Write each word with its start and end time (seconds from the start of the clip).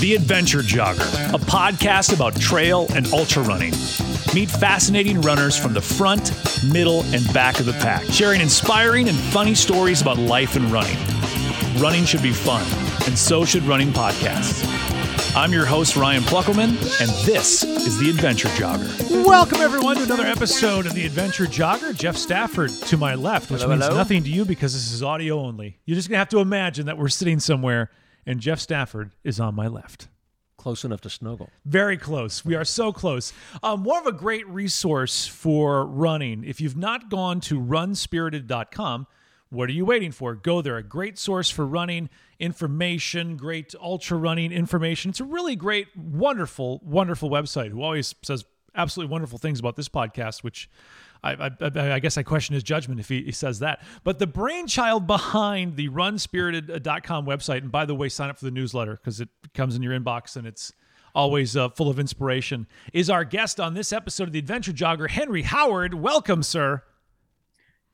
The 0.00 0.14
Adventure 0.14 0.60
Jogger, 0.60 1.34
a 1.34 1.38
podcast 1.38 2.12
about 2.14 2.38
trail 2.40 2.86
and 2.94 3.06
ultra 3.12 3.42
running. 3.42 3.72
Meet 4.34 4.50
fascinating 4.50 5.20
runners 5.20 5.56
from 5.56 5.72
the 5.72 5.80
front, 5.80 6.32
middle, 6.72 7.02
and 7.14 7.32
back 7.32 7.60
of 7.60 7.66
the 7.66 7.72
pack, 7.74 8.04
sharing 8.06 8.40
inspiring 8.40 9.08
and 9.08 9.16
funny 9.16 9.54
stories 9.54 10.02
about 10.02 10.18
life 10.18 10.56
and 10.56 10.70
running. 10.72 10.96
Running 11.80 12.04
should 12.04 12.22
be 12.22 12.32
fun, 12.32 12.66
and 13.06 13.16
so 13.16 13.44
should 13.44 13.62
running 13.62 13.92
podcasts. 13.92 14.75
I'm 15.36 15.52
your 15.52 15.66
host, 15.66 15.96
Ryan 15.96 16.22
Pluckelman, 16.22 16.70
and 16.98 17.26
this 17.26 17.62
is 17.62 17.98
The 17.98 18.08
Adventure 18.08 18.48
Jogger. 18.48 19.26
Welcome, 19.26 19.60
everyone, 19.60 19.96
to 19.96 20.04
another 20.04 20.24
episode 20.24 20.86
of 20.86 20.94
The 20.94 21.04
Adventure 21.04 21.44
Jogger. 21.44 21.94
Jeff 21.94 22.16
Stafford 22.16 22.70
to 22.70 22.96
my 22.96 23.14
left, 23.14 23.50
which 23.50 23.60
Hello, 23.60 23.74
means 23.74 23.84
hello. 23.84 23.98
nothing 23.98 24.24
to 24.24 24.30
you 24.30 24.46
because 24.46 24.72
this 24.72 24.90
is 24.90 25.02
audio 25.02 25.38
only. 25.38 25.78
You're 25.84 25.96
just 25.96 26.08
going 26.08 26.14
to 26.14 26.20
have 26.20 26.30
to 26.30 26.38
imagine 26.38 26.86
that 26.86 26.96
we're 26.96 27.10
sitting 27.10 27.38
somewhere 27.38 27.90
and 28.24 28.40
Jeff 28.40 28.58
Stafford 28.58 29.10
is 29.24 29.38
on 29.38 29.54
my 29.54 29.66
left. 29.66 30.08
Close 30.56 30.86
enough 30.86 31.02
to 31.02 31.10
snuggle. 31.10 31.50
Very 31.66 31.98
close. 31.98 32.42
We 32.42 32.54
are 32.54 32.64
so 32.64 32.90
close. 32.90 33.34
Um, 33.62 33.82
more 33.82 34.00
of 34.00 34.06
a 34.06 34.12
great 34.12 34.48
resource 34.48 35.26
for 35.26 35.84
running. 35.84 36.44
If 36.44 36.62
you've 36.62 36.78
not 36.78 37.10
gone 37.10 37.40
to 37.42 37.60
runspirited.com, 37.60 39.06
what 39.50 39.68
are 39.68 39.72
you 39.72 39.84
waiting 39.84 40.12
for? 40.12 40.34
Go 40.34 40.60
there. 40.60 40.76
A 40.76 40.82
great 40.82 41.18
source 41.18 41.50
for 41.50 41.66
running 41.66 42.08
information, 42.38 43.36
great 43.36 43.74
ultra 43.80 44.16
running 44.16 44.52
information. 44.52 45.10
It's 45.10 45.20
a 45.20 45.24
really 45.24 45.56
great, 45.56 45.88
wonderful, 45.96 46.80
wonderful 46.84 47.30
website 47.30 47.70
who 47.70 47.82
always 47.82 48.14
says 48.22 48.44
absolutely 48.74 49.12
wonderful 49.12 49.38
things 49.38 49.58
about 49.58 49.76
this 49.76 49.88
podcast, 49.88 50.42
which 50.42 50.68
I, 51.22 51.50
I, 51.60 51.94
I 51.94 51.98
guess 51.98 52.18
I 52.18 52.22
question 52.22 52.54
his 52.54 52.62
judgment 52.62 53.00
if 53.00 53.08
he, 53.08 53.22
he 53.22 53.32
says 53.32 53.60
that. 53.60 53.82
But 54.04 54.18
the 54.18 54.26
brainchild 54.26 55.06
behind 55.06 55.76
the 55.76 55.88
runspirited.com 55.88 57.26
website, 57.26 57.58
and 57.58 57.72
by 57.72 57.84
the 57.84 57.94
way, 57.94 58.08
sign 58.08 58.30
up 58.30 58.38
for 58.38 58.44
the 58.44 58.50
newsletter 58.50 58.96
because 58.96 59.20
it 59.20 59.28
comes 59.54 59.76
in 59.76 59.82
your 59.82 59.98
inbox 59.98 60.36
and 60.36 60.46
it's 60.46 60.72
always 61.14 61.56
uh, 61.56 61.70
full 61.70 61.88
of 61.88 61.98
inspiration, 61.98 62.66
is 62.92 63.08
our 63.08 63.24
guest 63.24 63.58
on 63.58 63.74
this 63.74 63.92
episode 63.92 64.24
of 64.24 64.32
the 64.32 64.38
Adventure 64.38 64.72
Jogger, 64.72 65.08
Henry 65.08 65.42
Howard. 65.42 65.94
Welcome, 65.94 66.42
sir. 66.42 66.82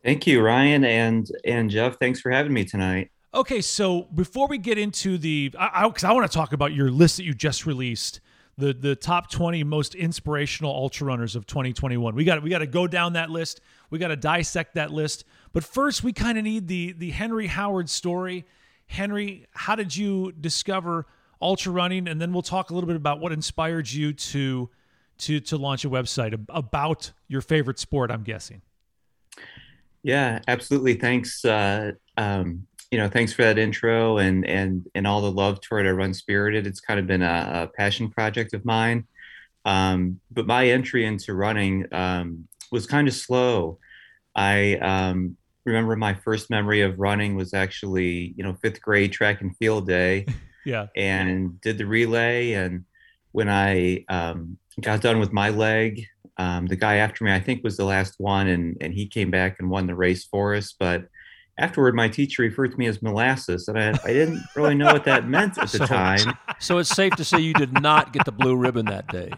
Thank 0.05 0.27
you, 0.27 0.43
Ryan 0.43 0.85
and 0.85 1.31
and 1.45 1.71
Jeff. 1.71 1.99
Thanks 1.99 2.21
for 2.21 2.31
having 2.31 2.53
me 2.53 2.65
tonight. 2.65 3.11
Okay, 3.35 3.61
so 3.61 4.03
before 4.15 4.47
we 4.47 4.59
get 4.59 4.77
into 4.77 5.17
the, 5.17 5.55
I 5.59 5.89
because 5.89 6.05
I, 6.05 6.13
want 6.13 6.31
to 6.31 6.37
talk 6.37 6.53
about 6.53 6.75
your 6.75 6.91
list 6.91 7.17
that 7.17 7.25
you 7.25 7.33
just 7.33 7.67
released, 7.67 8.21
the 8.59 8.73
the 8.73 8.97
top 8.97 9.31
twenty 9.31 9.63
most 9.63 9.95
inspirational 9.95 10.73
ultra 10.73 11.07
runners 11.07 11.37
of 11.37 11.47
2021. 11.47 12.15
We 12.15 12.25
got 12.25 12.43
we 12.43 12.51
got 12.51 12.59
to 12.59 12.67
go 12.67 12.87
down 12.87 13.13
that 13.13 13.31
list. 13.31 13.61
We 13.91 13.99
got 13.99 14.09
to 14.09 14.17
dissect 14.17 14.75
that 14.75 14.91
list. 14.91 15.25
But 15.53 15.63
first, 15.63 16.03
we 16.03 16.13
kind 16.13 16.37
of 16.37 16.45
need 16.45 16.67
the 16.67 16.93
the 16.93 17.11
Henry 17.11 17.47
Howard 17.47 17.89
story. 17.89 18.45
Henry, 18.87 19.47
how 19.53 19.77
did 19.77 19.97
you 19.97 20.33
discover 20.33 21.07
ultra 21.41 21.73
running? 21.73 22.09
And 22.09 22.21
then 22.21 22.33
we'll 22.33 22.43
talk 22.43 22.71
a 22.71 22.75
little 22.75 22.89
bit 22.89 22.97
about 22.97 23.21
what 23.21 23.33
inspired 23.33 23.91
you 23.91 24.13
to 24.13 24.69
to 25.19 25.41
to 25.41 25.57
launch 25.57 25.85
a 25.85 25.89
website 25.89 26.39
about 26.51 27.13
your 27.29 27.41
favorite 27.41 27.79
sport. 27.79 28.11
I'm 28.11 28.25
guessing. 28.25 28.63
Yeah, 30.03 30.41
absolutely. 30.49 30.95
Thanks. 30.95 31.45
Uh, 31.45 31.93
um, 32.17 32.67
you 32.91 32.99
know, 32.99 33.09
thanks 33.09 33.33
for 33.33 33.43
that 33.43 33.59
intro 33.59 34.19
and 34.19 34.45
and 34.47 34.87
and 34.95 35.07
all 35.07 35.21
the 35.23 35.31
love 35.31 35.61
toward 35.61 35.87
our 35.87 35.95
Run 35.95 36.13
Spirited. 36.13 36.67
It's 36.67 36.81
kind 36.81 37.01
of 37.01 37.07
been 37.07 37.23
a, 37.23 37.69
a 37.73 37.77
passion 37.77 38.11
project 38.11 38.53
of 38.53 38.65
mine. 38.65 39.07
Um, 39.65 40.21
but 40.31 40.47
my 40.47 40.69
entry 40.69 41.05
into 41.07 41.35
running 41.35 41.87
um, 41.93 42.49
was 42.71 42.87
kind 42.87 43.09
of 43.09 43.15
slow. 43.15 43.79
I 44.35 44.77
um, 44.77 45.37
remember 45.65 45.95
my 45.97 46.15
first 46.15 46.51
memory 46.51 46.83
of 46.83 46.99
running 46.99 47.37
was 47.37 47.55
actually, 47.55 48.35
you 48.37 48.43
know, 48.45 48.55
fifth 48.61 48.81
grade 48.83 49.13
track 49.13 49.41
and 49.41 49.57
field 49.57 49.87
day. 49.87 50.27
Yeah. 50.65 50.87
and 50.95 51.61
did 51.61 51.77
the 51.77 51.87
relay. 51.87 52.53
And 52.53 52.85
when 53.33 53.49
I 53.49 54.05
um, 54.09 54.59
got 54.81 55.01
done 55.01 55.19
with 55.19 55.33
my 55.33 55.49
leg, 55.49 56.07
um, 56.39 56.67
the 56.67 56.77
guy 56.77 56.97
after 56.97 57.25
me, 57.25 57.33
I 57.33 57.41
think, 57.41 57.63
was 57.63 57.77
the 57.77 57.85
last 57.85 58.15
one, 58.19 58.49
and 58.49 58.77
and 58.81 58.93
he 58.95 59.07
came 59.07 59.31
back 59.31 59.57
and 59.59 59.71
won 59.71 59.87
the 59.87 59.95
race 59.95 60.25
for 60.25 60.55
us. 60.55 60.75
But 60.79 61.07
afterward, 61.59 61.95
my 61.95 62.09
teacher 62.09 62.43
referred 62.43 62.73
to 62.73 62.79
me 62.79 62.87
as 62.87 63.03
molasses, 63.03 63.69
and 63.69 63.79
I, 63.79 63.91
I 64.05 64.13
didn't 64.13 64.43
really 64.57 64.75
know 64.75 64.93
what 64.93 65.05
that 65.05 65.29
meant 65.29 65.59
at 65.59 65.69
the 65.71 65.79
So- 65.79 65.87
time. 65.87 66.37
So 66.59 66.79
it's 66.79 66.91
safe 66.91 67.15
to 67.17 67.25
say 67.25 67.41
you 67.41 67.55
did 67.55 67.73
not 67.83 68.13
get 68.13 68.25
the 68.25 68.33
blue 68.33 68.57
ribbon 68.57 68.87
that 68.87 69.09
day. 69.09 69.31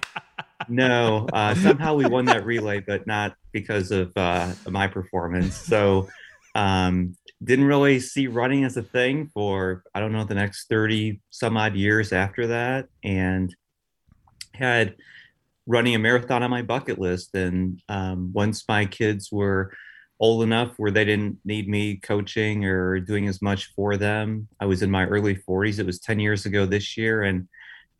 No, 0.69 1.27
uh, 1.33 1.55
somehow 1.57 1.95
we 1.95 2.07
won 2.07 2.25
that 2.27 2.47
relay, 2.47 2.81
but 2.81 3.07
not 3.07 3.35
because 3.53 3.91
of 3.91 4.13
uh, 4.17 4.53
my 4.71 4.87
performance. 4.87 5.57
So, 5.57 6.09
um, 6.55 7.17
didn't 7.43 7.67
really 7.67 8.01
see 8.01 8.29
running 8.29 8.65
as 8.65 8.77
a 8.77 8.83
thing 8.83 9.27
for 9.35 9.83
I 9.95 10.01
don't 10.01 10.13
know 10.13 10.25
the 10.25 10.35
next 10.37 10.69
thirty 10.69 11.21
some 11.31 11.57
odd 11.57 11.75
years 11.75 12.13
after 12.13 12.47
that, 12.47 12.87
and 13.03 13.55
had 14.55 14.95
running 15.67 15.95
a 15.95 15.99
marathon 15.99 16.43
on 16.43 16.51
my 16.51 16.63
bucket 16.63 16.99
list. 16.99 17.35
And 17.35 17.81
um, 17.89 18.33
once 18.33 18.65
my 18.69 18.85
kids 18.85 19.31
were 19.33 19.73
old 20.21 20.43
enough 20.43 20.75
where 20.77 20.91
they 20.91 21.05
didn't 21.05 21.39
need 21.45 21.69
me 21.69 21.97
coaching 21.97 22.65
or 22.65 23.01
doing 23.01 23.29
as 23.29 23.43
much 23.43 23.73
for 23.75 23.97
them, 23.97 24.49
I 24.61 24.67
was 24.67 24.83
in 24.83 24.91
my 24.91 25.07
early 25.07 25.37
40s. 25.37 25.79
It 25.79 25.87
was 25.87 25.99
10 26.01 26.21
years 26.21 26.47
ago 26.47 26.67
this 26.67 26.97
year, 26.97 27.23
and 27.23 27.49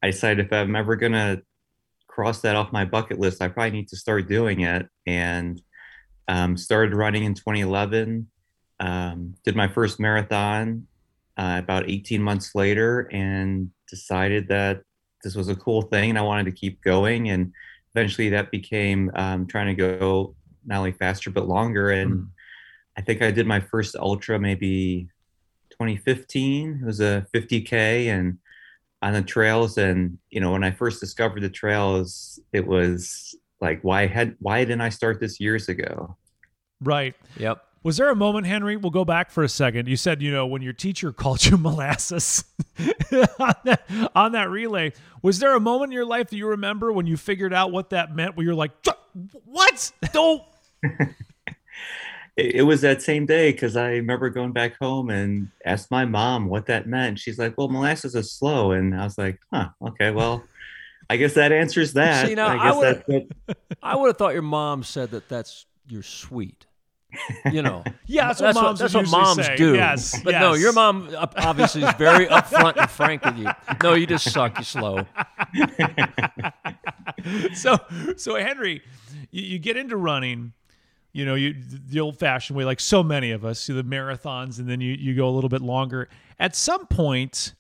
I 0.03 0.11
decided 0.11 0.47
if 0.47 0.53
I'm 0.53 0.77
ever 0.77 0.97
gonna 0.97 1.43
cross 2.07 2.43
that 2.43 2.57
off 2.57 2.73
my 2.73 2.85
bucket 2.85 3.19
list, 3.19 3.43
I 3.43 3.49
probably 3.49 3.73
need 3.73 3.89
to 3.89 3.97
start 3.97 4.29
doing 4.29 4.61
it. 4.61 4.87
And 5.07 5.61
um, 6.29 6.57
started 6.57 6.95
running 6.95 7.25
in 7.25 7.35
2011. 7.35 8.29
Um, 8.81 9.35
did 9.45 9.57
my 9.57 9.69
first 9.69 10.01
marathon 10.01 10.87
uh, 11.37 11.61
about 11.63 11.89
18 11.89 12.23
months 12.23 12.55
later, 12.55 13.09
and 13.13 13.71
decided 13.89 14.49
that 14.49 14.83
this 15.25 15.35
was 15.35 15.49
a 15.49 15.57
cool 15.57 15.83
thing, 15.83 16.11
and 16.11 16.19
I 16.19 16.23
wanted 16.23 16.45
to 16.47 16.53
keep 16.53 16.81
going. 16.83 17.31
And 17.31 17.53
eventually, 17.95 18.29
that 18.31 18.51
became 18.51 19.11
um, 19.15 19.47
trying 19.47 19.75
to 19.75 19.99
go 19.99 20.37
not 20.65 20.79
only 20.79 20.93
faster 20.93 21.31
but 21.31 21.49
longer. 21.49 21.91
And 21.91 22.13
Mm. 22.13 22.29
I 22.97 23.01
think 23.01 23.23
I 23.23 23.33
did 23.33 23.47
my 23.47 23.59
first 23.59 23.97
ultra 23.97 24.39
maybe 24.39 25.09
2015. 25.71 26.79
It 26.83 26.87
was 26.87 27.01
a 27.01 27.27
50k, 27.35 28.07
and 28.07 28.39
on 29.03 29.13
the 29.13 29.23
trails 29.23 29.77
and 29.77 30.17
you 30.31 30.41
know 30.41 30.53
when 30.53 30.65
i 30.65 30.71
first 30.71 30.99
discovered 30.99 31.43
the 31.43 31.51
trails 31.51 32.41
it 32.55 32.67
was 32.67 33.35
like 33.61 33.79
why 33.83 34.07
had 34.07 34.35
why 34.39 34.65
didn't 34.65 34.81
i 34.81 34.89
start 34.89 35.21
this 35.21 35.39
years 35.39 35.69
ago 35.69 36.17
Right. 36.81 37.15
Yep. 37.39 37.65
Was 37.85 37.99
there 37.99 38.11
a 38.11 38.17
moment, 38.17 38.47
Henry? 38.47 38.77
We'll 38.77 38.91
go 38.91 39.05
back 39.05 39.31
for 39.31 39.45
a 39.45 39.49
second. 39.49 39.89
You 39.89 39.97
said, 39.97 40.23
you 40.23 40.33
know, 40.33 40.47
when 40.47 40.63
your 40.63 40.73
teacher 40.73 41.13
called 41.13 41.45
you 41.45 41.57
molasses 41.57 42.45
on, 43.39 43.55
that, 43.65 43.83
on 44.15 44.33
that 44.33 44.51
relay, 44.51 44.93
was 45.23 45.39
there 45.39 45.55
a 45.55 45.61
moment 45.61 45.91
in 45.91 45.93
your 45.93 46.07
life 46.07 46.31
that 46.31 46.37
you 46.37 46.49
remember 46.49 46.91
when 46.93 47.07
you 47.07 47.17
figured 47.17 47.53
out 47.53 47.71
what 47.71 47.91
that 47.91 48.17
meant? 48.17 48.37
Where 48.37 48.45
you're 48.45 48.55
like, 48.55 48.73
what? 49.45 49.93
Don't. 50.13 50.43
it, 52.37 52.57
it 52.57 52.63
was 52.63 52.81
that 52.81 53.01
same 53.01 53.25
day 53.25 53.53
because 53.53 53.75
i 53.77 53.93
remember 53.93 54.29
going 54.29 54.53
back 54.53 54.77
home 54.79 55.09
and 55.09 55.49
asked 55.65 55.91
my 55.91 56.05
mom 56.05 56.47
what 56.47 56.67
that 56.67 56.87
meant 56.87 57.19
she's 57.19 57.39
like 57.39 57.57
well 57.57 57.69
molasses 57.69 58.15
is 58.15 58.31
slow 58.31 58.73
and 58.73 58.95
i 58.95 59.03
was 59.03 59.17
like 59.17 59.39
huh 59.51 59.69
okay 59.81 60.11
well 60.11 60.45
i 61.09 61.17
guess 61.17 61.33
that 61.35 61.53
answers 61.53 61.95
that 61.95 62.27
See, 62.27 62.35
now, 62.35 62.49
i 62.49 62.69
I 62.69 62.73
would- 62.77 62.85
that's 63.07 63.09
what 63.09 63.57
I 63.83 63.97
would 63.97 64.09
have 64.09 64.17
thought 64.19 64.35
your 64.35 64.43
mom 64.43 64.83
said 64.83 65.11
that 65.13 65.29
that's 65.29 65.65
you're 65.87 66.03
sweet. 66.03 66.67
You 67.51 67.63
know. 67.63 67.83
Yeah, 68.07 68.29
that's 68.29 68.41
what 68.41 68.55
moms 68.55 68.79
that's 68.81 68.95
what 68.95 69.09
moms 69.09 69.47
say. 69.47 69.57
do. 69.57 69.75
Yes, 69.75 70.21
But 70.23 70.33
no, 70.33 70.53
your 70.53 70.75
mom 70.75 71.09
obviously 71.37 71.83
is 71.83 71.93
very 71.95 72.27
upfront 72.27 72.77
and 72.77 72.91
frank 72.91 73.25
with 73.25 73.39
you. 73.39 73.49
No, 73.83 73.95
you 73.95 74.07
just 74.07 74.31
suck. 74.31 74.59
You 74.59 74.65
slow. 74.65 75.07
so, 77.55 77.79
so 78.17 78.37
Henry, 78.37 78.83
you, 79.31 79.43
you 79.43 79.59
get 79.59 79.77
into 79.77 79.97
running, 79.97 80.53
you 81.13 81.25
know, 81.25 81.35
you 81.35 81.55
the 81.89 82.01
old 82.01 82.19
fashioned 82.19 82.59
way, 82.59 82.65
like 82.65 82.79
so 82.79 83.03
many 83.03 83.31
of 83.31 83.45
us, 83.45 83.67
the 83.67 83.83
marathons, 83.83 84.59
and 84.59 84.69
then 84.69 84.81
you, 84.81 84.93
you 84.93 85.15
go 85.15 85.29
a 85.29 85.33
little 85.33 85.51
bit 85.51 85.63
longer. 85.63 86.09
At 86.39 86.55
some 86.55 86.87
point, 86.87 87.55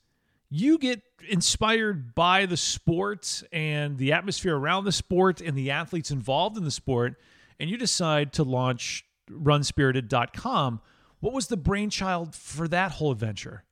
you 0.50 0.78
get 0.78 1.02
inspired 1.28 2.14
by 2.14 2.46
the 2.46 2.56
sport 2.56 3.42
and 3.50 3.96
the 3.96 4.12
atmosphere 4.12 4.56
around 4.56 4.84
the 4.84 4.92
sport 4.92 5.40
and 5.40 5.56
the 5.56 5.70
athletes 5.70 6.10
involved 6.10 6.56
in 6.56 6.64
the 6.64 6.70
sport, 6.70 7.14
and 7.58 7.70
you 7.70 7.76
decide 7.76 8.32
to 8.34 8.42
launch 8.42 9.04
runspirited.com. 9.30 10.80
What 11.20 11.32
was 11.32 11.46
the 11.46 11.56
brainchild 11.56 12.34
for 12.34 12.68
that 12.68 12.92
whole 12.92 13.12
adventure? 13.12 13.64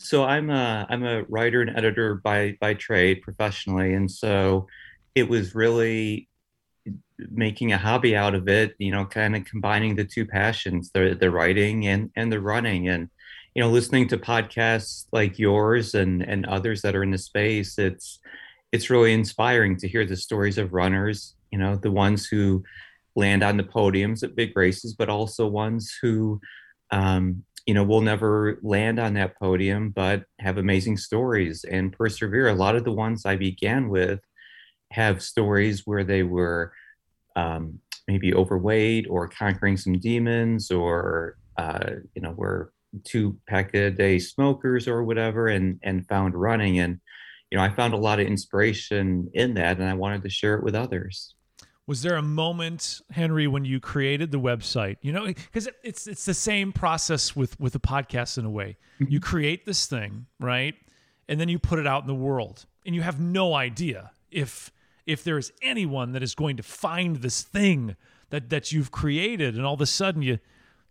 so 0.00 0.24
I'm 0.24 0.50
a 0.50 0.86
I'm 0.88 1.04
a 1.04 1.24
writer 1.24 1.60
and 1.60 1.76
editor 1.76 2.16
by 2.16 2.56
by 2.60 2.74
trade 2.74 3.20
professionally, 3.22 3.92
and 3.92 4.10
so 4.10 4.66
it 5.14 5.28
was 5.28 5.54
really 5.54 6.28
making 7.18 7.72
a 7.72 7.78
hobby 7.78 8.16
out 8.16 8.34
of 8.34 8.48
it. 8.48 8.74
You 8.78 8.92
know, 8.92 9.04
kind 9.04 9.36
of 9.36 9.44
combining 9.44 9.96
the 9.96 10.04
two 10.04 10.26
passions, 10.26 10.90
the 10.92 11.16
the 11.20 11.30
writing 11.30 11.86
and 11.86 12.10
and 12.16 12.32
the 12.32 12.40
running, 12.40 12.88
and 12.88 13.10
you 13.54 13.62
know, 13.62 13.68
listening 13.70 14.08
to 14.08 14.18
podcasts 14.18 15.06
like 15.12 15.38
yours 15.38 15.94
and 15.94 16.22
and 16.22 16.46
others 16.46 16.82
that 16.82 16.96
are 16.96 17.02
in 17.02 17.10
the 17.10 17.18
space. 17.18 17.78
It's 17.78 18.20
it's 18.72 18.88
really 18.88 19.12
inspiring 19.12 19.76
to 19.78 19.88
hear 19.88 20.06
the 20.06 20.16
stories 20.16 20.56
of 20.58 20.72
runners 20.72 21.34
you 21.50 21.58
know, 21.58 21.76
the 21.76 21.90
ones 21.90 22.26
who 22.26 22.62
land 23.16 23.42
on 23.42 23.56
the 23.56 23.64
podiums 23.64 24.22
at 24.22 24.36
big 24.36 24.56
races, 24.56 24.94
but 24.94 25.08
also 25.08 25.46
ones 25.46 25.96
who, 26.00 26.40
um, 26.90 27.44
you 27.66 27.74
know, 27.74 27.84
will 27.84 28.00
never 28.00 28.58
land 28.62 28.98
on 28.98 29.14
that 29.14 29.38
podium, 29.38 29.90
but 29.90 30.24
have 30.38 30.58
amazing 30.58 30.96
stories 30.96 31.64
and 31.64 31.92
persevere. 31.92 32.48
A 32.48 32.54
lot 32.54 32.76
of 32.76 32.84
the 32.84 32.92
ones 32.92 33.26
I 33.26 33.36
began 33.36 33.88
with 33.88 34.20
have 34.92 35.22
stories 35.22 35.82
where 35.86 36.04
they 36.04 36.22
were 36.22 36.72
um, 37.36 37.78
maybe 38.08 38.34
overweight 38.34 39.06
or 39.08 39.28
conquering 39.28 39.76
some 39.76 39.98
demons 39.98 40.70
or, 40.70 41.36
uh, 41.56 41.90
you 42.14 42.22
know, 42.22 42.32
were 42.32 42.72
two 43.04 43.38
pack 43.48 43.72
a 43.74 43.90
day 43.90 44.18
smokers 44.18 44.88
or 44.88 45.04
whatever 45.04 45.48
and, 45.48 45.78
and 45.82 46.08
found 46.08 46.34
running. 46.34 46.80
And, 46.80 47.00
you 47.50 47.58
know, 47.58 47.62
I 47.62 47.70
found 47.70 47.94
a 47.94 47.98
lot 47.98 48.18
of 48.18 48.26
inspiration 48.26 49.30
in 49.34 49.54
that 49.54 49.78
and 49.78 49.88
I 49.88 49.94
wanted 49.94 50.22
to 50.22 50.30
share 50.30 50.54
it 50.54 50.64
with 50.64 50.74
others 50.74 51.34
was 51.90 52.02
there 52.02 52.14
a 52.14 52.22
moment 52.22 53.00
henry 53.10 53.46
when 53.48 53.64
you 53.64 53.80
created 53.80 54.30
the 54.30 54.38
website? 54.38 54.96
You 55.02 55.12
know 55.12 55.26
because 55.26 55.68
it's 55.82 56.06
it's 56.06 56.24
the 56.24 56.34
same 56.50 56.72
process 56.72 57.34
with 57.34 57.58
with 57.58 57.72
the 57.72 57.80
podcast 57.80 58.38
in 58.38 58.44
a 58.44 58.50
way. 58.60 58.76
You 59.00 59.06
Mm-hmm. 59.06 59.16
create 59.18 59.66
this 59.66 59.86
thing 59.86 60.26
right? 60.38 60.74
And 61.28 61.40
then 61.40 61.48
you 61.48 61.58
put 61.58 61.78
it 61.80 61.86
out 61.88 62.02
in 62.04 62.06
the 62.06 62.22
world. 62.28 62.56
And 62.86 62.94
you 62.94 63.02
have 63.02 63.18
no 63.20 63.54
idea 63.54 64.12
if 64.30 64.70
if 65.04 65.24
there 65.24 65.36
is 65.36 65.52
anyone 65.62 66.12
that 66.12 66.22
is 66.22 66.34
going 66.36 66.56
to 66.58 66.62
find 66.62 67.16
this 67.16 67.42
thing 67.42 67.96
that 68.30 68.50
that 68.50 68.70
you've 68.72 68.92
created. 68.92 69.56
And 69.56 69.66
all 69.66 69.74
of 69.74 69.80
a 69.80 69.86
sudden 69.86 70.22
you 70.22 70.38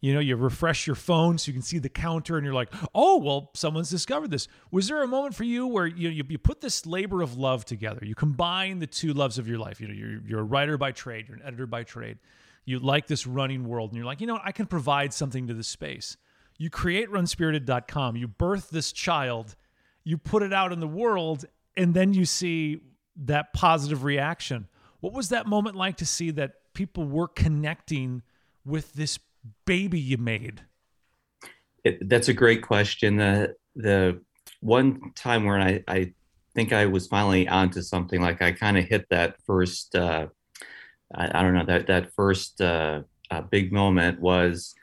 you 0.01 0.13
know 0.13 0.19
you 0.19 0.35
refresh 0.35 0.87
your 0.87 0.95
phone 0.95 1.37
so 1.37 1.49
you 1.49 1.53
can 1.53 1.61
see 1.61 1.79
the 1.79 1.89
counter 1.89 2.37
and 2.37 2.45
you're 2.45 2.53
like 2.53 2.73
oh 2.95 3.17
well 3.17 3.51
someone's 3.53 3.89
discovered 3.89 4.31
this. 4.31 4.47
Was 4.71 4.87
there 4.87 5.03
a 5.03 5.07
moment 5.07 5.35
for 5.35 5.43
you 5.43 5.67
where 5.67 5.85
you, 5.85 6.09
you, 6.09 6.37
put 6.37 6.61
this 6.61 6.85
labor 6.85 7.21
of 7.21 7.37
love 7.37 7.65
together? 7.65 7.99
You 8.03 8.15
combine 8.15 8.79
the 8.79 8.87
two 8.87 9.13
loves 9.13 9.37
of 9.37 9.47
your 9.47 9.57
life. 9.57 9.81
You 9.81 9.87
know 9.87 9.93
you're, 9.93 10.21
you're 10.25 10.39
a 10.39 10.43
writer 10.43 10.77
by 10.77 10.91
trade 10.91 11.27
you're 11.27 11.37
an 11.37 11.43
editor 11.43 11.67
by 11.67 11.83
trade. 11.83 12.17
You 12.65 12.79
like 12.79 13.07
this 13.07 13.25
running 13.25 13.67
world 13.67 13.91
and 13.91 13.97
you're 13.97 14.05
like 14.05 14.21
you 14.21 14.27
know 14.27 14.33
what? 14.33 14.43
i 14.45 14.51
can 14.51 14.65
provide 14.65 15.13
something 15.13 15.47
to 15.47 15.53
this 15.53 15.67
space. 15.67 16.17
You 16.57 16.69
create 16.69 17.09
runspirited.com 17.09 18.15
you 18.15 18.27
birth 18.27 18.69
this 18.69 18.91
child. 18.91 19.55
You 20.03 20.17
put 20.17 20.43
it 20.43 20.53
out 20.53 20.71
in 20.71 20.79
the 20.79 20.87
world 20.87 21.45
and 21.75 21.93
then 21.93 22.13
you 22.13 22.25
see 22.25 22.81
that 23.15 23.53
positive 23.53 24.03
reaction. 24.03 24.67
What 25.01 25.13
was 25.13 25.29
that 25.29 25.47
moment 25.47 25.75
like 25.75 25.97
to 25.97 26.05
see 26.05 26.31
that 26.31 26.73
people 26.73 27.05
were 27.05 27.27
connecting 27.27 28.21
with 28.65 28.93
this 28.93 29.19
baby 29.65 29.99
you 29.99 30.17
made 30.17 30.61
it, 31.83 32.09
that's 32.09 32.27
a 32.27 32.33
great 32.33 32.61
question. 32.61 33.17
The 33.17 33.55
the 33.75 34.21
one 34.61 35.11
time 35.15 35.45
where 35.45 35.59
I, 35.59 35.83
I 35.87 36.13
think 36.53 36.73
I 36.73 36.85
was 36.85 37.07
finally 37.07 37.47
onto 37.47 37.81
something, 37.81 38.21
like 38.21 38.41
I 38.41 38.51
kind 38.51 38.77
of 38.77 38.85
hit 38.85 39.05
that 39.09 39.35
first, 39.45 39.95
uh, 39.95 40.27
I, 41.13 41.39
I 41.39 41.41
don't 41.41 41.53
know 41.53 41.65
that 41.65 41.87
that 41.87 42.13
first 42.13 42.59
uh, 42.61 43.01
uh, 43.31 43.41
big 43.41 43.71
moment 43.71 44.19
was 44.19 44.73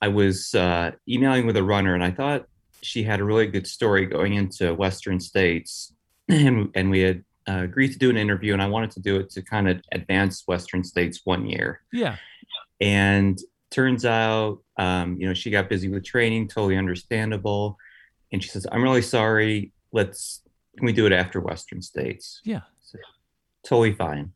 I 0.00 0.08
was 0.08 0.54
uh, 0.54 0.92
emailing 1.08 1.46
with 1.46 1.56
a 1.56 1.64
runner, 1.64 1.94
and 1.94 2.04
I 2.04 2.10
thought 2.10 2.46
she 2.80 3.02
had 3.02 3.20
a 3.20 3.24
really 3.24 3.46
good 3.46 3.66
story 3.66 4.06
going 4.06 4.34
into 4.34 4.74
Western 4.74 5.20
States, 5.20 5.92
and, 6.28 6.70
and 6.74 6.90
we 6.90 7.00
had 7.00 7.24
uh, 7.48 7.62
agreed 7.62 7.92
to 7.92 7.98
do 7.98 8.10
an 8.10 8.16
interview, 8.16 8.52
and 8.52 8.62
I 8.62 8.68
wanted 8.68 8.92
to 8.92 9.00
do 9.00 9.16
it 9.16 9.30
to 9.30 9.42
kind 9.42 9.68
of 9.68 9.80
advance 9.92 10.44
Western 10.46 10.84
States 10.84 11.22
one 11.24 11.46
year. 11.46 11.82
yeah 11.92 12.16
And 12.80 13.38
turns 13.70 14.04
out, 14.04 14.60
um, 14.78 15.16
you 15.20 15.26
know, 15.26 15.34
she 15.34 15.50
got 15.50 15.68
busy 15.68 15.88
with 15.88 16.04
training, 16.04 16.48
totally 16.48 16.76
understandable. 16.76 17.76
And 18.32 18.42
she 18.42 18.48
says, 18.48 18.66
I'm 18.70 18.82
really 18.82 19.02
sorry. 19.02 19.72
Let's, 19.92 20.42
can 20.76 20.86
we 20.86 20.92
do 20.92 21.06
it 21.06 21.12
after 21.12 21.40
Western 21.40 21.82
States? 21.82 22.40
yeah 22.44 22.60
So, 22.82 22.98
totally 23.64 23.92
fine. 23.92 24.32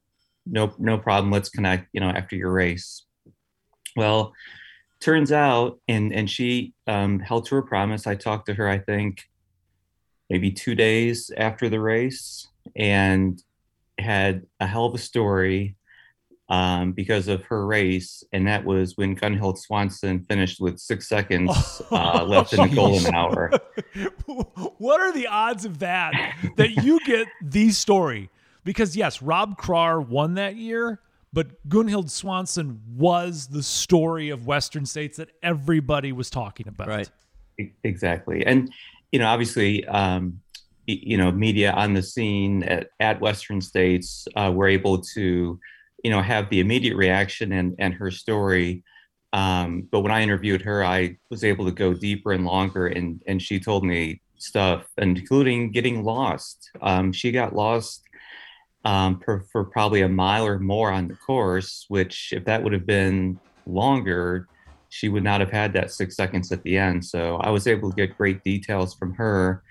No, 0.46 0.74
no 0.78 0.98
problem. 0.98 1.30
Let's 1.30 1.48
connect, 1.48 1.88
you 1.92 2.00
know, 2.00 2.10
after 2.10 2.36
your 2.36 2.52
race. 2.52 3.04
Well, 3.96 4.32
turns 5.00 5.32
out, 5.32 5.78
and, 5.88 6.12
and 6.12 6.28
she 6.28 6.74
um, 6.86 7.20
held 7.20 7.46
to 7.46 7.54
her 7.56 7.62
promise. 7.62 8.06
I 8.06 8.14
talked 8.14 8.46
to 8.46 8.54
her, 8.54 8.68
I 8.68 8.78
think, 8.78 9.22
maybe 10.30 10.50
two 10.50 10.74
days 10.74 11.30
after 11.36 11.68
the 11.68 11.80
race 11.80 12.48
and 12.74 13.42
had 13.98 14.46
a 14.60 14.66
hell 14.66 14.86
of 14.86 14.94
a 14.94 14.98
story 14.98 15.76
um, 16.52 16.92
because 16.92 17.26
of 17.26 17.42
her 17.44 17.66
race, 17.66 18.22
and 18.32 18.46
that 18.46 18.64
was 18.64 18.96
when 18.96 19.16
Gunhild 19.16 19.58
Swanson 19.58 20.22
finished 20.24 20.60
with 20.60 20.78
six 20.78 21.08
seconds 21.08 21.82
uh, 21.90 22.24
left 22.28 22.52
in 22.52 22.68
the 22.68 22.74
golden 22.74 23.14
hour. 23.14 23.50
what 24.78 25.00
are 25.00 25.12
the 25.12 25.26
odds 25.26 25.64
of 25.64 25.80
that 25.80 26.12
that 26.56 26.84
you 26.84 27.00
get 27.04 27.26
the 27.42 27.70
story 27.70 28.30
because 28.64 28.96
yes 28.96 29.20
rob 29.20 29.58
Krar 29.58 30.00
won 30.00 30.34
that 30.34 30.56
year 30.56 31.00
but 31.32 31.68
gunhild 31.68 32.10
swanson 32.10 32.80
was 32.96 33.48
the 33.48 33.62
story 33.62 34.30
of 34.30 34.46
western 34.46 34.86
states 34.86 35.16
that 35.16 35.30
everybody 35.42 36.12
was 36.12 36.30
talking 36.30 36.68
about 36.68 36.88
Right. 36.88 37.10
Exactly, 37.84 38.44
and 38.46 38.72
you 39.12 39.18
know, 39.18 39.26
obviously, 39.26 39.86
um, 39.86 40.40
you 40.86 41.16
know, 41.16 41.30
media 41.30 41.72
on 41.72 41.92
the 41.92 42.02
scene 42.02 42.64
at, 42.64 42.88
at 42.98 43.20
Western 43.20 43.60
States 43.60 44.26
uh, 44.34 44.50
were 44.52 44.66
able 44.66 44.98
to, 45.14 45.60
you 46.02 46.10
know, 46.10 46.22
have 46.22 46.50
the 46.50 46.60
immediate 46.60 46.96
reaction 46.96 47.52
and 47.52 47.74
and 47.78 47.94
her 47.94 48.10
story. 48.10 48.84
Um, 49.32 49.88
but 49.90 50.00
when 50.00 50.12
I 50.12 50.22
interviewed 50.22 50.62
her, 50.62 50.84
I 50.84 51.16
was 51.30 51.42
able 51.42 51.64
to 51.64 51.72
go 51.72 51.94
deeper 51.94 52.32
and 52.32 52.44
longer, 52.44 52.86
and 52.86 53.22
and 53.26 53.40
she 53.40 53.60
told 53.60 53.84
me 53.84 54.20
stuff, 54.38 54.86
including 54.98 55.70
getting 55.70 56.02
lost. 56.02 56.70
Um, 56.80 57.12
she 57.12 57.30
got 57.30 57.54
lost 57.54 58.02
um, 58.84 59.20
for, 59.24 59.44
for 59.52 59.64
probably 59.64 60.02
a 60.02 60.08
mile 60.08 60.46
or 60.46 60.58
more 60.58 60.90
on 60.90 61.08
the 61.08 61.14
course, 61.14 61.86
which 61.88 62.32
if 62.32 62.44
that 62.46 62.62
would 62.62 62.72
have 62.72 62.86
been 62.86 63.38
longer, 63.66 64.48
she 64.88 65.08
would 65.08 65.22
not 65.22 65.40
have 65.40 65.50
had 65.50 65.72
that 65.72 65.90
six 65.90 66.16
seconds 66.16 66.52
at 66.52 66.62
the 66.64 66.76
end. 66.76 67.04
So 67.04 67.36
I 67.36 67.50
was 67.50 67.66
able 67.66 67.90
to 67.90 67.96
get 67.96 68.16
great 68.18 68.42
details 68.42 68.94
from 68.94 69.14
her 69.14 69.62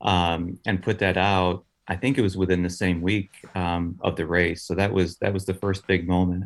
um, 0.00 0.58
and 0.66 0.82
put 0.82 0.98
that 0.98 1.16
out. 1.16 1.64
I 1.88 1.96
think 1.96 2.18
it 2.18 2.22
was 2.22 2.36
within 2.36 2.62
the 2.62 2.70
same 2.70 3.00
week 3.00 3.30
um, 3.54 3.98
of 4.00 4.16
the 4.16 4.26
race. 4.26 4.62
So 4.62 4.74
that 4.74 4.92
was 4.92 5.16
that 5.18 5.32
was 5.32 5.44
the 5.44 5.54
first 5.54 5.86
big 5.86 6.08
moment. 6.08 6.44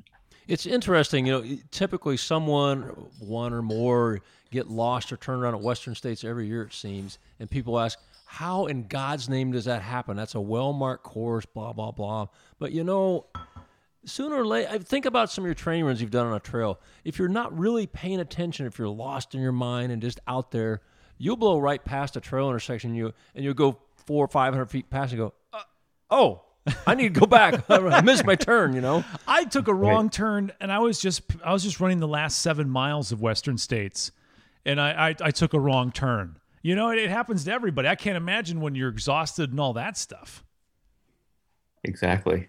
It's 0.48 0.66
interesting, 0.66 1.26
you 1.26 1.32
know. 1.32 1.56
Typically, 1.70 2.16
someone, 2.16 2.81
one 3.20 3.52
or 3.52 3.62
more, 3.62 4.20
get 4.50 4.69
lost 4.69 5.12
or 5.12 5.16
turn 5.16 5.38
around 5.38 5.54
at 5.54 5.60
Western 5.60 5.94
States 5.94 6.25
every 6.25 6.46
year. 6.46 6.62
It 6.62 6.72
seems, 6.72 7.19
and 7.38 7.48
people 7.48 7.78
ask, 7.78 7.98
"How 8.26 8.66
in 8.66 8.87
God's 8.88 9.28
name 9.28 9.52
does 9.52 9.64
that 9.66 9.82
happen?" 9.82 10.16
That's 10.16 10.34
a 10.34 10.40
well-marked 10.40 11.04
course, 11.04 11.46
blah 11.46 11.72
blah 11.72 11.93
blah. 11.93 12.26
But 12.58 12.72
you 12.72 12.84
know, 12.84 13.26
sooner 14.04 14.36
or 14.36 14.46
later, 14.46 14.78
think 14.78 15.06
about 15.06 15.31
some 15.31 15.44
of 15.44 15.46
your 15.46 15.54
training 15.54 15.84
runs 15.84 16.00
you've 16.00 16.10
done 16.10 16.26
on 16.26 16.34
a 16.34 16.40
trail. 16.40 16.81
If 17.04 17.19
you're 17.19 17.29
not 17.29 17.56
really 17.56 17.86
paying 17.86 18.20
attention, 18.20 18.67
if 18.67 18.79
you're 18.79 18.88
lost 18.88 19.34
in 19.34 19.41
your 19.41 19.53
mind 19.53 19.93
and 19.93 20.03
just 20.03 20.20
out 20.26 20.50
there, 20.50 20.81
you'll 21.17 21.36
blow 21.36 21.58
right 21.58 21.84
past 21.84 22.17
a 22.17 22.20
trail 22.20 22.48
intersection. 22.48 22.94
You 22.94 23.15
and 23.34 23.44
you'll 23.44 23.55
go 23.55 23.79
four 24.10 24.24
or 24.24 24.29
five 24.29 24.52
hundred 24.52 24.67
feet 24.72 24.90
past 24.90 25.12
and 25.12 25.20
go, 25.20 25.34
uh, 25.52 25.62
"Oh, 26.10 26.43
I 26.84 26.96
need 26.96 27.14
to 27.14 27.20
go 27.20 27.26
back. 27.26 27.62
I 27.70 28.00
missed 28.00 28.24
my 28.26 28.34
turn." 28.34 28.74
You 28.74 28.81
know. 28.81 29.05
i 29.29 29.44
took 29.44 29.69
a 29.69 29.74
wrong 29.74 30.10
turn 30.10 30.50
and 30.60 30.72
i 30.72 30.81
was 30.81 30.98
just 30.98 31.22
i 31.44 31.52
was 31.52 31.62
just 31.62 31.79
running 31.79 32.00
the 32.00 32.08
last 32.08 32.40
seven 32.40 32.69
miles 32.69 33.12
of 33.12 33.20
western 33.20 33.56
states 33.56 34.10
and 34.67 34.81
i 34.81 35.10
i, 35.10 35.14
I 35.20 35.31
took 35.31 35.55
a 35.55 35.60
wrong 35.60 35.93
turn 35.93 36.40
you 36.60 36.74
know 36.74 36.90
it, 36.90 36.98
it 36.98 37.08
happens 37.10 37.44
to 37.44 37.52
everybody 37.52 37.86
i 37.86 37.94
can't 37.94 38.17
imagine 38.17 38.60
when 38.60 38.74
you're 38.74 38.88
exhausted 38.88 39.50
and 39.52 39.60
all 39.60 39.74
that 39.74 39.96
stuff 39.96 40.43
Exactly. 41.84 42.48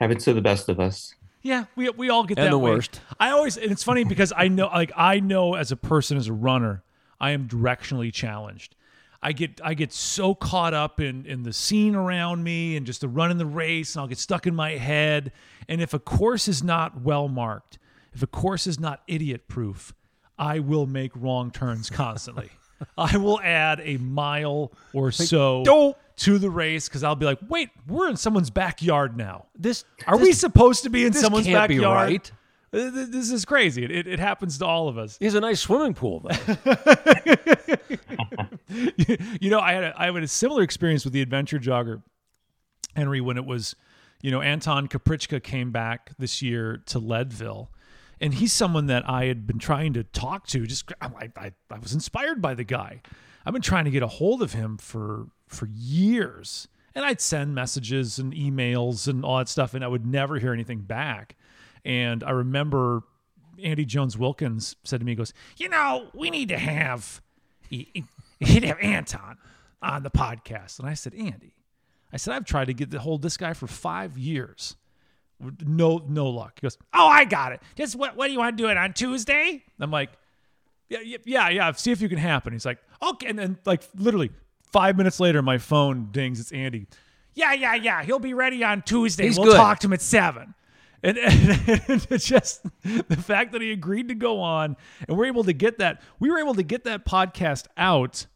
Happens 0.00 0.24
to 0.24 0.32
the 0.32 0.40
best 0.40 0.68
of 0.68 0.80
us. 0.80 1.14
Yeah, 1.42 1.66
we 1.76 1.88
we 1.90 2.10
all 2.10 2.24
get 2.24 2.38
And 2.38 2.46
that 2.46 2.50
the 2.50 2.58
way. 2.58 2.72
worst. 2.72 3.00
I 3.18 3.30
always 3.30 3.56
and 3.56 3.70
it's 3.70 3.84
funny 3.84 4.04
because 4.04 4.32
I 4.36 4.48
know 4.48 4.66
like 4.66 4.92
I 4.96 5.20
know 5.20 5.54
as 5.54 5.70
a 5.72 5.76
person 5.76 6.16
as 6.16 6.26
a 6.28 6.32
runner, 6.32 6.82
I 7.20 7.30
am 7.30 7.46
directionally 7.48 8.12
challenged. 8.12 8.74
I 9.22 9.32
get 9.32 9.60
I 9.62 9.74
get 9.74 9.92
so 9.92 10.34
caught 10.34 10.72
up 10.74 10.98
in 11.00 11.26
in 11.26 11.42
the 11.42 11.52
scene 11.52 11.94
around 11.94 12.42
me 12.42 12.76
and 12.76 12.86
just 12.86 13.02
the 13.02 13.08
run 13.08 13.30
in 13.30 13.38
the 13.38 13.46
race 13.46 13.94
and 13.94 14.00
I'll 14.00 14.08
get 14.08 14.18
stuck 14.18 14.46
in 14.46 14.54
my 14.54 14.72
head. 14.72 15.32
And 15.68 15.80
if 15.82 15.92
a 15.92 15.98
course 15.98 16.48
is 16.48 16.62
not 16.62 17.02
well 17.02 17.28
marked, 17.28 17.78
if 18.14 18.22
a 18.22 18.26
course 18.26 18.66
is 18.66 18.80
not 18.80 19.02
idiot 19.06 19.46
proof, 19.46 19.92
I 20.38 20.58
will 20.60 20.86
make 20.86 21.12
wrong 21.14 21.50
turns 21.50 21.90
constantly. 21.90 22.50
I 22.98 23.18
will 23.18 23.38
add 23.42 23.80
a 23.84 23.98
mile 23.98 24.72
or 24.94 25.12
so 25.12 25.62
don't. 25.64 25.96
to 26.16 26.38
the 26.38 26.48
race 26.48 26.88
because 26.88 27.04
I'll 27.04 27.14
be 27.14 27.26
like, 27.26 27.38
wait, 27.46 27.68
we're 27.86 28.08
in 28.08 28.16
someone's 28.16 28.48
backyard 28.48 29.18
now. 29.18 29.46
This 29.54 29.84
Are 30.06 30.16
this 30.16 30.26
we 30.28 30.32
supposed 30.32 30.84
to 30.84 30.90
be 30.90 31.04
in 31.04 31.12
someone's 31.12 31.46
backyard? 31.46 32.10
right. 32.10 32.32
Th- 32.72 32.92
This 33.08 33.30
is 33.30 33.44
crazy. 33.44 33.84
It, 33.84 33.90
it, 33.90 34.06
it 34.06 34.18
happens 34.20 34.58
to 34.58 34.66
all 34.66 34.88
of 34.88 34.96
us. 34.98 35.16
He 35.18 35.24
has 35.24 35.34
a 35.34 35.40
nice 35.40 35.60
swimming 35.60 35.94
pool, 35.94 36.20
though. 36.20 36.74
you 39.40 39.50
know, 39.50 39.60
I 39.60 39.72
had 39.72 39.84
a, 39.84 39.94
I 39.96 40.12
had 40.12 40.22
a 40.22 40.28
similar 40.28 40.62
experience 40.62 41.04
with 41.04 41.12
the 41.12 41.22
adventure 41.22 41.58
jogger, 41.58 42.02
Henry, 42.94 43.20
when 43.20 43.36
it 43.36 43.44
was, 43.46 43.74
you 44.22 44.30
know, 44.30 44.40
Anton 44.40 44.88
Krupicka 44.88 45.42
came 45.42 45.70
back 45.70 46.12
this 46.18 46.42
year 46.42 46.82
to 46.86 46.98
Leadville. 46.98 47.70
And 48.20 48.34
he's 48.34 48.52
someone 48.52 48.86
that 48.88 49.08
I 49.08 49.24
had 49.24 49.46
been 49.46 49.58
trying 49.58 49.94
to 49.94 50.04
talk 50.04 50.46
to. 50.48 50.66
Just 50.66 50.92
I, 51.00 51.30
I, 51.36 51.52
I 51.70 51.78
was 51.78 51.94
inspired 51.94 52.42
by 52.42 52.52
the 52.54 52.64
guy. 52.64 53.00
I've 53.46 53.54
been 53.54 53.62
trying 53.62 53.86
to 53.86 53.90
get 53.90 54.02
a 54.02 54.06
hold 54.06 54.42
of 54.42 54.52
him 54.52 54.76
for 54.76 55.28
for 55.48 55.66
years, 55.66 56.68
And 56.94 57.04
I'd 57.04 57.20
send 57.20 57.54
messages 57.56 58.18
and 58.20 58.32
emails 58.34 59.08
and 59.08 59.24
all 59.24 59.38
that 59.38 59.48
stuff, 59.48 59.74
and 59.74 59.82
I 59.82 59.88
would 59.88 60.06
never 60.06 60.38
hear 60.38 60.52
anything 60.52 60.80
back. 60.82 61.34
And 61.84 62.22
I 62.24 62.30
remember 62.30 63.02
Andy 63.62 63.84
Jones 63.84 64.16
Wilkins 64.16 64.76
said 64.84 65.00
to 65.00 65.06
me, 65.06 65.12
he 65.12 65.16
goes, 65.16 65.32
You 65.56 65.68
know, 65.68 66.08
we 66.14 66.30
need 66.30 66.48
to 66.48 66.58
have, 66.58 67.20
he'd 67.68 68.64
have 68.64 68.78
Anton 68.80 69.38
on 69.82 70.02
the 70.02 70.10
podcast. 70.10 70.78
And 70.78 70.88
I 70.88 70.94
said, 70.94 71.14
Andy, 71.14 71.54
I 72.12 72.16
said, 72.16 72.34
I've 72.34 72.44
tried 72.44 72.66
to 72.66 72.74
get 72.74 72.90
the 72.90 73.00
hold 73.00 73.22
this 73.22 73.36
guy 73.36 73.52
for 73.52 73.66
five 73.66 74.18
years. 74.18 74.76
No, 75.64 76.02
no 76.06 76.28
luck. 76.28 76.58
He 76.60 76.64
goes, 76.64 76.76
Oh, 76.92 77.06
I 77.06 77.24
got 77.24 77.52
it. 77.52 77.62
Just 77.74 77.96
what, 77.96 78.16
what 78.16 78.26
do 78.26 78.32
you 78.32 78.38
want 78.38 78.56
to 78.56 78.62
do 78.62 78.68
it 78.68 78.76
on 78.76 78.92
Tuesday? 78.92 79.62
I'm 79.78 79.90
like, 79.90 80.10
yeah, 80.90 81.16
yeah, 81.24 81.48
yeah. 81.48 81.72
See 81.72 81.92
if 81.92 82.02
you 82.02 82.08
can 82.08 82.18
happen. 82.18 82.52
He's 82.52 82.66
like, 82.66 82.78
okay. 83.00 83.28
And 83.28 83.38
then 83.38 83.58
like 83.64 83.82
literally 83.94 84.30
five 84.72 84.96
minutes 84.96 85.20
later, 85.20 85.40
my 85.40 85.56
phone 85.56 86.08
dings. 86.10 86.40
It's 86.40 86.52
Andy. 86.52 86.86
Yeah, 87.34 87.52
yeah, 87.52 87.76
yeah. 87.76 88.02
He'll 88.02 88.18
be 88.18 88.34
ready 88.34 88.64
on 88.64 88.82
Tuesday. 88.82 89.24
He's 89.24 89.38
we'll 89.38 89.52
good. 89.52 89.56
talk 89.56 89.78
to 89.80 89.86
him 89.86 89.92
at 89.92 90.02
seven. 90.02 90.54
And, 91.02 91.16
and, 91.18 91.82
and 91.88 92.20
just 92.20 92.62
the 92.82 93.16
fact 93.16 93.52
that 93.52 93.62
he 93.62 93.72
agreed 93.72 94.08
to 94.08 94.14
go 94.14 94.40
on, 94.40 94.76
and 95.08 95.16
we're 95.16 95.26
able 95.26 95.44
to 95.44 95.52
get 95.52 95.78
that. 95.78 96.02
We 96.18 96.30
were 96.30 96.38
able 96.38 96.54
to 96.54 96.62
get 96.62 96.84
that 96.84 97.04
podcast 97.04 97.66
out 97.76 98.26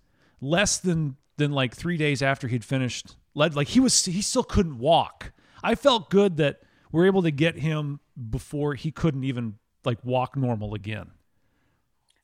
less 0.40 0.78
than 0.78 1.16
than 1.36 1.52
like 1.52 1.74
three 1.74 1.96
days 1.96 2.22
after 2.22 2.48
he'd 2.48 2.64
finished. 2.64 3.16
Led 3.34 3.56
like 3.56 3.68
he 3.68 3.80
was, 3.80 4.04
he 4.04 4.22
still 4.22 4.44
couldn't 4.44 4.78
walk. 4.78 5.32
I 5.62 5.74
felt 5.74 6.10
good 6.10 6.36
that 6.36 6.60
we 6.92 7.02
are 7.02 7.06
able 7.06 7.22
to 7.22 7.30
get 7.30 7.56
him 7.56 8.00
before 8.30 8.74
he 8.74 8.92
couldn't 8.92 9.24
even 9.24 9.54
like 9.84 9.98
walk 10.04 10.36
normal 10.36 10.74
again. 10.74 11.10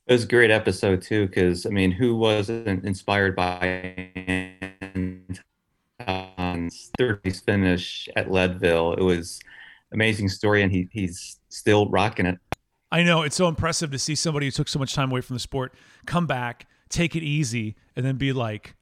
It 0.07 0.13
was 0.13 0.23
a 0.23 0.27
great 0.27 0.51
episode 0.51 1.01
too, 1.01 1.27
because 1.27 1.65
I 1.65 1.69
mean, 1.69 1.91
who 1.91 2.15
wasn't 2.15 2.85
inspired 2.85 3.35
by 3.35 4.11
Anton's 4.85 5.39
third 6.97 7.21
place 7.23 7.41
finish 7.41 8.07
at 8.15 8.31
Leadville? 8.31 8.93
It 8.93 9.01
was 9.01 9.39
amazing 9.93 10.29
story, 10.29 10.61
and 10.61 10.71
he 10.71 10.87
he's 10.91 11.39
still 11.49 11.87
rocking 11.89 12.25
it. 12.25 12.37
I 12.91 13.03
know 13.03 13.21
it's 13.21 13.35
so 13.35 13.47
impressive 13.47 13.91
to 13.91 13.99
see 13.99 14.15
somebody 14.15 14.47
who 14.47 14.51
took 14.51 14.67
so 14.67 14.77
much 14.77 14.93
time 14.93 15.11
away 15.11 15.21
from 15.21 15.35
the 15.35 15.39
sport 15.39 15.73
come 16.05 16.27
back, 16.27 16.67
take 16.89 17.15
it 17.15 17.23
easy, 17.23 17.75
and 17.95 18.05
then 18.05 18.17
be 18.17 18.33
like, 18.33 18.75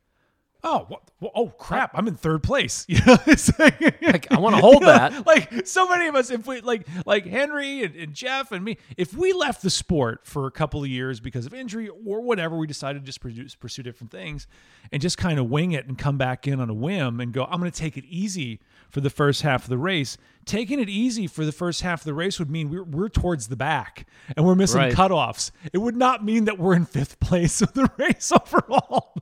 oh, 0.64 0.86
what, 0.88 1.02
oh 1.36 1.50
crap, 1.50 1.92
I'm 1.94 2.08
in 2.08 2.16
third 2.16 2.44
place. 2.44 2.86
You 3.00 3.00
know, 3.06 3.18
like, 3.60 4.02
like, 4.02 4.32
I 4.32 4.40
want 4.40 4.56
to 4.56 4.62
hold 4.62 4.84
that. 4.86 5.14
Know, 5.14 5.24
like 5.26 5.68
so 5.68 5.88
many 5.88 6.08
of 6.08 6.16
us, 6.16 6.32
if 6.32 6.48
we 6.48 6.62
like, 6.62 6.88
like 7.06 7.26
Henry 7.26 7.84
and, 7.84 7.96
and, 7.96 8.14
Jeff 8.14 8.52
and 8.52 8.66
me, 8.66 8.78
if 8.98 9.14
we 9.14 9.32
left 9.32 9.62
the 9.62 9.70
sport 9.70 10.26
for 10.26 10.48
a 10.48 10.52
couple 10.52 10.82
of 10.84 10.90
years 10.90 11.20
because 11.20 11.46
of 11.46 11.54
injury 11.54 11.88
or 11.88 12.22
whatever, 12.22 12.58
we 12.58 12.68
decided 12.68 13.04
to 13.04 13.06
just 13.06 13.22
pursue, 13.22 13.48
pursue 13.60 13.84
different 13.84 14.12
things 14.12 14.48
and 14.92 15.02
just 15.02 15.18
kind 15.18 15.40
of 15.40 15.50
wing 15.50 15.72
it 15.72 15.88
and 15.88 15.98
come 15.98 16.18
back 16.18 16.48
in 16.48 16.60
on 16.60 16.70
a 16.70 16.74
whim 16.74 17.20
and 17.20 17.32
go, 17.32 17.46
I'm 17.46 17.60
going 17.60 17.72
to 17.72 17.80
take 17.80 17.96
it 17.96 18.06
easy 18.06 18.60
for 18.90 19.02
the 19.02 19.10
first 19.10 19.42
half 19.42 19.64
of 19.64 19.70
the 19.70 19.78
race. 19.78 20.18
Taking 20.46 20.80
it 20.80 20.90
easy 20.90 21.28
for 21.28 21.46
the 21.46 21.52
first 21.52 21.82
half 21.82 22.02
of 22.02 22.06
the 22.06 22.14
race 22.14 22.40
would 22.40 22.50
mean 22.50 22.70
we're, 22.70 22.84
we're 22.84 23.10
towards 23.10 23.48
the 23.48 23.56
back 23.56 24.08
and 24.36 24.46
we're 24.46 24.56
missing 24.56 24.80
right. 24.82 24.94
cutoffs. 24.94 25.52
It 25.72 25.78
would 25.78 25.96
not 25.96 26.26
mean 26.26 26.46
that 26.46 26.58
we're 26.58 26.74
in 26.76 26.86
fifth 26.86 27.20
place 27.20 27.62
of 27.62 27.74
the 27.74 27.90
race 27.98 28.32
overall. 28.46 29.14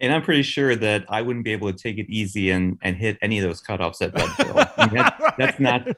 And 0.00 0.14
I'm 0.14 0.22
pretty 0.22 0.42
sure 0.42 0.74
that 0.76 1.04
I 1.08 1.20
wouldn't 1.20 1.44
be 1.44 1.52
able 1.52 1.70
to 1.70 1.76
take 1.76 1.98
it 1.98 2.06
easy 2.08 2.50
and, 2.50 2.78
and 2.80 2.96
hit 2.96 3.18
any 3.20 3.38
of 3.38 3.44
those 3.44 3.62
cutoffs 3.62 4.00
at 4.00 4.14
Leadville. 4.14 4.66
I 4.76 4.86
mean, 4.86 4.94
that, 4.94 5.20
right. 5.20 5.34
That's 5.38 5.60
not 5.60 5.88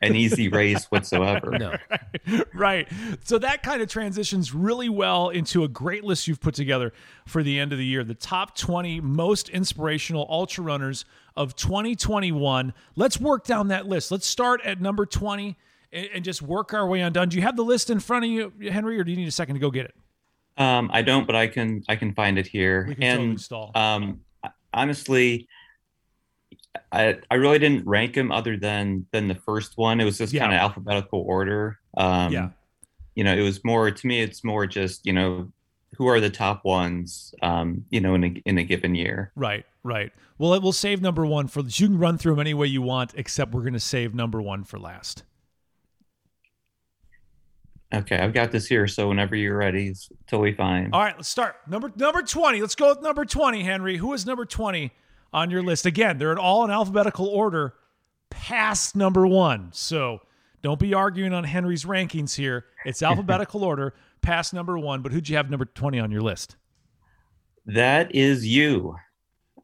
an 0.00 0.14
easy 0.14 0.48
race 0.48 0.84
whatsoever. 0.86 1.50
No. 1.58 1.76
Right. 1.90 2.44
right. 2.54 2.88
So 3.24 3.38
that 3.38 3.64
kind 3.64 3.82
of 3.82 3.88
transitions 3.88 4.54
really 4.54 4.88
well 4.88 5.30
into 5.30 5.64
a 5.64 5.68
great 5.68 6.04
list 6.04 6.28
you've 6.28 6.40
put 6.40 6.54
together 6.54 6.92
for 7.26 7.42
the 7.42 7.58
end 7.58 7.72
of 7.72 7.78
the 7.78 7.84
year. 7.84 8.04
The 8.04 8.14
top 8.14 8.56
20 8.56 9.00
most 9.00 9.48
inspirational 9.48 10.26
ultra 10.30 10.62
runners 10.62 11.04
of 11.36 11.56
2021. 11.56 12.72
Let's 12.94 13.18
work 13.18 13.44
down 13.44 13.68
that 13.68 13.86
list. 13.86 14.12
Let's 14.12 14.26
start 14.26 14.60
at 14.64 14.80
number 14.80 15.04
20 15.04 15.56
and, 15.92 16.08
and 16.14 16.24
just 16.24 16.42
work 16.42 16.72
our 16.74 16.86
way 16.86 17.02
on 17.02 17.12
down. 17.12 17.28
Do 17.28 17.36
you 17.36 17.42
have 17.42 17.56
the 17.56 17.64
list 17.64 17.90
in 17.90 17.98
front 17.98 18.24
of 18.24 18.30
you, 18.30 18.52
Henry, 18.70 19.00
or 19.00 19.04
do 19.04 19.10
you 19.10 19.16
need 19.16 19.28
a 19.28 19.32
second 19.32 19.54
to 19.54 19.60
go 19.60 19.72
get 19.72 19.86
it? 19.86 19.94
Um, 20.58 20.90
I 20.92 21.02
don't, 21.02 21.26
but 21.26 21.36
I 21.36 21.46
can 21.46 21.84
I 21.88 21.96
can 21.96 22.12
find 22.14 22.38
it 22.38 22.46
here. 22.46 22.94
and 23.00 23.38
totally 23.38 23.70
um, 23.74 24.20
honestly, 24.74 25.48
I 26.92 27.18
I 27.30 27.34
really 27.36 27.58
didn't 27.58 27.86
rank 27.86 28.14
them 28.14 28.32
other 28.32 28.56
than 28.56 29.06
than 29.12 29.28
the 29.28 29.34
first 29.34 29.76
one. 29.76 30.00
It 30.00 30.04
was 30.04 30.18
just 30.18 30.32
yeah. 30.32 30.40
kind 30.42 30.52
of 30.52 30.58
alphabetical 30.58 31.20
order. 31.20 31.78
Um, 31.96 32.32
yeah. 32.32 32.48
You 33.14 33.24
know, 33.24 33.34
it 33.34 33.42
was 33.42 33.64
more 33.64 33.90
to 33.90 34.06
me. 34.06 34.20
It's 34.20 34.44
more 34.44 34.66
just 34.66 35.06
you 35.06 35.12
know 35.12 35.50
who 35.96 36.06
are 36.08 36.20
the 36.20 36.30
top 36.30 36.64
ones. 36.64 37.34
Um, 37.42 37.84
you 37.90 38.00
know, 38.00 38.14
in 38.14 38.24
a 38.24 38.42
in 38.44 38.58
a 38.58 38.64
given 38.64 38.94
year. 38.94 39.32
Right. 39.36 39.64
Right. 39.82 40.12
Well, 40.38 40.60
we'll 40.60 40.72
save 40.72 41.00
number 41.00 41.26
one 41.26 41.48
for 41.48 41.62
you 41.62 41.88
can 41.88 41.98
run 41.98 42.18
through 42.18 42.32
them 42.32 42.40
any 42.40 42.54
way 42.54 42.66
you 42.66 42.82
want, 42.82 43.12
except 43.16 43.52
we're 43.52 43.62
going 43.62 43.72
to 43.72 43.80
save 43.80 44.14
number 44.14 44.40
one 44.40 44.64
for 44.64 44.78
last. 44.78 45.24
Okay, 47.92 48.18
I've 48.18 48.34
got 48.34 48.52
this 48.52 48.66
here, 48.66 48.86
so 48.86 49.08
whenever 49.08 49.34
you're 49.34 49.56
ready, 49.56 49.88
it's 49.88 50.10
totally 50.26 50.52
fine. 50.52 50.90
All 50.92 51.00
right, 51.00 51.16
let's 51.16 51.28
start. 51.28 51.56
Number 51.66 51.90
number 51.96 52.20
20. 52.20 52.60
Let's 52.60 52.74
go 52.74 52.90
with 52.90 53.00
number 53.00 53.24
20, 53.24 53.62
Henry. 53.62 53.96
Who 53.96 54.12
is 54.12 54.26
number 54.26 54.44
20 54.44 54.92
on 55.32 55.50
your 55.50 55.62
list? 55.62 55.86
Again, 55.86 56.18
they're 56.18 56.38
all 56.38 56.64
in 56.66 56.70
alphabetical 56.70 57.26
order 57.26 57.74
past 58.28 58.94
number 58.94 59.26
1. 59.26 59.70
So, 59.72 60.20
don't 60.60 60.78
be 60.78 60.92
arguing 60.92 61.32
on 61.32 61.44
Henry's 61.44 61.84
rankings 61.84 62.34
here. 62.34 62.66
It's 62.84 63.02
alphabetical 63.04 63.64
order 63.64 63.94
past 64.20 64.52
number 64.52 64.78
1, 64.78 65.00
but 65.00 65.10
who'd 65.10 65.26
you 65.26 65.36
have 65.36 65.48
number 65.48 65.64
20 65.64 65.98
on 65.98 66.10
your 66.10 66.20
list? 66.20 66.56
That 67.64 68.14
is 68.14 68.46
you. 68.46 68.96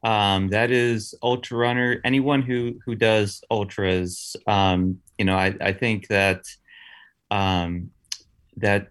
Um, 0.03 0.49
that 0.49 0.71
is 0.71 1.15
ultra 1.23 1.59
runner. 1.59 2.01
Anyone 2.05 2.41
who 2.41 2.79
who 2.87 2.95
does 2.95 3.43
ultras, 3.51 4.35
um, 4.47 4.99
you 5.19 5.27
know, 5.27 5.37
I, 5.37 5.55
I 5.61 5.73
think 5.73 6.09
that 6.09 6.45
um, 7.31 7.91
that 8.57 8.89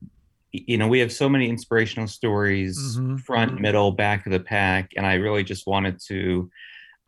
you 0.53 0.77
know 0.77 0.87
we 0.87 0.99
have 0.99 1.11
so 1.11 1.27
many 1.27 1.49
inspirational 1.49 2.07
stories 2.07 2.77
mm-hmm. 2.97 3.17
front 3.17 3.59
middle 3.59 3.91
back 3.91 4.25
of 4.25 4.31
the 4.31 4.39
pack 4.39 4.91
and 4.95 5.05
i 5.05 5.15
really 5.15 5.43
just 5.43 5.67
wanted 5.67 5.99
to 5.99 6.49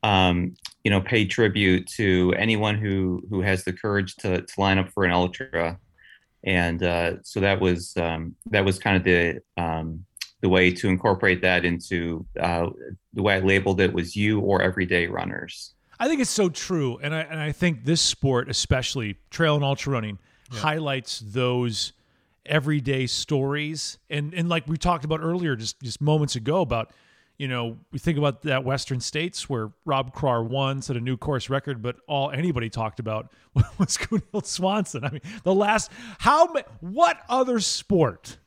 um, 0.03 0.55
you 0.83 0.91
know 0.91 1.01
pay 1.01 1.25
tribute 1.25 1.87
to 1.87 2.33
anyone 2.37 2.75
who 2.75 3.23
who 3.29 3.41
has 3.41 3.63
the 3.63 3.73
courage 3.73 4.15
to, 4.17 4.41
to 4.41 4.53
line 4.59 4.77
up 4.77 4.89
for 4.89 5.03
an 5.03 5.11
ultra 5.11 5.79
and 6.43 6.83
uh, 6.83 7.13
so 7.23 7.39
that 7.39 7.59
was 7.59 7.97
um, 7.97 8.35
that 8.51 8.63
was 8.63 8.77
kind 8.77 8.97
of 8.97 9.03
the 9.03 9.41
um, 9.57 10.05
the 10.41 10.49
way 10.49 10.69
to 10.69 10.89
incorporate 10.89 11.41
that 11.41 11.65
into 11.65 12.25
uh, 12.39 12.69
the 13.13 13.21
way 13.23 13.35
i 13.35 13.39
labeled 13.39 13.81
it 13.81 13.93
was 13.93 14.15
you 14.15 14.39
or 14.39 14.61
everyday 14.61 15.07
runners 15.07 15.73
i 15.99 16.07
think 16.07 16.21
it's 16.21 16.29
so 16.29 16.49
true 16.49 16.99
and 17.01 17.15
i 17.15 17.21
and 17.21 17.39
i 17.39 17.51
think 17.51 17.85
this 17.85 18.01
sport 18.01 18.47
especially 18.49 19.17
trail 19.31 19.55
and 19.55 19.63
ultra 19.63 19.91
running 19.91 20.19
yeah. 20.51 20.59
highlights 20.59 21.19
those 21.25 21.93
everyday 22.45 23.07
stories. 23.07 23.97
And 24.09 24.33
and 24.33 24.49
like 24.49 24.67
we 24.67 24.77
talked 24.77 25.05
about 25.05 25.21
earlier 25.21 25.55
just 25.55 25.81
just 25.81 26.01
moments 26.01 26.35
ago 26.35 26.61
about 26.61 26.91
you 27.37 27.47
know 27.47 27.77
we 27.91 27.99
think 27.99 28.17
about 28.17 28.43
that 28.43 28.63
western 28.63 29.01
states 29.01 29.49
where 29.49 29.71
rob 29.83 30.13
Krar 30.13 30.41
won 30.41 30.81
set 30.81 30.95
a 30.95 31.01
new 31.01 31.17
course 31.17 31.49
record 31.49 31.81
but 31.81 31.97
all 32.07 32.31
anybody 32.31 32.69
talked 32.69 32.99
about 32.99 33.29
was 33.77 33.97
Gunhild 33.97 34.45
Swanson. 34.45 35.03
I 35.03 35.11
mean 35.11 35.21
the 35.43 35.53
last 35.53 35.91
how 36.19 36.53
what 36.79 37.19
other 37.27 37.59
sport 37.59 38.37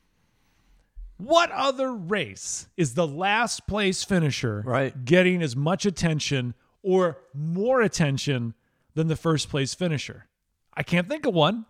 what 1.17 1.51
other 1.51 1.93
race 1.93 2.67
is 2.77 2.93
the 2.93 3.05
last 3.05 3.67
place 3.67 4.03
finisher 4.05 4.63
right. 4.65 5.05
getting 5.05 5.41
as 5.41 5.55
much 5.55 5.85
attention 5.85 6.53
or 6.81 7.17
more 7.33 7.81
attention 7.81 8.53
than 8.93 9.07
the 9.07 9.17
first 9.17 9.49
place 9.49 9.73
finisher? 9.73 10.27
I 10.73 10.81
can't 10.81 11.09
think 11.09 11.25
of 11.25 11.33
one 11.33 11.65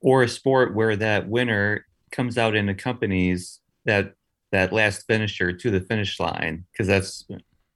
or 0.00 0.22
a 0.22 0.28
sport 0.28 0.74
where 0.74 0.96
that 0.96 1.28
winner 1.28 1.86
comes 2.10 2.38
out 2.38 2.54
and 2.54 2.70
accompanies 2.70 3.60
that 3.84 4.14
that 4.50 4.72
last 4.72 5.06
finisher 5.06 5.52
to 5.52 5.70
the 5.70 5.80
finish 5.80 6.18
line. 6.18 6.64
Because 6.72 6.86
that's 6.86 7.26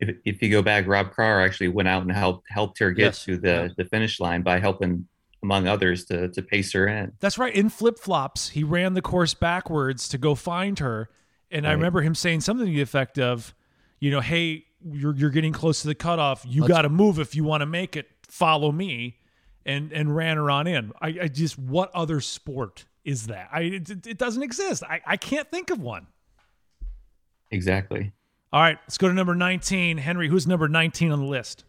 if, 0.00 0.16
if 0.24 0.42
you 0.42 0.50
go 0.50 0.62
back 0.62 0.86
rob 0.86 1.12
Krar 1.12 1.44
actually 1.44 1.68
went 1.68 1.88
out 1.88 2.02
and 2.02 2.12
helped 2.12 2.46
helped 2.48 2.78
her 2.78 2.90
get 2.92 3.04
yes. 3.04 3.24
to 3.24 3.36
the 3.36 3.48
yeah. 3.48 3.68
the 3.76 3.84
finish 3.84 4.20
line 4.20 4.42
by 4.42 4.58
helping 4.58 5.06
among 5.42 5.66
others 5.66 6.04
to 6.06 6.28
to 6.28 6.42
pace 6.42 6.72
her 6.72 6.86
in. 6.86 7.12
That's 7.20 7.38
right. 7.38 7.54
In 7.54 7.68
flip-flops 7.68 8.50
he 8.50 8.64
ran 8.64 8.94
the 8.94 9.02
course 9.02 9.34
backwards 9.34 10.08
to 10.08 10.18
go 10.18 10.34
find 10.34 10.78
her. 10.78 11.08
And 11.50 11.64
right. 11.64 11.70
i 11.70 11.74
remember 11.74 12.00
him 12.02 12.14
saying 12.14 12.40
something 12.40 12.66
to 12.66 12.72
the 12.72 12.80
effect 12.82 13.18
of 13.18 13.54
you 14.00 14.10
know 14.10 14.20
hey 14.20 14.66
you're, 14.90 15.14
you're 15.14 15.30
getting 15.30 15.52
close 15.52 15.82
to 15.82 15.88
the 15.88 15.94
cutoff. 15.94 16.44
You 16.44 16.66
got 16.66 16.82
to 16.82 16.88
move 16.88 17.20
if 17.20 17.36
you 17.36 17.44
want 17.44 17.60
to 17.60 17.66
make 17.66 17.96
it. 17.96 18.08
Follow 18.28 18.72
me 18.72 19.18
and 19.66 19.92
and 19.92 20.14
ran 20.14 20.36
her 20.36 20.50
on 20.50 20.66
in. 20.66 20.92
I, 21.00 21.08
I 21.22 21.28
just 21.28 21.58
what 21.58 21.90
other 21.94 22.20
sport 22.20 22.84
is 23.04 23.26
that? 23.26 23.48
I 23.52 23.60
it, 23.62 24.06
it 24.06 24.18
doesn't 24.18 24.42
exist. 24.42 24.82
I, 24.84 25.00
I 25.06 25.16
can't 25.16 25.50
think 25.50 25.70
of 25.70 25.80
one. 25.80 26.06
Exactly. 27.50 28.12
All 28.52 28.60
right, 28.60 28.78
let's 28.84 28.98
go 28.98 29.08
to 29.08 29.14
number 29.14 29.34
19. 29.34 29.96
Henry, 29.96 30.28
who's 30.28 30.46
number 30.46 30.68
19 30.68 31.10
on 31.10 31.20
the 31.20 31.26
list? 31.26 31.64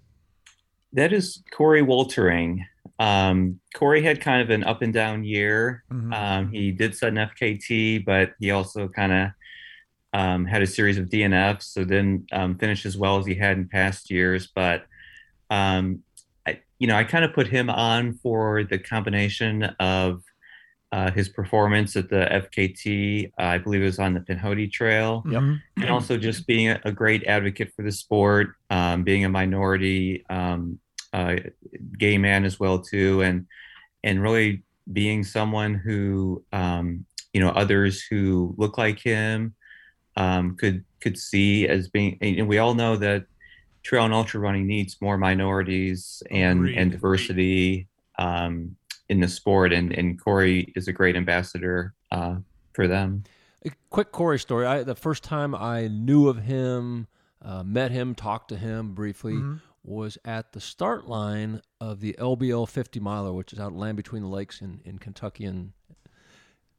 That 0.92 1.14
is 1.14 1.42
Corey 1.52 1.82
Woltering. 1.82 2.66
Um, 3.00 3.60
Corey 3.74 4.04
had 4.04 4.22
kind 4.22 4.42
of 4.42 4.50
an 4.50 4.64
up 4.64 4.82
and 4.82 4.94
down 4.94 5.24
year. 5.24 5.84
Mm-hmm. 5.92 6.14
Um, 6.14 6.52
he 6.52 6.72
did 6.72 6.96
set 6.96 7.10
an 7.10 7.16
FKT, 7.16 8.06
but 8.06 8.34
he 8.40 8.52
also 8.52 8.88
kind 8.88 9.12
of 9.12 9.30
um, 10.14 10.46
had 10.46 10.62
a 10.62 10.68
series 10.68 10.98
of 10.98 11.08
DNFs, 11.08 11.64
so 11.64 11.84
didn't 11.84 12.28
um, 12.32 12.58
finish 12.58 12.86
as 12.86 12.98
well 12.98 13.18
as 13.18 13.26
he 13.26 13.34
had 13.34 13.58
in 13.58 13.68
past 13.68 14.12
years. 14.12 14.48
But 14.54 14.86
um, 15.50 16.03
you 16.84 16.88
know, 16.88 16.98
I 16.98 17.06
kind 17.06 17.24
of 17.24 17.32
put 17.32 17.48
him 17.48 17.70
on 17.70 18.16
for 18.16 18.66
the 18.66 18.78
combination 18.78 19.64
of 19.80 20.22
uh, 20.92 21.12
his 21.12 21.30
performance 21.30 21.96
at 21.96 22.10
the 22.10 22.28
FKT. 22.30 23.32
Uh, 23.40 23.42
I 23.42 23.58
believe 23.58 23.82
it 23.84 23.86
was 23.86 24.00
on 24.00 24.14
the 24.14 24.20
Pinhoti 24.20 24.70
Trail, 24.70 25.24
Mhm. 25.26 25.62
and 25.78 25.90
also 25.90 26.18
just 26.18 26.46
being 26.46 26.68
a, 26.72 26.82
a 26.84 26.92
great 26.92 27.24
advocate 27.24 27.72
for 27.74 27.84
the 27.84 27.92
sport, 27.94 28.56
um, 28.70 29.04
being 29.06 29.24
a 29.24 29.30
minority 29.30 30.26
um, 30.30 30.78
uh, 31.14 31.38
gay 31.98 32.18
man 32.18 32.44
as 32.44 32.60
well 32.60 32.80
too, 32.80 33.22
and 33.22 33.48
and 34.04 34.22
really 34.22 34.64
being 34.92 35.24
someone 35.24 35.76
who 35.76 36.44
um, 36.52 37.06
you 37.32 37.40
know 37.40 37.52
others 37.52 38.04
who 38.10 38.54
look 38.58 38.78
like 38.78 39.00
him 39.00 39.56
um, 40.18 40.58
could 40.58 40.84
could 41.00 41.18
see 41.18 41.66
as 41.66 41.88
being. 41.88 42.18
And 42.20 42.50
we 42.50 42.58
all 42.58 42.74
know 42.74 42.98
that 42.98 43.24
trail 43.84 44.06
and 44.06 44.14
ultra 44.14 44.40
running 44.40 44.66
needs 44.66 44.98
more 45.02 45.18
minorities 45.18 46.24
and 46.32 46.60
Agreed. 46.62 46.78
and 46.78 46.92
diversity 46.92 47.88
um, 48.18 48.76
in 49.10 49.20
the 49.20 49.28
sport, 49.28 49.74
and 49.74 49.92
and 49.92 50.20
Corey 50.22 50.72
is 50.76 50.88
a 50.88 50.94
great 50.94 51.16
ambassador 51.16 51.94
uh, 52.12 52.36
for 52.74 52.88
them. 52.88 53.24
A 53.66 53.72
quick 53.90 54.12
Corey 54.12 54.40
story. 54.40 54.66
I, 54.66 54.84
the 54.84 54.96
first 54.96 55.24
time 55.24 55.54
I 55.56 55.88
knew 55.88 56.28
of 56.28 56.38
him, 56.44 57.08
uh, 57.42 57.64
met 57.64 57.92
him, 57.92 58.16
talked 58.16 58.50
to 58.50 58.58
him 58.58 58.94
briefly, 58.94 59.34
Mm-hmm. 59.34 59.56
was 59.84 60.18
at 60.26 60.52
the 60.54 60.60
start 60.62 61.08
line 61.08 61.62
of 61.80 62.00
the 62.00 62.14
LBL 62.20 62.68
50 62.68 63.00
miler, 63.00 63.32
which 63.34 63.54
is 63.54 63.60
out 63.60 63.74
land 63.74 63.98
between 63.98 64.22
the 64.22 64.28
lakes 64.30 64.62
in, 64.62 64.80
in 64.86 64.98
Kentucky. 65.00 65.46
And, 65.46 65.74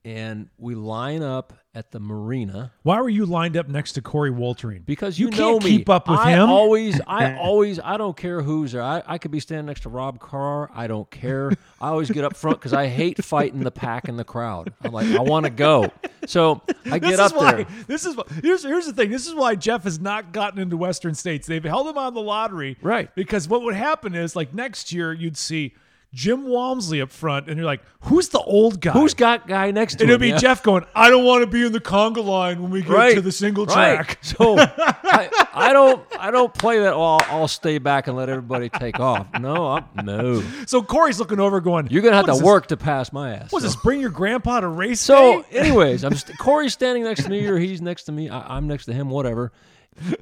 and 0.05 0.49
we 0.59 0.75
line 0.75 1.23
up 1.23 1.53
at 1.77 1.91
the 1.91 1.99
marina 1.99 2.71
Why 2.85 3.01
were 3.01 3.09
you 3.09 3.27
lined 3.27 3.57
up 3.57 3.69
next 3.69 3.93
to 3.95 4.03
Corey 4.03 4.31
Woltering? 4.31 4.85
because 4.85 5.19
You 5.19 5.27
you, 5.27 5.31
know 5.33 5.53
can't 5.55 5.65
me. 5.65 5.71
keep 5.79 5.89
up 5.89 6.09
with 6.09 6.21
I 6.21 6.31
him. 6.33 6.49
Always, 6.49 7.01
I 7.07 7.35
always, 7.39 7.81
I 7.81 7.97
don't 7.97 8.17
care 8.17 8.43
who's 8.43 8.73
there. 8.73 8.83
I, 8.83 9.03
I 9.07 9.19
could 9.19 9.31
be 9.33 9.41
standing 9.41 9.67
next 9.67 9.81
to 9.81 9.89
Rob 9.89 10.21
Krar. 10.21 10.71
I 10.75 10.87
don't 10.87 11.11
care. 11.11 11.51
I 11.81 11.89
always 11.89 12.11
get 12.11 12.23
up 12.25 12.37
front 12.37 12.59
because 12.61 12.73
I 12.73 12.87
hate 12.87 13.25
fighting 13.25 13.61
the 13.61 13.71
pack 13.73 14.07
and 14.09 14.17
the 14.19 14.25
crowd. 14.25 14.73
I'm 14.83 14.93
like, 14.93 15.09
I 15.09 15.21
want 15.21 15.45
to 15.47 15.51
go. 15.51 15.91
So 16.27 16.63
I 16.91 16.99
get 17.01 17.19
up 17.19 17.35
why. 17.35 17.53
there. 17.55 17.67
This 17.89 18.05
is 18.07 18.17
why- 18.17 18.25
here's 18.43 18.63
here's 18.63 18.87
the 18.87 18.93
thing. 18.93 19.11
This 19.11 19.27
is 19.27 19.35
why 19.35 19.55
Jeff 19.57 19.83
has 19.85 19.99
not 19.99 20.33
gotten 20.33 20.61
into 20.61 20.77
Western 20.77 21.15
states. 21.15 21.47
They've 21.49 21.65
held 21.65 21.89
him 21.89 21.99
on 21.99 22.15
the 22.15 22.23
lottery, 22.23 22.77
Right. 22.83 23.13
Because 23.17 23.49
what 23.49 23.63
would 23.63 23.75
happen 23.75 24.15
is 24.15 24.37
like 24.37 24.55
next 24.55 24.93
year 24.93 25.13
you'd 25.13 25.37
see 25.37 25.75
Jim 26.15 26.47
Walmsley 26.47 27.01
up 27.01 27.11
front, 27.11 27.49
and 27.49 27.57
you're 27.57 27.67
like, 27.67 27.83
who's 28.03 28.29
the 28.29 28.39
old 28.39 28.81
guy? 28.81 28.93
Who's 28.93 29.15
got 29.15 29.49
guy 29.49 29.73
next 29.73 29.97
to 29.97 30.05
And 30.05 30.11
it'll 30.11 30.21
be 30.21 30.29
Yeah. 30.29 30.39
Jeff 30.39 30.63
going, 30.63 30.87
I 30.95 31.11
don't 31.11 31.25
want 31.25 31.43
to 31.43 31.47
be 31.49 31.67
in 31.67 31.73
the 31.73 31.81
conga 31.81 32.25
line 32.25 32.63
when 32.63 32.71
we 32.71 32.83
get 32.83 32.91
right 32.91 33.15
to 33.17 33.21
the 33.21 33.33
single 33.33 33.67
right. 33.67 33.97
track. 33.97 34.19
So 34.23 34.57
I, 34.59 35.29
I 35.53 35.73
don't 35.73 36.03
I 36.19 36.31
don't 36.31 36.55
play 36.55 36.79
that. 36.81 36.97
Well, 36.97 37.19
I'll, 37.21 37.41
I'll 37.41 37.49
stay 37.49 37.79
back 37.79 38.07
and 38.07 38.17
let 38.17 38.29
everybody 38.29 38.69
take 38.69 39.01
off. 39.01 39.27
No, 39.41 39.73
I'm, 39.73 39.85
no. 40.05 40.43
So 40.67 40.83
Corey's 40.83 41.19
looking 41.19 41.41
over, 41.41 41.61
going, 41.61 41.89
You're 41.91 42.03
gonna 42.03 42.17
have 42.17 42.27
to 42.27 42.33
is 42.33 42.39
this? 42.39 42.47
work 42.47 42.69
to 42.69 42.77
pass 42.77 43.13
my 43.13 43.35
ass. 43.35 43.51
What's 43.53 43.65
so. 43.65 43.69
this? 43.69 43.77
Bring 43.77 44.01
your 44.01 44.11
grandpa 44.11 44.61
to 44.61 44.69
race 44.69 45.01
So, 45.01 45.43
day? 45.43 45.59
anyways, 45.59 46.05
I'm 46.05 46.15
st- 46.17 46.39
Corey's 46.39 46.73
standing 46.73 47.03
next 47.05 47.25
to 47.25 47.29
me, 47.31 47.45
or 47.47 47.59
he's 47.59 47.81
next 47.83 48.05
to 48.05 48.13
me. 48.13 48.29
I, 48.29 48.57
I'm 48.57 48.67
next 48.69 48.87
to 48.87 48.93
him, 48.93 49.11
whatever. 49.11 49.51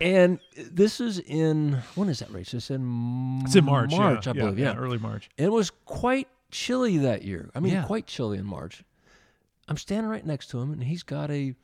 And 0.00 0.38
this 0.56 1.00
is 1.00 1.18
in 1.18 1.82
when 1.94 2.08
is 2.08 2.18
that 2.18 2.30
race? 2.30 2.52
It's 2.54 2.70
in 2.70 3.40
It's 3.44 3.56
in 3.56 3.64
March. 3.64 3.90
March, 3.92 4.26
yeah, 4.26 4.30
I 4.30 4.34
believe. 4.34 4.58
Yeah, 4.58 4.74
early 4.76 4.98
March. 4.98 5.30
And 5.38 5.46
it 5.46 5.50
was 5.50 5.70
quite 5.86 6.28
chilly 6.50 6.98
that 6.98 7.22
year. 7.22 7.50
I 7.54 7.60
mean, 7.60 7.72
Yeah. 7.72 7.84
quite 7.84 8.06
chilly 8.06 8.38
in 8.38 8.44
March. 8.44 8.84
I'm 9.68 9.76
standing 9.78 10.10
right 10.10 10.24
next 10.26 10.48
to 10.50 10.60
him, 10.60 10.72
and 10.72 10.82
he's 10.84 11.02
got 11.02 11.30
a 11.30 11.54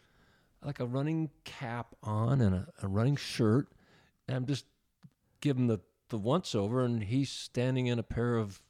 like 0.65 0.81
a 0.81 0.87
running 0.87 1.31
cap 1.45 1.95
on 2.03 2.41
and 2.41 2.55
a, 2.55 2.69
a 2.83 2.89
running 2.89 3.17
shirt. 3.17 3.69
And 4.27 4.37
I'm 4.37 4.47
just 4.47 4.65
giving 5.41 5.67
the 5.67 5.79
the 6.09 6.19
once 6.19 6.55
over, 6.55 6.85
and 6.85 7.05
he's 7.05 7.31
standing 7.31 7.87
in 7.87 7.99
a 7.99 8.03
pair 8.03 8.37
of 8.37 8.63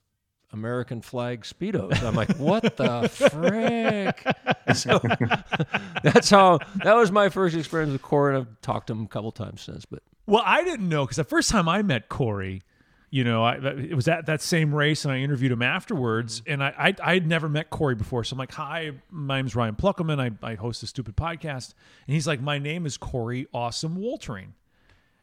American 0.52 1.02
flag 1.02 1.42
speedos. 1.42 2.02
I'm 2.02 2.14
like, 2.14 2.36
what 2.36 2.76
the 2.76 3.08
frick? 3.08 4.24
So 4.74 5.00
that's 6.02 6.28
how 6.28 6.58
that 6.84 6.94
was 6.94 7.10
my 7.10 7.30
first 7.30 7.56
experience 7.56 7.90
with 7.90 8.02
Corey, 8.02 8.36
and 8.36 8.46
I've 8.46 8.60
talked 8.60 8.88
to 8.88 8.92
him 8.92 9.04
a 9.04 9.08
couple 9.08 9.32
times 9.32 9.62
since. 9.62 9.86
But 9.86 10.02
Well, 10.26 10.42
I 10.44 10.62
didn't 10.62 10.90
know 10.90 11.06
because 11.06 11.16
the 11.16 11.24
first 11.24 11.48
time 11.48 11.70
I 11.70 11.80
met 11.80 12.10
Corey, 12.10 12.60
you 13.08 13.24
know, 13.24 13.44
I, 13.44 13.54
it 13.54 13.94
was 13.94 14.08
at 14.08 14.26
that 14.26 14.42
same 14.42 14.74
race, 14.74 15.06
and 15.06 15.12
I 15.12 15.20
interviewed 15.20 15.52
him 15.52 15.62
afterwards. 15.62 16.42
Mm-hmm. 16.42 16.52
And 16.52 16.62
I, 16.62 16.74
I, 16.78 16.94
I 17.02 17.14
had 17.14 17.26
never 17.26 17.48
met 17.48 17.70
Corey 17.70 17.94
before, 17.94 18.24
so 18.24 18.34
I'm 18.34 18.38
like, 18.38 18.52
"Hi, 18.52 18.92
my 19.10 19.38
name's 19.38 19.56
Ryan 19.56 19.74
Pluckerman. 19.74 20.20
I, 20.20 20.46
I 20.46 20.54
host 20.54 20.82
a 20.82 20.86
stupid 20.86 21.16
podcast." 21.16 21.72
And 22.06 22.14
he's 22.14 22.26
like, 22.26 22.42
"My 22.42 22.58
name 22.58 22.84
is 22.84 22.98
Corey 22.98 23.46
Awesome 23.54 23.96
Woltering." 23.96 24.52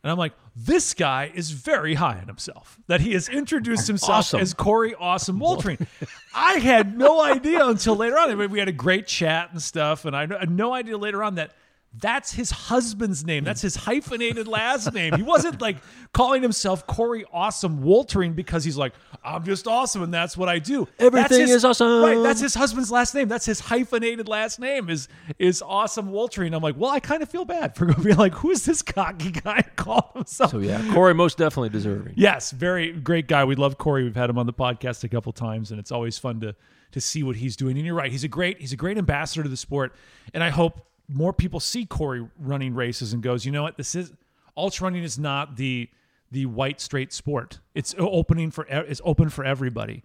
And 0.05 0.11
I'm 0.11 0.19
like, 0.19 0.33
this 0.55 0.93
guy 0.93 1.31
is 1.33 1.49
very 1.49 1.95
high 1.95 2.19
on 2.19 2.27
himself 2.27 2.77
that 2.85 3.01
he 3.01 3.13
has 3.13 3.27
introduced 3.27 3.87
himself 3.87 4.19
Awesome. 4.19 4.39
as 4.39 4.53
Corey 4.53 4.93
Awesome 4.93 5.39
Woltering. 5.39 5.87
I 6.31 6.59
had 6.59 6.95
no 6.95 7.23
idea 7.23 7.65
until 7.65 7.95
later 7.95 8.15
on. 8.19 8.29
I 8.29 8.35
mean, 8.35 8.51
we 8.51 8.59
had 8.59 8.67
a 8.67 8.71
great 8.71 9.07
chat 9.07 9.49
and 9.51 9.59
stuff, 9.59 10.05
and 10.05 10.15
I 10.15 10.27
had 10.27 10.51
no 10.51 10.75
idea 10.75 10.95
later 10.95 11.23
on 11.23 11.33
that 11.35 11.53
that's 11.99 12.34
his 12.34 12.51
husband's 12.51 13.25
name. 13.25 13.43
That's 13.43 13.62
his 13.62 13.75
hyphenated 13.88 14.47
last 14.47 14.93
name. 14.93 15.13
He 15.15 15.23
wasn't 15.23 15.62
like 15.62 15.77
calling 16.13 16.41
himself 16.41 16.86
Corey 16.88 17.25
Awesome 17.31 17.81
Woltering 17.84 18.34
because 18.34 18.63
he's 18.63 18.77
like, 18.77 18.93
I'm 19.23 19.43
just 19.45 19.67
awesome 19.67 20.03
and 20.03 20.13
that's 20.13 20.36
what 20.38 20.49
I 20.49 20.60
do. 20.60 20.88
That's 20.97 21.05
Everything 21.15 21.41
his- 21.41 21.51
is 21.51 21.65
awesome. 21.65 22.01
Right. 22.01 22.21
That's 22.21 22.41
his 22.41 22.53
husband's 22.55 22.91
last 22.91 23.15
name. 23.15 23.27
That's 23.27 23.45
his 23.45 23.60
hyphenated 23.60 24.27
last 24.27 24.60
name 24.60 24.89
is 24.89 25.08
is 25.39 25.62
Awesome 25.62 26.12
Woltering. 26.12 26.53
I'm 26.53 26.62
like, 26.63 26.75
well, 26.77 26.91
I 26.91 26.99
kind 26.99 27.23
of 27.23 27.29
feel 27.29 27.45
bad 27.45 27.75
for 27.75 27.86
being 28.03 28.17
like, 28.17 28.34
who 28.34 28.51
is 28.51 28.65
this 28.65 28.81
cocky 28.81 29.31
guy 29.31 29.62
calling 29.75 30.03
himself? 30.15 30.51
so 30.51 30.60
yeah, 30.60 30.81
Corey 30.93 31.13
most 31.13 31.38
definitely 31.38 31.69
deserving. 31.69 32.13
Yes, 32.17 32.51
very 32.51 32.91
great 32.91 33.27
guy. 33.27 33.45
We 33.45 33.55
love 33.55 33.77
Corey. 33.77 34.03
We've 34.03 34.15
had 34.15 34.29
him 34.29 34.38
on 34.38 34.45
the 34.45 34.53
podcast 34.53 35.03
a 35.03 35.10
couple 35.10 35.31
times, 35.34 35.71
and 35.71 35.79
it's 35.79 35.91
always 35.91 36.17
fun 36.17 36.39
to 36.41 36.55
to 36.91 37.01
see 37.01 37.23
what 37.23 37.36
he's 37.36 37.55
doing. 37.55 37.77
And 37.77 37.86
you're 37.86 37.95
right, 37.95 38.12
he's 38.12 38.23
a 38.23 38.27
great 38.27 38.60
he's 38.60 38.73
a 38.73 38.77
great 38.77 38.97
ambassador 38.97 39.43
to 39.43 39.49
the 39.49 39.58
sport. 39.58 39.93
And 40.34 40.43
I 40.43 40.49
hope 40.49 40.86
more 41.07 41.33
people 41.33 41.59
see 41.59 41.85
Corey 41.85 42.27
running 42.39 42.73
races 42.73 43.13
and 43.13 43.21
goes, 43.21 43.45
you 43.45 43.51
know 43.51 43.63
what, 43.63 43.77
this 43.77 43.95
is 43.95 44.11
ultra 44.57 44.85
running 44.85 45.03
is 45.03 45.19
not 45.19 45.55
the 45.57 45.89
the 46.31 46.45
white 46.45 46.81
straight 46.81 47.13
sport. 47.13 47.59
It's 47.73 47.95
opening 47.97 48.51
for 48.51 48.65
it's 48.65 49.01
open 49.03 49.29
for 49.29 49.45
everybody. 49.45 50.03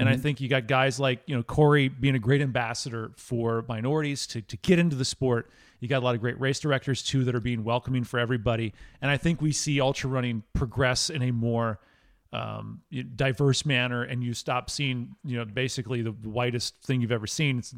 And 0.00 0.08
I 0.08 0.16
think 0.16 0.40
you 0.40 0.48
got 0.48 0.68
guys 0.68 1.00
like 1.00 1.22
you 1.26 1.36
know 1.36 1.42
Corey 1.42 1.88
being 1.88 2.14
a 2.14 2.20
great 2.20 2.40
ambassador 2.40 3.10
for 3.16 3.64
minorities 3.68 4.28
to 4.28 4.40
to 4.42 4.56
get 4.58 4.78
into 4.78 4.94
the 4.94 5.04
sport. 5.04 5.50
You 5.80 5.88
got 5.88 5.98
a 5.98 6.04
lot 6.04 6.14
of 6.14 6.20
great 6.20 6.38
race 6.40 6.60
directors 6.60 7.02
too 7.02 7.24
that 7.24 7.34
are 7.34 7.40
being 7.40 7.64
welcoming 7.64 8.04
for 8.04 8.20
everybody. 8.20 8.74
And 9.02 9.10
I 9.10 9.16
think 9.16 9.40
we 9.40 9.50
see 9.50 9.80
ultra 9.80 10.08
running 10.08 10.44
progress 10.52 11.10
in 11.10 11.22
a 11.22 11.32
more 11.32 11.80
um, 12.32 12.82
diverse 13.16 13.64
manner, 13.66 14.02
and 14.02 14.22
you 14.22 14.34
stop 14.34 14.70
seeing 14.70 15.16
you 15.24 15.36
know 15.36 15.44
basically 15.44 16.02
the 16.02 16.12
whitest 16.12 16.76
thing 16.82 17.00
you've 17.00 17.12
ever 17.12 17.26
seen. 17.26 17.58
It's 17.58 17.74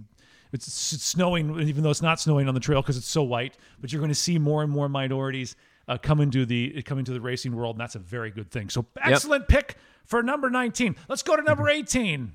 it's 0.52 0.72
snowing, 0.72 1.60
even 1.60 1.82
though 1.82 1.90
it's 1.90 2.02
not 2.02 2.20
snowing 2.20 2.48
on 2.48 2.54
the 2.54 2.60
trail 2.60 2.82
because 2.82 2.96
it's 2.96 3.08
so 3.08 3.22
white. 3.22 3.56
But 3.80 3.92
you're 3.92 4.00
going 4.00 4.10
to 4.10 4.14
see 4.14 4.38
more 4.38 4.62
and 4.62 4.70
more 4.70 4.88
minorities 4.88 5.56
uh, 5.88 5.98
come 5.98 6.20
into 6.20 6.46
the 6.46 6.82
come 6.82 6.98
into 6.98 7.12
the 7.12 7.20
racing 7.20 7.54
world, 7.54 7.76
and 7.76 7.80
that's 7.80 7.94
a 7.94 8.00
very 8.00 8.30
good 8.30 8.50
thing. 8.50 8.68
So 8.68 8.86
excellent 9.02 9.48
pick 9.48 9.76
for 10.04 10.22
number 10.22 10.50
19. 10.50 10.96
Let's 11.08 11.22
go 11.22 11.36
to 11.36 11.42
number 11.42 11.68
18. 11.68 12.32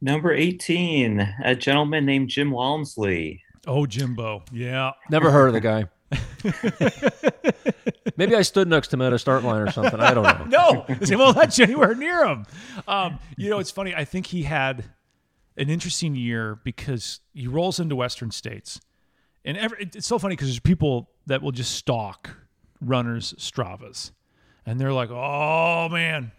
Number 0.00 0.32
18, 0.32 1.34
a 1.44 1.54
gentleman 1.54 2.04
named 2.04 2.28
Jim 2.28 2.50
Walmsley. 2.50 3.42
Oh, 3.66 3.86
Jimbo, 3.86 4.42
yeah. 4.52 4.92
Never 5.08 5.30
heard 5.30 5.48
of 5.48 5.54
the 5.54 5.60
guy. 5.60 5.86
Maybe 8.16 8.36
I 8.36 8.42
stood 8.42 8.68
next 8.68 8.88
to 8.88 8.96
him 8.96 9.02
at 9.02 9.12
a 9.12 9.18
start 9.18 9.44
line 9.44 9.62
or 9.62 9.70
something. 9.70 9.98
I 9.98 10.12
don't 10.12 10.24
know. 10.50 10.84
No, 10.88 10.96
they 10.96 11.16
won't 11.16 11.36
let 11.36 11.56
you 11.58 11.64
anywhere 11.64 11.94
near 11.94 12.26
him. 12.26 12.44
Um, 12.86 13.18
you 13.36 13.48
know, 13.50 13.58
it's 13.58 13.70
funny. 13.70 13.94
I 13.94 14.04
think 14.04 14.26
he 14.26 14.42
had 14.42 14.84
an 15.56 15.70
interesting 15.70 16.14
year 16.14 16.58
because 16.64 17.20
he 17.32 17.46
rolls 17.46 17.80
into 17.80 17.96
Western 17.96 18.30
states, 18.30 18.80
and 19.44 19.56
every, 19.56 19.88
it's 19.92 20.06
so 20.06 20.18
funny 20.18 20.34
because 20.34 20.48
there's 20.48 20.60
people 20.60 21.10
that 21.26 21.42
will 21.42 21.52
just 21.52 21.72
stalk 21.72 22.30
runners' 22.80 23.34
Stravas, 23.38 24.12
and 24.66 24.80
they're 24.80 24.92
like, 24.92 25.10
"Oh 25.10 25.88
man, 25.90 26.32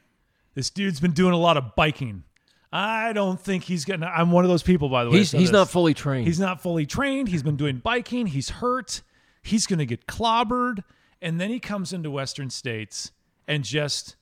this 0.54 0.70
dude's 0.70 1.00
been 1.00 1.14
doing 1.14 1.34
a 1.34 1.38
lot 1.38 1.58
of 1.58 1.76
biking." 1.76 2.24
I 2.72 3.14
don't 3.14 3.40
think 3.40 3.64
he's 3.64 3.86
gonna. 3.86 4.08
I'm 4.08 4.32
one 4.32 4.44
of 4.44 4.50
those 4.50 4.64
people, 4.64 4.90
by 4.90 5.06
the 5.06 5.10
way. 5.12 5.20
He's 5.20 5.32
he's 5.32 5.52
not 5.52 5.70
fully 5.70 5.94
trained. 5.94 6.28
He's 6.28 6.40
not 6.40 6.62
fully 6.62 6.86
trained. 6.86 7.30
He's 7.30 7.44
been 7.44 7.56
doing 7.56 7.78
biking. 7.78 8.28
He's 8.28 8.50
hurt. 8.50 9.02
He's 9.46 9.68
going 9.68 9.80
to 9.80 9.86
get 9.86 10.08
clobbered. 10.08 10.84
And 11.22 11.40
then 11.40 11.52
he 11.52 11.60
comes 11.60 11.94
into 11.94 12.10
Western 12.10 12.50
states 12.50 13.12
and 13.48 13.64
just, 13.64 14.16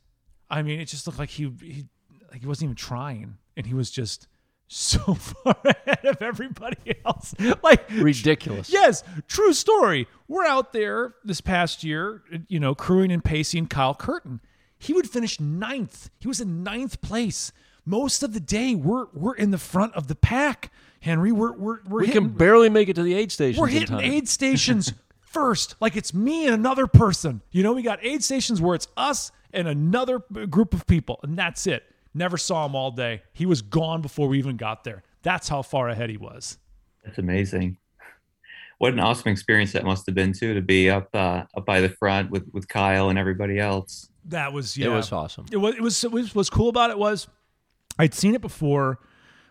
I 0.49 0.61
mean, 0.61 0.81
it 0.81 0.85
just 0.85 1.07
looked 1.07 1.17
like 1.17 1.29
he, 1.29 1.49
he, 1.61 1.85
like 2.29 2.41
he 2.41 2.47
wasn't 2.47 2.65
even 2.65 2.75
trying. 2.75 3.37
And 3.55 3.65
he 3.65 3.73
was 3.73 3.89
just 3.89 4.27
so 4.67 4.99
far 5.13 5.55
ahead 5.65 6.05
of 6.05 6.21
everybody 6.21 6.95
else. 7.05 7.33
Like, 7.63 7.89
ridiculous. 7.91 8.69
Yes, 8.71 9.03
true 9.27 9.53
story. 9.53 10.07
We're 10.27 10.45
out 10.45 10.73
there 10.73 11.15
this 11.23 11.41
past 11.41 11.83
year, 11.83 12.23
you 12.47 12.59
know, 12.59 12.73
crewing 12.75 13.11
and 13.11 13.23
pacing 13.23 13.67
Kyle 13.67 13.95
Curtin. 13.95 14.41
He 14.77 14.91
would 14.93 15.09
finish 15.09 15.39
ninth. 15.39 16.09
He 16.19 16.27
was 16.27 16.41
in 16.41 16.63
ninth 16.63 17.01
place 17.01 17.51
most 17.85 18.23
of 18.23 18.33
the 18.33 18.39
day 18.39 18.75
we're 18.75 19.07
we're 19.13 19.35
in 19.35 19.51
the 19.51 19.57
front 19.57 19.93
of 19.93 20.07
the 20.07 20.15
pack. 20.15 20.71
Henry, 21.01 21.31
we're 21.31 21.51
we're 21.51 21.79
we're 21.87 21.99
We 22.01 22.07
hitting, 22.07 22.23
can 22.23 22.31
barely 22.31 22.69
make 22.69 22.89
it 22.89 22.95
to 22.95 23.03
the 23.03 23.13
aid 23.13 23.31
station. 23.31 23.59
we're 23.59 23.67
hitting 23.67 23.99
aid 23.99 24.27
stations 24.29 24.93
first, 25.19 25.75
like 25.81 25.95
it's 25.95 26.13
me 26.13 26.45
and 26.45 26.53
another 26.55 26.87
person. 26.87 27.41
You 27.51 27.63
know, 27.63 27.73
we 27.73 27.81
got 27.81 27.99
aid 28.01 28.23
stations 28.23 28.61
where 28.61 28.75
it's 28.75 28.87
us 28.95 29.31
and 29.53 29.67
another 29.67 30.19
group 30.49 30.73
of 30.73 30.87
people, 30.87 31.19
and 31.23 31.37
that's 31.37 31.67
it. 31.67 31.83
Never 32.13 32.37
saw 32.37 32.65
him 32.65 32.75
all 32.75 32.91
day. 32.91 33.23
He 33.33 33.45
was 33.45 33.61
gone 33.61 34.01
before 34.01 34.27
we 34.27 34.37
even 34.37 34.57
got 34.57 34.83
there. 34.83 35.03
That's 35.23 35.49
how 35.49 35.61
far 35.61 35.89
ahead 35.89 36.09
he 36.09 36.17
was. 36.17 36.57
That's 37.03 37.17
amazing. 37.17 37.77
What 38.77 38.93
an 38.93 38.99
awesome 38.99 39.31
experience 39.31 39.71
that 39.73 39.85
must 39.85 40.05
have 40.05 40.15
been 40.15 40.33
too 40.33 40.53
to 40.53 40.61
be 40.61 40.89
up 40.89 41.09
uh, 41.13 41.43
up 41.55 41.65
by 41.65 41.81
the 41.81 41.89
front 41.89 42.31
with 42.31 42.49
with 42.51 42.67
Kyle 42.67 43.09
and 43.09 43.17
everybody 43.17 43.59
else. 43.59 44.09
That 44.25 44.51
was 44.51 44.77
yeah. 44.77 44.87
It 44.87 44.89
was 44.89 45.11
awesome. 45.11 45.45
It 45.51 45.57
was, 45.57 45.75
it 45.75 45.81
was 45.81 46.03
it 46.03 46.11
was 46.11 46.35
what's 46.35 46.49
cool 46.49 46.69
about 46.69 46.89
it 46.89 46.97
was 46.97 47.27
I'd 47.97 48.13
seen 48.13 48.35
it 48.35 48.41
before 48.41 48.99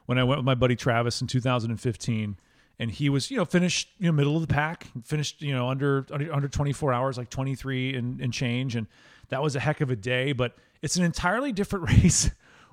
when 0.07 0.19
I 0.19 0.25
went 0.25 0.39
with 0.39 0.45
my 0.45 0.55
buddy 0.55 0.77
Travis 0.77 1.21
in 1.21 1.29
2015 1.29 2.37
and 2.79 2.91
he 2.91 3.09
was 3.09 3.31
you 3.31 3.37
know 3.37 3.45
finished 3.45 3.91
you 3.99 4.07
know 4.07 4.13
middle 4.13 4.35
of 4.35 4.47
the 4.47 4.53
pack 4.53 4.87
finished 5.05 5.41
you 5.41 5.55
know 5.55 5.69
under 5.69 6.07
under, 6.11 6.33
under 6.33 6.49
24 6.49 6.93
hours 6.93 7.17
like 7.17 7.31
23 7.31 7.95
and, 7.95 8.21
and 8.21 8.33
change 8.33 8.77
and 8.77 8.87
that 9.29 9.43
was 9.43 9.55
a 9.57 9.61
heck 9.61 9.81
of 9.81 9.91
a 9.91 9.97
day 9.97 10.33
but 10.33 10.57
it's 10.83 10.97
an 10.97 11.05
entirely 11.05 11.53
different 11.53 11.89
race 12.03 12.31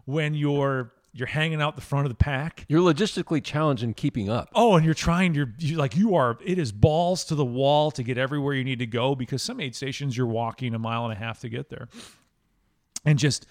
when 0.10 0.34
you're 0.34 0.91
you're 1.12 1.28
hanging 1.28 1.62
out 1.62 1.76
the 1.76 1.82
front 1.82 2.06
of 2.06 2.12
the 2.12 2.15
pack 2.15 2.65
You're 2.67 2.82
logistically 2.82 3.43
challenged 3.43 3.84
in 3.84 3.93
keeping 3.93 4.30
up. 4.30 4.50
Oh, 4.54 4.76
and 4.76 4.86
you're 4.86 4.93
trying. 4.93 5.34
You're, 5.34 5.54
you 5.58 5.78
like 5.78 5.95
you 5.95 6.15
are. 6.15 6.38
It 6.43 6.60
is 6.60 6.72
balls 6.72 7.26
to 7.26 7.36
the 7.36 7.45
wall 7.45 7.91
to 7.91 8.04
get 8.04 8.17
everywhere 8.17 8.54
you 8.54 8.63
need 8.63 8.80
to 8.80 8.86
go 8.86 9.15
because 9.15 9.41
some 9.41 9.60
aid 9.60 9.76
stations 9.76 10.15
you're 10.15 10.28
walking 10.28 10.74
a 10.74 10.80
mile 10.80 11.06
and 11.06 11.13
a 11.13 11.15
half 11.15 11.39
to 11.41 11.50
get 11.50 11.69
there, 11.69 11.89
and 13.06 13.17
just 13.17 13.45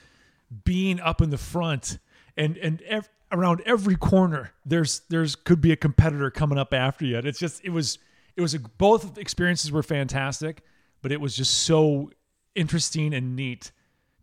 being 0.64 1.01
up 1.01 1.21
in 1.21 1.31
the 1.31 1.38
front 1.38 1.99
and 2.37 2.57
and 2.59 2.83
ev- 2.83 3.09
around 3.31 3.61
every 3.66 3.97
corner 3.97 4.53
there's 4.64 5.03
there's 5.11 5.37
could 5.37 5.61
be 5.61 5.73
a 5.73 5.77
competitor 5.77 6.31
coming 6.31 6.59
up 6.59 6.73
after 6.73 7.05
you. 7.05 7.18
And 7.18 7.27
it's 7.27 7.38
just 7.38 7.64
it 7.64 7.71
was 7.71 7.99
it 8.37 8.40
was 8.40 8.55
a, 8.55 8.61
both 8.61 9.18
experiences 9.18 9.71
were 9.73 9.83
fantastic, 9.83 10.62
but 11.03 11.12
it 11.12 11.21
was 11.21 11.37
just 11.37 11.62
so 11.62 12.11
interesting 12.55 13.14
and 13.14 13.37
neat 13.37 13.73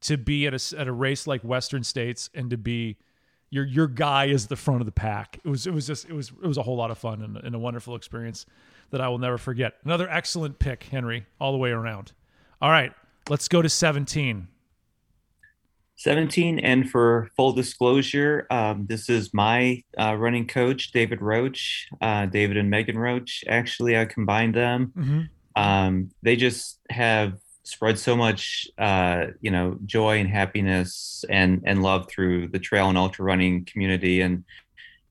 to 0.05 0.17
be 0.17 0.47
at 0.47 0.53
a 0.53 0.79
at 0.79 0.87
a 0.87 0.91
race 0.91 1.27
like 1.27 1.41
Western 1.41 1.83
States 1.83 2.29
and 2.33 2.49
to 2.49 2.57
be 2.57 2.97
your 3.49 3.65
your 3.65 3.87
guy 3.87 4.25
is 4.25 4.47
the 4.47 4.55
front 4.55 4.81
of 4.81 4.85
the 4.85 4.91
pack. 4.91 5.39
It 5.43 5.49
was 5.49 5.67
it 5.67 5.73
was 5.73 5.87
just 5.87 6.05
it 6.09 6.13
was 6.13 6.31
it 6.43 6.47
was 6.47 6.57
a 6.57 6.63
whole 6.63 6.75
lot 6.75 6.91
of 6.91 6.97
fun 6.97 7.21
and, 7.21 7.37
and 7.37 7.55
a 7.55 7.59
wonderful 7.59 7.95
experience 7.95 8.45
that 8.91 9.01
I 9.01 9.07
will 9.07 9.17
never 9.17 9.37
forget. 9.37 9.75
Another 9.83 10.09
excellent 10.09 10.59
pick, 10.59 10.83
Henry, 10.83 11.25
all 11.39 11.51
the 11.51 11.57
way 11.57 11.71
around. 11.71 12.11
All 12.61 12.69
right, 12.69 12.93
let's 13.29 13.47
go 13.47 13.61
to 13.61 13.69
17. 13.69 14.47
17 15.97 16.59
and 16.59 16.89
for 16.89 17.29
full 17.37 17.53
disclosure 17.53 18.45
um, 18.51 18.85
this 18.85 19.09
is 19.09 19.33
my 19.33 19.81
uh, 19.97 20.13
running 20.13 20.45
coach 20.45 20.91
david 20.91 21.21
roche 21.21 21.87
uh, 22.01 22.25
david 22.25 22.57
and 22.57 22.69
megan 22.69 22.97
roche 22.97 23.45
actually 23.47 23.97
i 23.97 24.03
combined 24.03 24.53
them 24.53 24.91
Mm-hmm. 24.97 25.21
um, 25.55 26.09
they 26.21 26.35
just 26.35 26.79
have 26.89 27.39
spread 27.65 27.99
so 27.99 28.15
much 28.15 28.67
uh, 28.77 29.27
you 29.41 29.51
know 29.51 29.77
joy 29.85 30.19
and 30.19 30.29
happiness 30.29 31.25
and 31.29 31.61
and 31.65 31.83
love 31.83 32.07
through 32.09 32.47
the 32.47 32.59
trail 32.59 32.89
and 32.89 32.97
ultra 32.97 33.25
running 33.25 33.65
community 33.65 34.21
and 34.21 34.43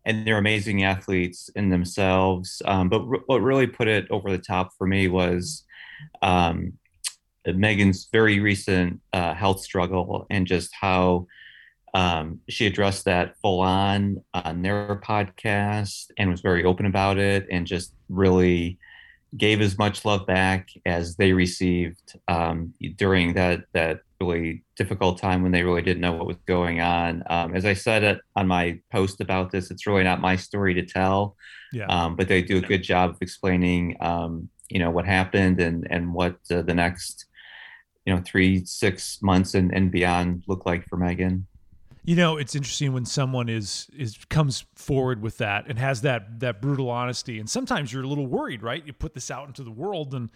and 0.07 0.27
they're 0.27 0.39
amazing 0.39 0.85
athletes 0.85 1.49
in 1.57 1.71
themselves. 1.71 2.61
Um, 2.65 2.89
but 2.89 3.01
r- 3.03 3.23
what 3.27 3.43
really 3.43 3.67
put 3.67 3.89
it 3.89 4.07
over 4.11 4.31
the 4.31 4.39
top 4.39 4.73
for 4.77 4.87
me 4.87 5.09
was 5.09 5.65
um, 6.23 6.75
Megan's 7.47 8.09
very 8.13 8.41
recent 8.41 9.01
uh, 9.13 9.35
health 9.35 9.61
struggle 9.61 10.27
and 10.31 10.47
just 10.47 10.75
how 10.79 11.27
um, 11.95 12.41
she 12.49 12.67
addressed 12.67 13.05
that 13.05 13.37
full 13.41 13.61
on 13.61 14.23
on 14.35 14.63
their 14.63 15.01
podcast 15.05 16.11
and 16.19 16.31
was 16.31 16.41
very 16.41 16.65
open 16.65 16.87
about 16.87 17.19
it 17.19 17.47
and 17.51 17.67
just 17.67 17.95
really 18.09 18.79
gave 19.37 19.61
as 19.61 19.77
much 19.79 20.05
love 20.05 20.27
back 20.27 20.69
as 20.87 21.17
they 21.17 21.33
received 21.33 22.19
um, 22.29 22.73
during 22.97 23.35
that 23.35 23.65
that 23.73 24.01
really 24.21 24.63
difficult 24.77 25.19
time 25.19 25.43
when 25.43 25.53
they 25.53 25.65
really 25.65 25.83
didn't 25.83 26.01
know 26.01 26.13
what 26.13 26.27
was 26.27 26.37
going 26.47 26.81
on. 26.81 27.23
Um, 27.29 27.55
as 27.55 27.65
I 27.65 27.75
said 27.75 28.05
it 28.05 28.21
on 28.37 28.47
my 28.47 28.81
post 28.93 29.21
about 29.21 29.51
this, 29.51 29.71
it's 29.71 29.87
really 29.87 30.05
not 30.05 30.21
my 30.21 30.37
story 30.37 30.73
to 30.75 30.87
tell, 30.87 31.37
Yeah. 31.73 31.87
um, 31.87 32.15
but 32.17 32.29
they 32.29 32.41
do 32.43 32.59
a 32.59 32.61
good 32.61 32.83
job 32.83 33.11
of 33.11 33.17
explaining, 33.21 33.97
um, 34.01 34.49
you 34.71 34.79
know, 34.79 34.91
what 34.91 35.05
happened 35.05 35.61
and 35.61 35.87
and 35.91 36.15
what 36.15 36.37
uh, 36.51 36.63
the 36.63 36.75
next, 36.75 37.27
you 38.07 38.15
know, 38.15 38.23
three 38.25 38.65
six 38.65 39.21
months 39.21 39.55
and, 39.55 39.75
and 39.75 39.91
beyond 39.91 40.45
look 40.47 40.65
like 40.65 40.87
for 40.89 40.97
Megan. 40.97 41.47
You 42.07 42.17
know, 42.17 42.37
it's 42.37 42.55
interesting 42.55 42.93
when 42.93 43.07
someone 43.07 43.49
is 43.49 43.89
is 43.97 44.19
comes 44.29 44.67
forward 44.75 45.23
with 45.23 45.39
that 45.39 45.67
and 45.69 45.79
has 45.79 46.03
that 46.03 46.41
that 46.41 46.61
brutal 46.61 46.91
honesty. 46.91 47.39
And 47.39 47.49
sometimes 47.49 47.93
you're 47.93 48.05
a 48.05 48.07
little 48.07 48.27
worried, 48.27 48.63
right? 48.63 48.85
You 48.87 48.93
put 48.93 49.15
this 49.15 49.31
out 49.31 49.49
into 49.49 49.63
the 49.63 49.71
world, 49.71 50.15
and 50.15 50.29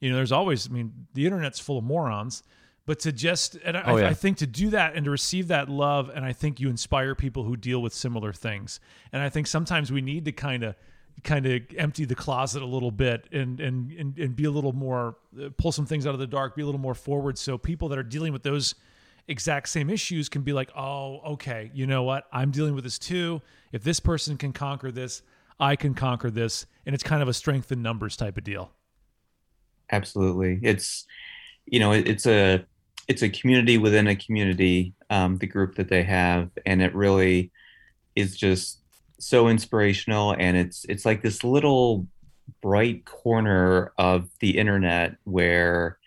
you 0.00 0.10
know, 0.10 0.16
there's 0.16 0.32
always. 0.32 0.68
I 0.68 0.72
mean, 0.72 1.06
the 1.14 1.24
internet's 1.24 1.60
full 1.60 1.78
of 1.78 1.84
morons. 1.84 2.42
But 2.84 2.98
to 3.00 3.12
just, 3.12 3.54
and 3.64 3.76
I, 3.76 3.82
Oh, 3.86 3.96
yeah. 3.96 4.08
I 4.08 4.14
think 4.14 4.38
to 4.38 4.46
do 4.46 4.70
that 4.70 4.96
and 4.96 5.04
to 5.04 5.10
receive 5.12 5.46
that 5.48 5.68
love, 5.68 6.10
and 6.12 6.24
I 6.24 6.32
think 6.32 6.58
you 6.58 6.68
inspire 6.68 7.14
people 7.14 7.44
who 7.44 7.56
deal 7.56 7.80
with 7.80 7.94
similar 7.94 8.32
things. 8.32 8.80
And 9.12 9.22
I 9.22 9.28
think 9.28 9.46
sometimes 9.46 9.92
we 9.92 10.00
need 10.02 10.24
to 10.24 10.32
kind 10.32 10.64
of, 10.64 10.74
kind 11.22 11.46
of 11.46 11.62
empty 11.78 12.04
the 12.04 12.16
closet 12.16 12.60
a 12.60 12.66
little 12.66 12.90
bit 12.90 13.28
and 13.30 13.60
and 13.60 13.92
and, 13.92 14.18
and 14.18 14.34
be 14.34 14.44
a 14.46 14.50
little 14.50 14.72
more, 14.72 15.16
uh, 15.40 15.50
pull 15.56 15.70
some 15.70 15.86
things 15.86 16.08
out 16.08 16.14
of 16.14 16.18
the 16.18 16.26
dark, 16.26 16.56
be 16.56 16.62
a 16.62 16.66
little 16.66 16.80
more 16.80 16.96
forward, 16.96 17.38
so 17.38 17.56
people 17.56 17.88
that 17.90 17.98
are 17.98 18.02
dealing 18.02 18.32
with 18.32 18.42
those 18.42 18.74
exact 19.28 19.68
same 19.68 19.90
issues 19.90 20.28
can 20.28 20.42
be 20.42 20.52
like, 20.52 20.70
oh, 20.76 21.20
okay, 21.32 21.70
you 21.74 21.86
know 21.86 22.02
what? 22.02 22.24
I'm 22.32 22.50
dealing 22.50 22.74
with 22.74 22.84
this 22.84 22.98
too. 22.98 23.40
If 23.72 23.82
this 23.84 24.00
person 24.00 24.36
can 24.36 24.52
conquer 24.52 24.90
this, 24.90 25.22
I 25.60 25.76
can 25.76 25.94
conquer 25.94 26.30
this. 26.30 26.66
And 26.86 26.94
it's 26.94 27.04
kind 27.04 27.22
of 27.22 27.28
a 27.28 27.34
strength 27.34 27.72
in 27.72 27.82
numbers 27.82 28.16
type 28.16 28.36
of 28.36 28.44
deal. 28.44 28.70
Absolutely, 29.90 30.58
it's 30.62 31.06
you 31.66 31.78
know 31.78 31.92
it's 31.92 32.26
a 32.26 32.64
it's 33.08 33.22
a 33.22 33.28
community 33.28 33.78
within 33.78 34.06
a 34.08 34.16
community. 34.16 34.94
Um, 35.10 35.36
the 35.36 35.46
group 35.46 35.74
that 35.74 35.88
they 35.88 36.02
have, 36.04 36.48
and 36.64 36.80
it 36.80 36.94
really 36.94 37.52
is 38.16 38.36
just 38.36 38.78
so 39.18 39.48
inspirational. 39.48 40.34
And 40.38 40.56
it's 40.56 40.86
it's 40.88 41.04
like 41.04 41.22
this 41.22 41.44
little 41.44 42.06
bright 42.62 43.04
corner 43.04 43.92
of 43.98 44.30
the 44.40 44.56
internet 44.58 45.16
where 45.24 45.98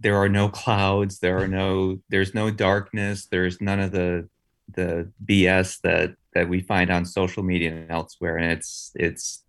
there 0.00 0.16
are 0.16 0.28
no 0.28 0.48
clouds, 0.48 1.18
there 1.18 1.38
are 1.38 1.48
no 1.48 1.98
there's 2.08 2.34
no 2.34 2.50
darkness, 2.50 3.26
there's 3.30 3.60
none 3.60 3.80
of 3.80 3.92
the 3.92 4.28
the 4.74 5.10
BS 5.24 5.80
that 5.82 6.14
that 6.34 6.48
we 6.48 6.60
find 6.60 6.90
on 6.90 7.04
social 7.04 7.42
media 7.42 7.72
and 7.72 7.90
elsewhere, 7.90 8.36
and 8.36 8.50
it's 8.52 8.92
it's 8.94 9.44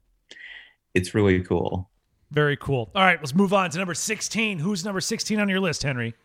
it's 0.94 1.16
really 1.16 1.42
cool. 1.42 1.90
Very 2.32 2.58
cool. 2.58 2.92
All 2.96 3.04
right, 3.04 3.20
let's 3.20 3.36
move 3.36 3.54
on 3.54 3.70
to 3.72 3.78
number 3.78 3.94
16. 3.94 4.60
Who's 4.60 4.86
number 4.86 5.02
16 5.02 5.40
on 5.40 5.50
your 5.50 5.60
list, 5.60 5.84
Henry? 5.84 6.16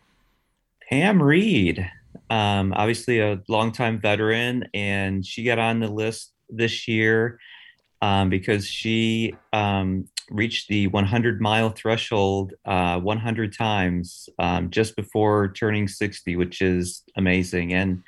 Pam 0.89 1.21
Reed, 1.21 1.89
um, 2.29 2.73
obviously 2.75 3.19
a 3.19 3.41
longtime 3.49 3.99
veteran, 3.99 4.69
and 4.73 5.25
she 5.25 5.43
got 5.43 5.59
on 5.59 5.79
the 5.79 5.89
list 5.89 6.31
this 6.49 6.87
year 6.87 7.39
um, 8.01 8.29
because 8.29 8.65
she 8.65 9.35
um, 9.51 10.07
reached 10.29 10.67
the 10.67 10.87
100 10.87 11.41
mile 11.41 11.69
threshold 11.69 12.53
uh, 12.65 12.99
100 12.99 13.53
times 13.53 14.29
um, 14.39 14.69
just 14.69 14.95
before 14.95 15.49
turning 15.53 15.87
60, 15.87 16.35
which 16.35 16.61
is 16.61 17.03
amazing. 17.15 17.73
And 17.73 18.03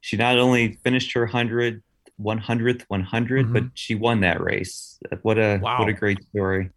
she 0.00 0.16
not 0.16 0.38
only 0.38 0.78
finished 0.84 1.12
her 1.14 1.22
100 1.22 1.82
100th 2.18 2.82
100 2.88 3.52
but 3.52 3.64
she 3.74 3.94
won 3.94 4.20
that 4.20 4.40
race 4.40 4.98
what 5.20 5.36
a 5.36 5.58
Wow. 5.60 5.80
what 5.80 5.88
a 5.90 5.92
great 5.92 6.18
story 6.30 6.70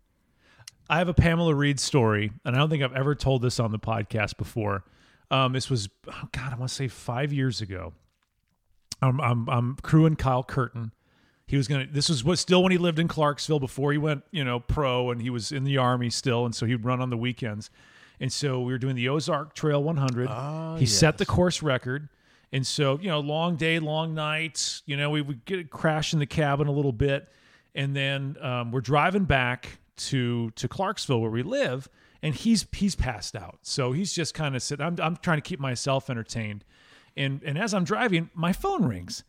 I 0.90 0.98
have 0.98 1.08
a 1.08 1.14
Pamela 1.14 1.54
Reed 1.54 1.80
story, 1.80 2.32
and 2.44 2.56
I 2.56 2.60
don't 2.60 2.70
think 2.70 2.82
I've 2.82 2.96
ever 2.96 3.14
told 3.14 3.44
this 3.44 3.60
on 3.60 3.72
the 3.72 3.78
podcast 3.78 4.38
before. 4.38 4.84
Um, 5.30 5.54
this 5.54 5.70
was, 5.70 5.88
oh 6.08 6.24
God, 6.32 6.52
I 6.52 6.56
want 6.56 6.70
to 6.70 6.76
say 6.76 6.88
five 6.88 7.32
years 7.32 7.62
ago. 7.62 7.94
I'm, 9.00 9.22
I'm, 9.22 9.48
I'm 9.50 9.76
crewing 9.76 10.16
Kyle 10.16 10.44
Curtin. 10.44 10.92
He 11.50 11.58
was 11.58 11.68
gonna. 11.68 11.88
This 11.92 12.10
was 12.10 12.24
what 12.24 12.38
still 12.38 12.62
when 12.62 12.72
he 12.72 12.78
lived 12.78 13.00
in 13.00 13.08
Clarksville 13.08 13.60
before 13.60 13.92
he 13.92 13.98
went, 13.98 14.24
you 14.30 14.44
know, 14.44 14.60
pro, 14.60 15.10
and 15.10 15.20
he 15.20 15.32
was 15.32 15.52
in 15.52 15.64
the 15.64 15.80
army 15.80 16.12
still, 16.12 16.46
and 16.46 16.54
so 16.54 16.68
he'd 16.68 16.86
run 16.86 17.02
on 17.02 17.10
the 17.10 17.18
weekends. 17.18 17.72
And 18.20 18.32
so 18.32 18.62
we 18.62 18.72
were 18.72 18.78
doing 18.78 18.96
the 18.96 19.10
Ozark 19.10 19.56
Trail 19.56 19.82
100. 19.82 20.28
Ah, 20.30 20.76
he 20.76 20.86
set 20.86 21.18
the 21.18 21.26
course 21.26 21.64
record, 21.64 22.08
and 22.52 22.68
so 22.68 23.00
you 23.02 23.08
know, 23.08 23.20
long 23.20 23.56
day, 23.56 23.80
long 23.80 24.14
nights. 24.14 24.84
You 24.86 24.96
know, 24.96 25.10
we 25.10 25.24
would 25.24 25.44
get 25.46 25.72
crash 25.72 26.14
in 26.14 26.20
the 26.20 26.28
cabin 26.28 26.68
a 26.68 26.72
little 26.72 26.92
bit, 26.92 27.28
and 27.74 27.96
then 27.96 28.38
um, 28.42 28.72
we're 28.72 28.82
driving 28.82 29.24
back 29.24 29.80
to 29.98 30.52
to 30.52 30.68
Clarksville 30.68 31.20
where 31.20 31.32
we 31.32 31.42
live, 31.42 31.90
and 32.22 32.36
he's 32.36 32.68
he's 32.74 32.94
passed 32.94 33.36
out. 33.36 33.58
So 33.64 33.92
he's 33.92 34.14
just 34.14 34.36
kind 34.36 34.56
of 34.56 34.62
sitting. 34.62 34.86
I'm 34.86 34.98
I'm 35.02 35.18
trying 35.18 35.38
to 35.38 35.42
keep 35.50 35.60
myself 35.60 36.12
entertained, 36.12 36.64
and 37.18 37.42
and 37.42 37.58
as 37.58 37.74
I'm 37.74 37.86
driving, 37.86 38.30
my 38.36 38.54
phone 38.54 38.86
rings, 38.86 39.24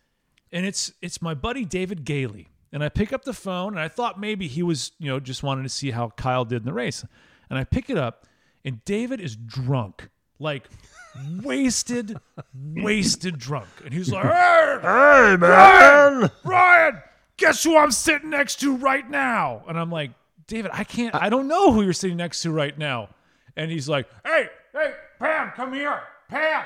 and 0.53 0.67
it's 0.67 0.93
it's 1.03 1.21
my 1.23 1.35
buddy 1.35 1.65
David 1.65 2.05
Gailey, 2.05 2.49
and 2.73 2.83
I 2.83 2.89
pick 2.89 3.13
up 3.13 3.25
the 3.25 3.33
phone, 3.33 3.75
and 3.75 3.81
I 3.81 3.89
thought 3.89 4.19
maybe 4.21 4.47
he 4.47 4.63
was 4.63 4.93
you 4.99 5.09
know 5.09 5.21
just 5.21 5.43
wanting 5.43 5.65
to 5.65 5.71
see 5.71 5.91
how 5.91 6.11
Kyle 6.11 6.45
did 6.45 6.63
in 6.63 6.67
the 6.67 6.73
race, 6.73 7.05
and 7.49 7.59
I 7.59 7.65
pick 7.65 7.91
it 7.91 7.99
up, 7.99 8.27
and 8.65 8.85
David 8.85 9.21
is 9.21 9.37
drunk, 9.37 10.09
like 10.39 10.69
wasted, 11.43 12.17
wasted 12.55 13.39
drunk. 13.39 13.69
And 13.85 13.93
he's 13.93 14.13
like, 14.13 14.25
hey, 14.25 14.79
hey, 14.83 15.37
man, 15.39 16.31
Ryan, 16.45 17.03
guess 17.37 17.63
who 17.65 17.77
I'm 17.77 17.91
sitting 17.91 18.31
next 18.31 18.61
to 18.61 18.77
right 18.77 19.09
now? 19.09 19.63
And 19.69 19.79
I'm 19.79 19.91
like, 19.91 20.13
David, 20.47 20.71
I 20.75 20.85
can't, 20.85 21.15
I 21.15 21.29
don't 21.29 21.49
know 21.49 21.73
who 21.73 21.83
you're 21.83 21.93
sitting 21.93 22.17
next 22.17 22.43
to 22.43 22.51
right 22.51 22.77
now. 22.77 23.11
And 23.57 23.71
he's 23.71 23.89
like, 23.89 24.07
hey, 24.25 24.49
hey, 24.73 24.93
Pam, 25.19 25.53
come 25.55 25.73
here. 25.73 26.01
Pam, 26.29 26.65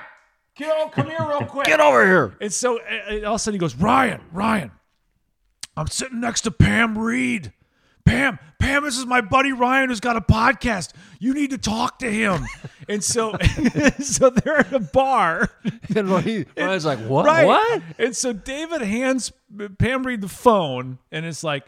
Kill, 0.55 0.89
come 0.89 1.09
here 1.09 1.19
real 1.21 1.45
quick. 1.47 1.67
Get 1.67 1.81
over 1.81 2.07
here. 2.07 2.37
And 2.41 2.53
so 2.53 2.79
uh, 2.79 3.27
all 3.27 3.35
of 3.35 3.35
a 3.35 3.39
sudden 3.39 3.57
he 3.57 3.59
goes, 3.59 3.75
Ryan, 3.75 4.21
Ryan, 4.33 4.71
I'm 5.77 5.89
sitting 5.89 6.21
next 6.21 6.43
to 6.43 6.53
Pam 6.53 6.97
Reed. 6.97 7.53
Pam, 8.05 8.39
Pam, 8.61 8.85
this 8.85 8.99
is 8.99 9.07
my 9.07 9.21
buddy 9.21 9.53
Ryan 9.53 9.89
who's 9.89 9.99
got 9.99 10.17
a 10.17 10.21
podcast. 10.21 10.93
You 11.19 11.35
need 11.35 11.51
to 11.51 11.59
talk 11.59 11.99
to 12.01 12.11
him. 12.11 12.45
and 12.89 13.03
so, 13.03 13.37
so 14.01 14.31
they're 14.31 14.59
at 14.59 14.73
a 14.73 14.79
bar. 14.79 15.51
And 15.95 16.09
Ryan's 16.09 16.85
like, 16.85 17.01
what? 17.01 17.27
Right. 17.27 17.47
What? 17.47 17.83
And 17.99 18.15
so 18.15 18.33
David 18.33 18.83
hands 18.83 19.33
Pam 19.79 20.07
Reed 20.07 20.21
the 20.21 20.29
phone, 20.29 20.99
and 21.11 21.25
it's 21.25 21.43
like, 21.43 21.65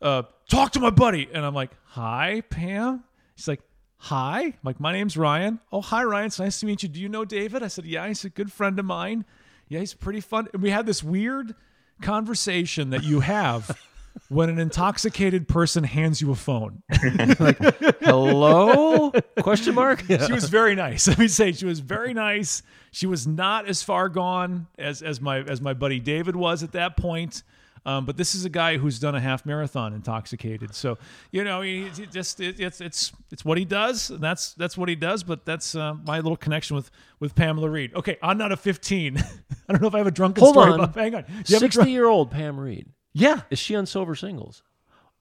uh, 0.00 0.22
talk 0.48 0.72
to 0.72 0.80
my 0.80 0.90
buddy. 0.90 1.28
And 1.32 1.44
I'm 1.44 1.54
like, 1.54 1.72
hi, 1.84 2.42
Pam. 2.48 3.04
She's 3.36 3.48
like, 3.48 3.60
hi. 4.04 4.42
I'm 4.42 4.54
like, 4.62 4.80
my 4.80 4.92
name's 4.92 5.16
Ryan. 5.16 5.60
Oh, 5.72 5.80
hi, 5.80 6.04
Ryan. 6.04 6.26
It's 6.26 6.38
nice 6.38 6.60
to 6.60 6.66
meet 6.66 6.82
you. 6.82 6.88
Do 6.88 7.00
you 7.00 7.08
know 7.08 7.24
David? 7.24 7.62
I 7.62 7.68
said, 7.68 7.86
yeah. 7.86 8.06
He's 8.06 8.24
a 8.24 8.28
good 8.28 8.52
friend 8.52 8.78
of 8.78 8.84
mine. 8.84 9.24
Yeah, 9.68 9.80
he's 9.80 9.94
pretty 9.94 10.20
fun. 10.20 10.48
And 10.52 10.62
we 10.62 10.70
had 10.70 10.84
this 10.84 11.02
weird 11.02 11.54
conversation 12.02 12.90
that 12.90 13.02
you 13.02 13.20
have 13.20 13.78
when 14.28 14.50
an 14.50 14.58
intoxicated 14.58 15.48
person 15.48 15.84
hands 15.84 16.20
you 16.20 16.30
a 16.30 16.34
phone. 16.34 16.82
like, 17.40 17.56
hello? 18.02 19.10
Question 19.40 19.74
mark? 19.74 20.06
Yeah. 20.06 20.26
She 20.26 20.34
was 20.34 20.50
very 20.50 20.74
nice. 20.74 21.08
Let 21.08 21.18
me 21.18 21.28
say 21.28 21.52
she 21.52 21.64
was 21.64 21.80
very 21.80 22.12
nice. 22.12 22.62
She 22.90 23.06
was 23.06 23.26
not 23.26 23.66
as 23.66 23.82
far 23.82 24.10
gone 24.10 24.66
as 24.78 25.02
as 25.02 25.20
my 25.20 25.40
as 25.40 25.62
my 25.62 25.72
buddy 25.72 25.98
David 25.98 26.36
was 26.36 26.62
at 26.62 26.72
that 26.72 26.96
point. 26.98 27.42
Um, 27.86 28.06
but 28.06 28.16
this 28.16 28.34
is 28.34 28.44
a 28.44 28.48
guy 28.48 28.78
who's 28.78 28.98
done 28.98 29.14
a 29.14 29.20
half 29.20 29.44
marathon 29.44 29.92
intoxicated. 29.92 30.74
So 30.74 30.96
you 31.30 31.44
know, 31.44 31.60
he, 31.60 31.88
he 31.88 32.06
just 32.06 32.40
it, 32.40 32.58
it's 32.58 32.80
it's 32.80 33.12
it's 33.30 33.44
what 33.44 33.58
he 33.58 33.64
does. 33.64 34.10
And 34.10 34.20
that's 34.20 34.54
that's 34.54 34.78
what 34.78 34.88
he 34.88 34.94
does. 34.94 35.22
But 35.22 35.44
that's 35.44 35.74
uh, 35.74 35.94
my 36.06 36.16
little 36.16 36.36
connection 36.36 36.76
with 36.76 36.90
with 37.20 37.34
Pamela 37.34 37.68
Reed. 37.68 37.94
Okay, 37.94 38.16
I'm 38.22 38.38
not 38.38 38.52
a 38.52 38.56
fifteen. 38.56 39.18
I 39.68 39.72
don't 39.72 39.82
know 39.82 39.88
if 39.88 39.94
I 39.94 39.98
have 39.98 40.06
a 40.06 40.10
drunken 40.10 40.42
Hold 40.42 40.54
story. 40.54 40.72
on. 40.72 40.80
About, 40.80 40.94
hang 40.94 41.14
on. 41.14 41.24
Sixty 41.44 41.90
year 41.90 42.06
old 42.06 42.30
Pam 42.30 42.58
Reed. 42.58 42.88
Yeah. 43.12 43.42
Is 43.50 43.58
she 43.58 43.76
on 43.76 43.86
Silver 43.86 44.14
Singles? 44.14 44.62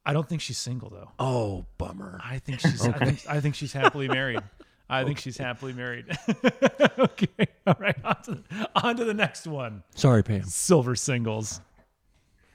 I 0.06 0.14
don't 0.14 0.28
think 0.28 0.42
she's 0.42 0.58
single 0.58 0.90
though. 0.90 1.12
Oh, 1.20 1.66
bummer. 1.78 2.20
I 2.24 2.40
think 2.40 2.60
she's. 2.60 2.86
okay. 2.86 2.98
I, 3.00 3.06
think, 3.06 3.26
I 3.30 3.40
think 3.40 3.56
she's 3.56 3.72
happily 3.74 4.08
married. 4.08 4.42
I 4.90 5.04
think 5.06 5.18
she's 5.18 5.38
happily 5.38 5.74
married. 5.74 6.06
okay. 7.00 7.48
All 7.66 7.76
right. 7.80 7.96
On 8.04 8.22
to, 8.24 8.32
the, 8.32 8.70
on 8.76 8.96
to 8.98 9.06
the 9.06 9.14
next 9.14 9.48
one. 9.48 9.84
Sorry, 9.96 10.24
Pam. 10.24 10.44
Silver 10.44 10.96
singles. 10.96 11.62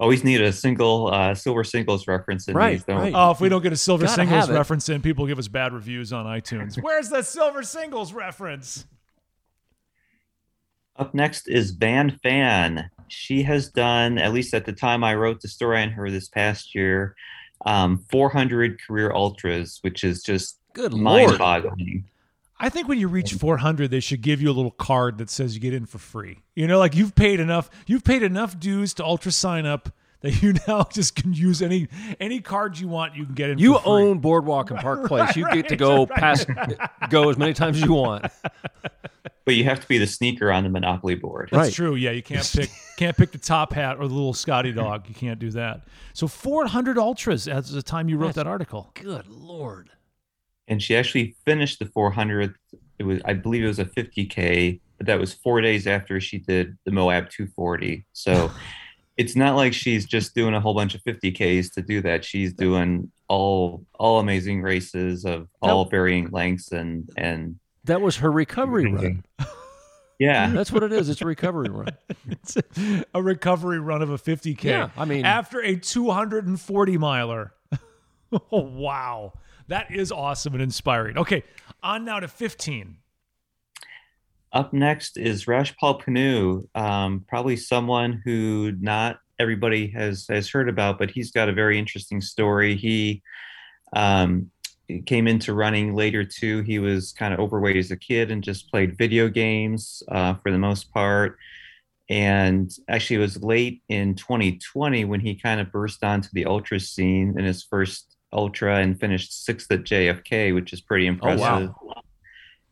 Always 0.00 0.24
need 0.24 0.40
a 0.40 0.52
single 0.52 1.12
uh, 1.12 1.34
silver 1.34 1.62
singles 1.62 2.06
reference 2.06 2.48
in 2.48 2.54
right, 2.54 2.72
these, 2.72 2.84
don't 2.84 2.98
right. 2.98 3.12
Oh, 3.14 3.32
if 3.32 3.40
we 3.40 3.50
don't 3.50 3.62
get 3.62 3.72
a 3.72 3.76
silver 3.76 4.06
Gotta 4.06 4.26
singles 4.26 4.48
reference 4.48 4.88
in, 4.88 5.02
people 5.02 5.26
give 5.26 5.38
us 5.38 5.46
bad 5.46 5.74
reviews 5.74 6.12
on 6.12 6.24
iTunes. 6.24 6.76
Where's 6.82 7.10
the 7.10 7.22
silver 7.22 7.62
singles 7.62 8.14
reference? 8.14 8.86
Up 10.96 11.14
next 11.14 11.48
is 11.48 11.72
Van 11.72 12.18
Phan. 12.22 12.90
She 13.08 13.42
has 13.42 13.68
done, 13.68 14.16
at 14.18 14.32
least 14.32 14.54
at 14.54 14.64
the 14.64 14.72
time 14.72 15.04
I 15.04 15.14
wrote 15.14 15.40
the 15.40 15.48
story 15.48 15.82
on 15.82 15.90
her 15.90 16.10
this 16.10 16.28
past 16.28 16.74
year, 16.74 17.14
um, 17.66 18.04
400 18.10 18.80
career 18.86 19.12
ultras, 19.12 19.78
which 19.82 20.02
is 20.04 20.22
just 20.22 20.58
Good 20.72 20.94
lord. 20.94 21.28
mind-boggling. 21.28 22.04
I 22.62 22.68
think 22.68 22.86
when 22.88 22.98
you 22.98 23.08
reach 23.08 23.32
400, 23.32 23.90
they 23.90 24.00
should 24.00 24.20
give 24.20 24.42
you 24.42 24.50
a 24.50 24.52
little 24.52 24.70
card 24.70 25.18
that 25.18 25.30
says 25.30 25.54
you 25.54 25.60
get 25.60 25.72
in 25.74 25.86
for 25.86 25.98
free. 25.98 26.40
You 26.54 26.66
know, 26.66 26.78
like 26.78 26.94
you've 26.94 27.14
paid 27.14 27.40
enough, 27.40 27.70
you've 27.86 28.04
paid 28.04 28.22
enough 28.22 28.60
dues 28.60 28.92
to 28.94 29.04
ultra 29.04 29.32
sign 29.32 29.64
up 29.66 29.88
that 30.20 30.42
you 30.42 30.52
now 30.68 30.86
just 30.92 31.16
can 31.16 31.32
use 31.32 31.62
any 31.62 31.88
any 32.20 32.40
card 32.40 32.78
you 32.78 32.86
want. 32.88 33.16
You 33.16 33.24
can 33.24 33.34
get 33.34 33.48
in. 33.48 33.58
You 33.58 33.74
for 33.76 33.80
free. 33.80 33.90
own 33.92 34.18
Boardwalk 34.18 34.70
and 34.70 34.78
Park 34.78 35.06
Place. 35.08 35.34
You 35.36 35.50
get 35.50 35.68
to 35.68 35.76
go 35.76 36.04
past, 36.06 36.46
go 37.08 37.30
as 37.30 37.38
many 37.38 37.54
times 37.54 37.78
as 37.78 37.84
you 37.84 37.94
want. 37.94 38.26
But 39.46 39.54
you 39.56 39.64
have 39.64 39.80
to 39.80 39.88
be 39.88 39.98
the 39.98 40.06
sneaker 40.06 40.52
on 40.52 40.62
the 40.64 40.68
Monopoly 40.68 41.14
board. 41.16 41.48
That's 41.50 41.68
Right. 41.68 41.72
true. 41.72 41.94
Yeah, 41.96 42.10
you 42.12 42.22
can't 42.22 42.48
pick 42.54 42.70
can't 42.96 43.16
pick 43.16 43.32
the 43.32 43.38
top 43.38 43.72
hat 43.72 43.96
or 43.98 44.06
the 44.06 44.14
little 44.14 44.34
Scotty 44.34 44.70
dog. 44.70 45.08
You 45.08 45.14
can't 45.14 45.40
do 45.40 45.50
that. 45.52 45.80
So 46.12 46.28
400 46.28 46.98
ultras 46.98 47.48
as 47.48 47.72
the 47.72 47.82
time 47.82 48.08
you 48.08 48.16
wrote 48.16 48.28
That's- 48.34 48.44
that 48.44 48.46
article. 48.46 48.90
Good 48.94 49.26
lord. 49.28 49.88
And 50.70 50.82
she 50.82 50.96
actually 50.96 51.36
finished 51.44 51.80
the 51.80 51.84
400th. 51.84 52.54
It 52.98 53.02
was, 53.02 53.20
I 53.24 53.34
believe, 53.34 53.64
it 53.64 53.66
was 53.66 53.80
a 53.80 53.84
50k, 53.84 54.80
but 54.96 55.06
that 55.06 55.18
was 55.18 55.34
four 55.34 55.60
days 55.60 55.86
after 55.86 56.20
she 56.20 56.38
did 56.38 56.78
the 56.84 56.92
Moab 56.92 57.28
240. 57.28 58.06
So 58.12 58.50
it's 59.18 59.36
not 59.36 59.56
like 59.56 59.74
she's 59.74 60.06
just 60.06 60.34
doing 60.34 60.54
a 60.54 60.60
whole 60.60 60.72
bunch 60.72 60.94
of 60.94 61.02
50ks 61.02 61.74
to 61.74 61.82
do 61.82 62.00
that. 62.02 62.24
She's 62.24 62.54
doing 62.54 63.10
all 63.28 63.84
all 63.94 64.18
amazing 64.18 64.60
races 64.62 65.24
of 65.24 65.46
all 65.62 65.84
varying 65.84 66.30
lengths 66.30 66.72
and 66.72 67.08
and 67.16 67.60
That 67.84 68.00
was 68.00 68.16
her 68.16 68.30
recovery 68.30 68.90
run. 68.92 69.24
yeah. 70.18 70.50
That's 70.50 70.72
what 70.72 70.82
it 70.82 70.92
is. 70.92 71.08
It's 71.08 71.20
a 71.20 71.26
recovery 71.26 71.68
run. 71.68 71.96
It's 72.28 72.56
a 73.14 73.22
recovery 73.22 73.78
run 73.80 74.02
of 74.02 74.10
a 74.10 74.18
50k. 74.18 74.64
Yeah, 74.64 74.90
I 74.96 75.04
mean- 75.04 75.24
after 75.24 75.60
a 75.60 75.76
240 75.76 76.98
miler. 76.98 77.52
oh 78.32 78.40
wow, 78.50 79.32
that 79.70 79.90
is 79.90 80.12
awesome 80.12 80.52
and 80.52 80.62
inspiring. 80.62 81.16
Okay, 81.16 81.42
on 81.82 82.04
now 82.04 82.20
to 82.20 82.28
15. 82.28 82.96
Up 84.52 84.72
next 84.72 85.16
is 85.16 85.44
Rajpal 85.46 86.02
Pannu, 86.02 86.66
um, 86.74 87.24
probably 87.28 87.56
someone 87.56 88.20
who 88.24 88.72
not 88.80 89.20
everybody 89.38 89.86
has 89.88 90.26
has 90.28 90.50
heard 90.50 90.68
about, 90.68 90.98
but 90.98 91.10
he's 91.10 91.30
got 91.30 91.48
a 91.48 91.52
very 91.52 91.78
interesting 91.78 92.20
story. 92.20 92.74
He 92.74 93.22
um, 93.94 94.50
came 95.06 95.28
into 95.28 95.54
running 95.54 95.94
later 95.94 96.24
too. 96.24 96.62
He 96.62 96.80
was 96.80 97.12
kind 97.12 97.32
of 97.32 97.38
overweight 97.38 97.76
as 97.76 97.92
a 97.92 97.96
kid 97.96 98.32
and 98.32 98.42
just 98.42 98.70
played 98.70 98.98
video 98.98 99.28
games 99.28 100.02
uh, 100.08 100.34
for 100.42 100.50
the 100.50 100.58
most 100.58 100.92
part. 100.92 101.38
And 102.08 102.68
actually, 102.88 103.16
it 103.16 103.20
was 103.20 103.40
late 103.40 103.82
in 103.88 104.16
2020 104.16 105.04
when 105.04 105.20
he 105.20 105.36
kind 105.36 105.60
of 105.60 105.70
burst 105.70 106.02
onto 106.02 106.28
the 106.32 106.46
ultra 106.46 106.80
scene 106.80 107.38
in 107.38 107.44
his 107.44 107.62
first 107.62 108.16
ultra 108.32 108.78
and 108.78 108.98
finished 108.98 109.44
sixth 109.44 109.70
at 109.72 109.84
JFK, 109.84 110.54
which 110.54 110.72
is 110.72 110.80
pretty 110.80 111.06
impressive. 111.06 111.70
Oh, 111.70 111.74
wow. 111.82 112.02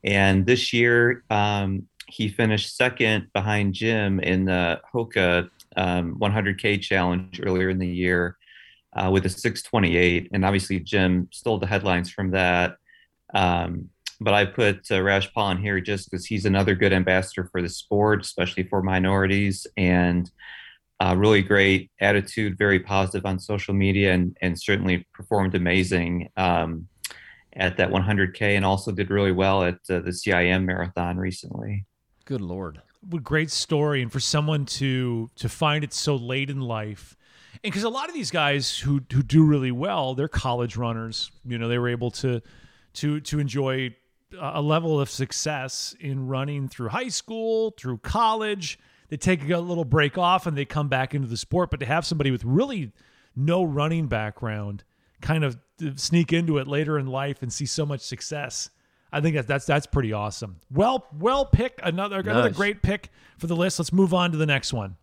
And 0.04 0.46
this 0.46 0.72
year, 0.72 1.24
um, 1.30 1.88
he 2.06 2.28
finished 2.28 2.76
second 2.76 3.28
behind 3.32 3.74
Jim 3.74 4.20
in 4.20 4.44
the 4.44 4.80
Hoka 4.94 5.50
um, 5.76 6.16
100K 6.18 6.80
challenge 6.80 7.40
earlier 7.44 7.68
in 7.68 7.78
the 7.78 7.88
year 7.88 8.36
uh, 8.94 9.10
with 9.12 9.26
a 9.26 9.28
628. 9.28 10.30
And 10.32 10.44
obviously, 10.44 10.80
Jim 10.80 11.28
stole 11.32 11.58
the 11.58 11.66
headlines 11.66 12.10
from 12.10 12.30
that. 12.30 12.76
Um, 13.34 13.90
but 14.20 14.34
I 14.34 14.46
put 14.46 14.90
uh, 14.90 14.94
Rajpal 14.94 15.52
in 15.52 15.58
here 15.58 15.80
just 15.80 16.10
because 16.10 16.26
he's 16.26 16.44
another 16.44 16.74
good 16.74 16.92
ambassador 16.92 17.48
for 17.52 17.62
the 17.62 17.68
sport, 17.68 18.22
especially 18.22 18.64
for 18.64 18.82
minorities, 18.82 19.66
and 19.76 20.30
uh, 21.00 21.14
really 21.16 21.42
great 21.42 21.90
attitude, 22.00 22.58
very 22.58 22.80
positive 22.80 23.24
on 23.24 23.38
social 23.38 23.74
media, 23.74 24.12
and, 24.12 24.36
and 24.42 24.60
certainly 24.60 25.06
performed 25.14 25.54
amazing. 25.54 26.28
Um, 26.36 26.88
at 27.58 27.76
that 27.76 27.90
100K 27.90 28.56
and 28.56 28.64
also 28.64 28.92
did 28.92 29.10
really 29.10 29.32
well 29.32 29.64
at 29.64 29.74
uh, 29.90 29.98
the 29.98 30.10
CIM 30.10 30.64
marathon 30.64 31.16
recently. 31.16 31.84
Good 32.24 32.40
lord. 32.40 32.80
What 33.08 33.18
a 33.18 33.22
great 33.22 33.50
story, 33.50 34.02
and 34.02 34.12
for 34.12 34.20
someone 34.20 34.66
to 34.66 35.30
to 35.36 35.48
find 35.48 35.84
it 35.84 35.92
so 35.92 36.16
late 36.16 36.50
in 36.50 36.60
life, 36.60 37.16
and 37.52 37.62
because 37.72 37.84
a 37.84 37.88
lot 37.88 38.08
of 38.08 38.14
these 38.14 38.30
guys 38.30 38.76
who 38.78 39.00
who 39.12 39.22
do 39.22 39.44
really 39.44 39.70
well, 39.70 40.14
they're 40.14 40.28
college 40.28 40.76
runners. 40.76 41.30
You 41.44 41.58
know, 41.58 41.68
they 41.68 41.78
were 41.78 41.88
able 41.88 42.10
to 42.12 42.42
to 42.94 43.20
to 43.20 43.38
enjoy 43.38 43.94
a 44.38 44.60
level 44.60 45.00
of 45.00 45.08
success 45.08 45.94
in 46.00 46.26
running 46.26 46.68
through 46.68 46.88
high 46.88 47.08
school, 47.08 47.72
through 47.78 47.98
college. 47.98 48.78
They 49.08 49.16
take 49.16 49.48
a 49.48 49.58
little 49.58 49.84
break 49.84 50.18
off 50.18 50.46
and 50.46 50.56
they 50.56 50.64
come 50.64 50.88
back 50.88 51.14
into 51.14 51.28
the 51.28 51.36
sport. 51.36 51.70
But 51.70 51.80
to 51.80 51.86
have 51.86 52.04
somebody 52.04 52.30
with 52.30 52.44
really 52.44 52.92
no 53.34 53.62
running 53.62 54.06
background 54.06 54.84
kind 55.20 55.44
of 55.44 55.58
sneak 55.96 56.32
into 56.32 56.58
it 56.58 56.66
later 56.66 56.98
in 56.98 57.06
life 57.06 57.42
and 57.42 57.52
see 57.52 57.66
so 57.66 57.86
much 57.86 58.00
success. 58.00 58.70
I 59.12 59.20
think 59.20 59.36
that's 59.36 59.46
that's 59.46 59.64
that's 59.64 59.86
pretty 59.86 60.12
awesome. 60.12 60.60
Well, 60.70 61.06
well 61.18 61.46
pick 61.46 61.80
another 61.82 62.20
another 62.20 62.50
great 62.50 62.82
pick 62.82 63.10
for 63.38 63.46
the 63.46 63.56
list. 63.56 63.78
Let's 63.78 63.92
move 63.92 64.12
on 64.12 64.32
to 64.32 64.36
the 64.36 64.46
next 64.46 64.72
one. 64.72 64.96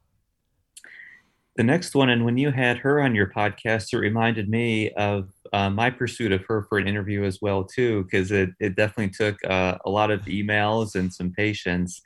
The 1.55 1.63
next 1.63 1.95
one, 1.95 2.09
and 2.09 2.25
when 2.25 2.37
you 2.37 2.51
had 2.51 2.77
her 2.79 3.01
on 3.01 3.15
your 3.15 3.27
podcast, 3.27 3.93
it 3.93 3.97
reminded 3.97 4.49
me 4.49 4.91
of 4.91 5.29
uh, 5.53 5.69
my 5.69 5.89
pursuit 5.89 6.33
of 6.33 6.43
her 6.45 6.63
for 6.63 6.77
an 6.77 6.87
interview 6.87 7.23
as 7.23 7.41
well 7.41 7.63
too, 7.63 8.03
because 8.03 8.31
it 8.31 8.49
it 8.59 8.75
definitely 8.75 9.09
took 9.09 9.37
uh, 9.49 9.77
a 9.85 9.89
lot 9.89 10.11
of 10.11 10.21
emails 10.23 10.95
and 10.95 11.11
some 11.11 11.31
patience. 11.31 12.01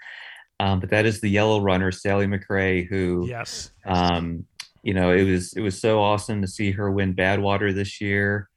Um, 0.60 0.80
but 0.80 0.90
that 0.90 1.06
is 1.06 1.22
the 1.22 1.30
yellow 1.30 1.62
runner, 1.62 1.92
Sally 1.92 2.28
McRae, 2.28 2.88
who 2.88 3.26
Yes. 3.28 3.72
um, 3.86 4.46
you 4.84 4.94
know 4.94 5.12
it 5.12 5.24
was 5.24 5.54
it 5.54 5.62
was 5.62 5.80
so 5.80 6.02
awesome 6.02 6.42
to 6.42 6.48
see 6.48 6.72
her 6.72 6.90
win 6.90 7.14
badwater 7.14 7.74
this 7.76 8.00
year 8.00 8.50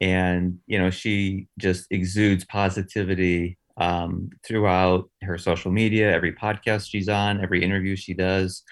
and 0.00 0.58
you 0.66 0.78
know 0.78 0.90
she 0.90 1.48
just 1.58 1.86
exudes 1.90 2.44
positivity 2.44 3.58
um, 3.76 4.30
throughout 4.46 5.10
her 5.22 5.38
social 5.38 5.70
media, 5.72 6.12
every 6.12 6.32
podcast 6.32 6.88
she's 6.88 7.08
on, 7.08 7.42
every 7.42 7.62
interview 7.62 7.96
she 7.96 8.14
does. 8.14 8.62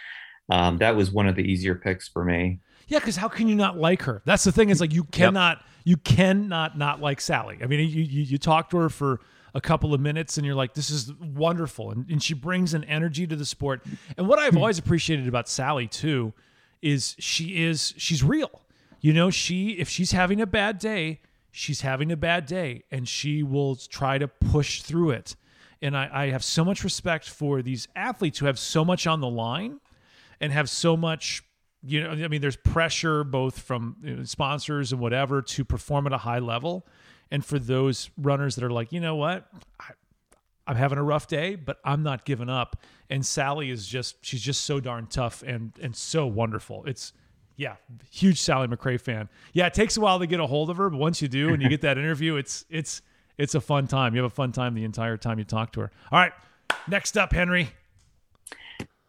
Um, 0.51 0.79
that 0.79 0.95
was 0.95 1.11
one 1.11 1.27
of 1.27 1.35
the 1.35 1.43
easier 1.43 1.75
picks 1.75 2.09
for 2.09 2.25
me. 2.25 2.61
Yeah, 2.89 2.99
because 2.99 3.17
how 3.17 3.29
can 3.29 3.49
you 3.49 3.55
not 3.55 3.79
like 3.79 4.03
her? 4.03 4.23
That's 4.25 4.45
the 4.45 4.53
thing. 4.53 4.71
Is 4.71 4.81
like 4.81 4.93
you 4.93 5.05
cannot, 5.05 5.59
yep. 5.59 5.67
you 5.85 5.97
cannot 5.97 6.77
not 6.77 7.01
like 7.01 7.21
Sally. 7.21 7.59
I 7.63 7.67
mean, 7.67 7.81
you, 7.81 8.03
you 8.03 8.23
you 8.23 8.39
talk 8.39 8.71
to 8.71 8.77
her 8.77 8.89
for 8.89 9.21
a 9.55 9.61
couple 9.61 9.93
of 9.93 10.01
minutes 10.01 10.37
and 10.37 10.47
you're 10.47 10.55
like, 10.55 10.75
this 10.75 10.91
is 10.91 11.13
wonderful, 11.15 11.91
and, 11.91 12.09
and 12.11 12.23
she 12.23 12.35
brings 12.35 12.75
an 12.75 12.85
energy 12.85 13.27
to 13.27 13.37
the 13.37 13.45
sport. 13.45 13.83
And 14.17 14.29
what 14.29 14.39
I've 14.39 14.53
hmm. 14.53 14.59
always 14.59 14.79
appreciated 14.79 15.29
about 15.29 15.49
Sally 15.49 15.87
too 15.87 16.33
is 16.81 17.15
she 17.19 17.63
is 17.63 17.95
she's 17.97 18.23
real. 18.23 18.63
You 19.01 19.13
know, 19.13 19.31
she 19.31 19.71
if 19.73 19.89
she's 19.89 20.13
having 20.13 20.41
a 20.41 20.47
bad 20.47 20.79
day, 20.79 21.21
she's 21.51 21.83
having 21.83 22.11
a 22.11 22.17
bad 22.17 22.47
day 22.47 22.85
and 22.91 23.09
she 23.09 23.43
will 23.43 23.77
try 23.77 24.19
to 24.19 24.29
push 24.29 24.83
through 24.83 25.11
it. 25.11 25.37
And 25.81 25.97
I, 25.97 26.09
I 26.13 26.31
have 26.31 26.45
so 26.45 26.65
much 26.65 26.85
respect 26.85 27.29
for 27.29 27.61
these 27.61 27.89
athletes 27.97 28.39
who 28.39 28.47
have 28.47 28.59
so 28.59 28.85
much 28.85 29.07
on 29.07 29.21
the 29.21 29.29
line 29.29 29.81
and 30.41 30.53
have 30.53 30.71
so 30.71 30.97
much 30.97 31.43
you 31.85 32.01
know 32.01 32.11
i 32.11 32.29
mean 32.29 32.41
there's 32.41 32.57
pressure 32.57 33.25
both 33.25 33.59
from 33.59 33.97
you 34.03 34.17
know, 34.17 34.23
sponsors 34.23 34.93
and 34.93 35.01
whatever 35.01 35.43
to 35.43 35.65
perform 35.65 36.07
at 36.07 36.13
a 36.13 36.19
high 36.19 36.39
level 36.39 36.87
and 37.33 37.45
for 37.45 37.59
those 37.59 38.11
runners 38.17 38.55
that 38.55 38.63
are 38.63 38.71
like 38.71 38.93
you 38.93 39.01
know 39.01 39.17
what 39.17 39.49
I, 39.81 39.91
i'm 40.69 40.77
having 40.77 40.99
a 40.99 41.03
rough 41.03 41.27
day 41.27 41.57
but 41.57 41.79
i'm 41.85 42.05
not 42.05 42.25
giving 42.25 42.49
up 42.49 42.81
and 43.11 43.27
sally 43.27 43.71
is 43.71 43.89
just 43.89 44.25
she's 44.25 44.43
just 44.43 44.61
so 44.61 44.79
darn 44.79 45.07
tough 45.07 45.43
and 45.43 45.73
and 45.83 45.97
so 45.97 46.27
wonderful 46.29 46.85
it's 46.87 47.13
yeah, 47.57 47.77
huge 48.11 48.41
Sally 48.41 48.67
McRae 48.67 49.01
fan. 49.01 49.29
Yeah, 49.53 49.67
it 49.67 49.75
takes 49.75 49.97
a 49.97 50.01
while 50.01 50.19
to 50.19 50.27
get 50.27 50.41
a 50.41 50.47
hold 50.47 50.71
of 50.71 50.79
her, 50.79 50.91
but 50.91 50.99
once 50.99 51.23
you 51.23 51.29
do 51.29 51.53
and 51.53 51.63
you 51.63 51.69
get 51.69 51.83
that 51.83 51.99
interview, 51.99 52.37
it's 52.37 52.65
it's 52.71 53.03
it's 53.39 53.55
a 53.55 53.61
fun 53.61 53.87
time. 53.87 54.15
You 54.15 54.23
have 54.23 54.33
a 54.33 54.35
fun 54.35 54.53
time 54.53 54.75
the 54.75 54.85
entire 54.85 55.17
time 55.17 55.39
you 55.39 55.45
talk 55.45 55.73
to 55.73 55.81
her. 55.81 55.91
All 56.11 56.19
right, 56.19 56.33
next 56.89 57.17
up, 57.17 57.33
Henry. 57.33 57.71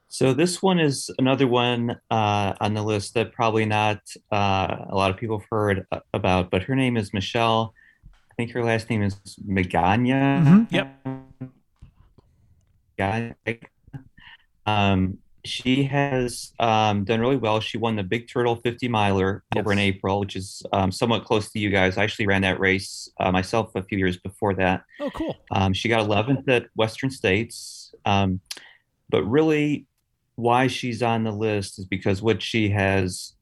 So 0.07 0.33
this 0.33 0.61
one 0.61 0.79
is 0.79 1.09
another 1.17 1.47
one 1.47 1.99
uh, 2.11 2.53
on 2.61 2.75
the 2.75 2.83
list 2.83 3.15
that 3.15 3.33
probably 3.33 3.65
not 3.65 3.99
uh, 4.31 4.85
a 4.89 4.95
lot 4.95 5.09
of 5.09 5.17
people 5.17 5.39
have 5.39 5.47
heard 5.49 5.87
about, 6.13 6.51
but 6.51 6.61
her 6.63 6.75
name 6.75 6.97
is 6.97 7.13
Michelle. 7.13 7.73
I 8.33 8.35
think 8.35 8.51
her 8.53 8.63
last 8.63 8.89
name 8.89 9.03
is 9.03 9.15
Magana. 9.47 10.43
Mm-hmm. 10.43 10.75
Yep. 10.75 11.07
Um, 14.65 15.19
she 15.45 15.83
has 15.83 16.51
um, 16.59 17.03
done 17.03 17.19
really 17.19 17.37
well. 17.37 17.59
She 17.59 17.77
won 17.77 17.95
the 17.95 18.01
Big 18.01 18.27
Turtle 18.27 18.55
50 18.55 18.87
miler 18.87 19.43
yes. 19.53 19.61
over 19.61 19.71
in 19.71 19.77
April, 19.77 20.19
which 20.19 20.35
is 20.35 20.63
um, 20.71 20.91
somewhat 20.91 21.25
close 21.25 21.51
to 21.51 21.59
you 21.59 21.69
guys. 21.69 21.95
I 21.95 22.03
actually 22.03 22.25
ran 22.25 22.41
that 22.41 22.59
race 22.59 23.07
uh, 23.19 23.31
myself 23.31 23.75
a 23.75 23.83
few 23.83 23.99
years 23.99 24.17
before 24.17 24.55
that. 24.55 24.83
Oh, 24.99 25.11
cool. 25.11 25.37
Um, 25.51 25.73
she 25.73 25.87
got 25.87 26.07
11th 26.07 26.49
at 26.49 26.65
Western 26.75 27.11
States. 27.11 27.93
Um, 28.03 28.39
but 29.09 29.23
really, 29.25 29.85
why 30.35 30.65
she's 30.65 31.03
on 31.03 31.23
the 31.23 31.31
list 31.31 31.77
is 31.77 31.85
because 31.85 32.19
what 32.19 32.41
she 32.41 32.69
has 32.69 33.33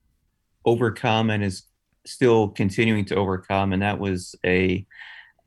overcome 0.66 1.30
and 1.30 1.46
is 1.46 1.64
still 2.06 2.50
continuing 2.50 3.06
to 3.06 3.16
overcome, 3.16 3.74
and 3.74 3.82
that 3.82 4.00
was 4.00 4.36
a 4.46 4.86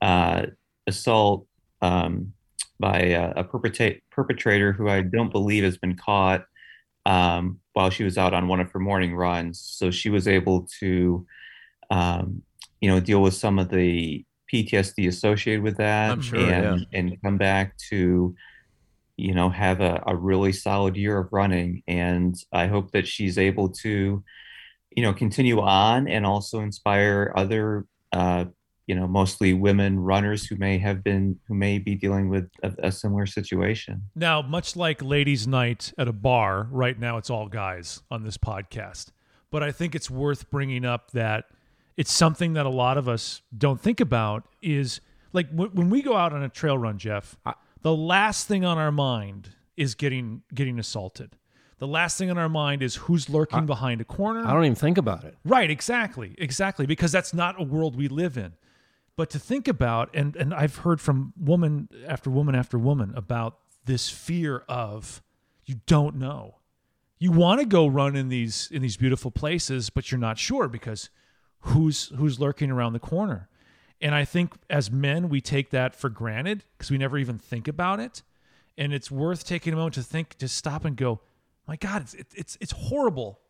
uh, 0.01 0.47
assault 0.87 1.47
um, 1.83 2.33
by 2.81 2.99
a, 2.99 3.33
a 3.37 3.45
perpetra- 3.45 4.01
perpetrator 4.11 4.73
who 4.73 4.89
I 4.89 5.03
don't 5.03 5.33
believe 5.33 5.65
has 5.65 5.79
been 5.79 5.97
caught 5.97 6.45
um, 7.07 7.61
while 7.73 7.91
she 7.91 8.05
was 8.05 8.19
out 8.19 8.35
on 8.35 8.49
one 8.49 8.61
of 8.61 8.71
her 8.73 8.79
morning 8.79 9.15
runs. 9.15 9.61
So 9.61 9.91
she 9.91 10.11
was 10.11 10.27
able 10.27 10.69
to, 10.81 11.27
um, 11.91 12.43
you 12.81 12.91
know, 12.91 13.01
deal 13.01 13.23
with 13.23 13.35
some 13.35 13.59
of 13.59 13.69
the 13.69 14.25
PTSD 14.53 15.09
associated 15.09 15.63
with 15.63 15.77
that, 15.79 16.23
sure, 16.23 16.39
and 16.39 16.81
yeah. 16.81 16.99
and 16.99 17.23
come 17.23 17.39
back 17.39 17.77
to, 17.91 18.35
you 19.17 19.35
know, 19.35 19.51
have 19.51 19.81
a, 19.81 20.03
a 20.07 20.17
really 20.17 20.53
solid 20.53 20.97
year 20.97 21.19
of 21.19 21.33
running. 21.33 21.83
And 21.87 22.37
I 22.53 22.67
hope 22.67 22.93
that 22.93 23.07
she's 23.07 23.39
able 23.39 23.69
to, 23.71 24.23
you 24.95 25.03
know, 25.03 25.13
continue 25.13 25.61
on 25.61 26.09
and 26.09 26.25
also 26.25 26.61
inspire 26.61 27.33
other 27.37 27.85
uh, 28.13 28.45
you 28.87 28.95
know 28.95 29.07
mostly 29.07 29.55
women 29.55 29.99
runners 29.99 30.47
who 30.47 30.57
may 30.57 30.79
have 30.79 31.03
been 31.03 31.39
who 31.49 31.55
may 31.55 31.79
be 31.79 31.95
dealing 31.95 32.29
with 32.29 32.51
a, 32.63 32.73
a, 32.85 32.93
similar 32.93 33.27
situation. 33.27 34.03
Now 34.15 34.43
much 34.43 34.77
like 34.77 35.03
ladies 35.03 35.47
night 35.47 35.93
at 35.99 36.09
a 36.09 36.13
bar 36.13 36.69
right 36.71 36.99
now 36.99 37.17
it's 37.17 37.31
all 37.31 37.49
guys 37.49 38.03
on 38.11 38.25
this 38.25 38.37
podcast. 38.37 39.09
But 39.51 39.63
i 39.63 39.71
think 39.73 39.95
it's 39.95 40.11
worth 40.11 40.51
bringing 40.51 40.85
up 40.85 41.13
that 41.13 41.47
it's 41.97 42.13
something 42.13 42.55
that 42.55 42.67
a 42.67 42.71
lot 42.71 42.99
of 42.99 43.09
us 43.09 43.41
don't 43.57 43.81
think 43.81 44.01
about 44.01 44.49
is 44.61 45.01
like 45.33 45.49
w- 45.51 45.71
when 45.73 45.91
we 45.91 46.03
go 46.03 46.17
out 46.17 46.33
on 46.33 46.43
a 46.43 46.49
trail 46.49 46.77
run 46.77 46.99
jeff 46.99 47.37
I, 47.47 47.55
the 47.83 47.95
last 47.95 48.49
thing 48.49 48.65
on 48.65 48.79
our 48.79 48.91
mind 48.91 49.51
is 49.77 49.95
getting 49.95 50.43
getting 50.53 50.81
assaulted 50.81 51.37
the 51.79 51.87
last 51.87 52.19
thing 52.19 52.31
on 52.31 52.39
our 52.39 52.49
mind 52.49 52.83
is 52.83 52.95
who's 52.97 53.29
lurking 53.29 53.61
I, 53.61 53.63
behind 53.63 54.01
a 54.01 54.05
corner. 54.05 54.47
I 54.47 54.53
don't 54.53 54.65
even 54.65 54.75
think 54.75 54.99
about 54.99 55.25
it. 55.25 55.37
Right, 55.45 55.71
exactly. 55.71 56.35
Exactly. 56.39 56.87
Because 56.87 57.13
that's 57.13 57.35
not 57.35 57.61
a 57.61 57.65
world 57.65 57.97
we 57.97 58.09
live 58.09 58.37
in. 58.37 58.53
But 59.17 59.31
to 59.31 59.39
think 59.39 59.69
about, 59.69 60.11
and 60.13 60.35
and 60.37 60.53
I've 60.53 60.79
heard 60.79 61.01
from 61.01 61.33
woman 61.39 61.89
after 62.07 62.31
woman 62.31 62.55
after 62.55 62.79
woman 62.79 63.13
about 63.15 63.59
this 63.85 64.11
fear 64.11 64.65
of 64.69 65.23
you 65.67 65.77
don't 65.87 66.17
know. 66.17 66.57
You 67.19 67.31
want 67.31 67.61
to 67.61 67.67
go 67.67 67.87
run 67.87 68.17
in 68.17 68.29
these 68.29 68.69
in 68.73 68.83
these 68.83 68.97
beautiful 68.97 69.31
places, 69.31 69.89
but 69.89 70.11
you're 70.11 70.19
not 70.19 70.39
sure 70.39 70.69
because 70.69 71.11
who's 71.61 72.09
who's 72.17 72.41
lurking 72.41 72.71
around 72.71 72.93
the 72.93 72.99
corner. 72.99 73.49
And 74.01 74.15
I 74.15 74.25
think 74.25 74.55
as 74.69 74.91
men, 74.91 75.29
we 75.29 75.41
take 75.41 75.71
that 75.71 75.95
for 75.95 76.11
granted 76.11 76.65
because 76.77 76.91
we 76.91 76.99
never 76.99 77.17
even 77.17 77.39
think 77.39 77.69
about 77.69 78.01
it. 78.01 78.23
And 78.77 78.93
it's 78.93 79.11
worth 79.11 79.47
taking 79.47 79.73
a 79.73 79.77
moment 79.77 79.95
to 79.95 80.03
think, 80.03 80.37
to 80.39 80.49
stop 80.49 80.85
and 80.85 80.97
go, 80.97 81.21
my 81.67 81.77
God, 81.77 82.03
it's 82.03 82.35
it's 82.35 82.59
it's 82.61 82.73
horrible 82.73 83.41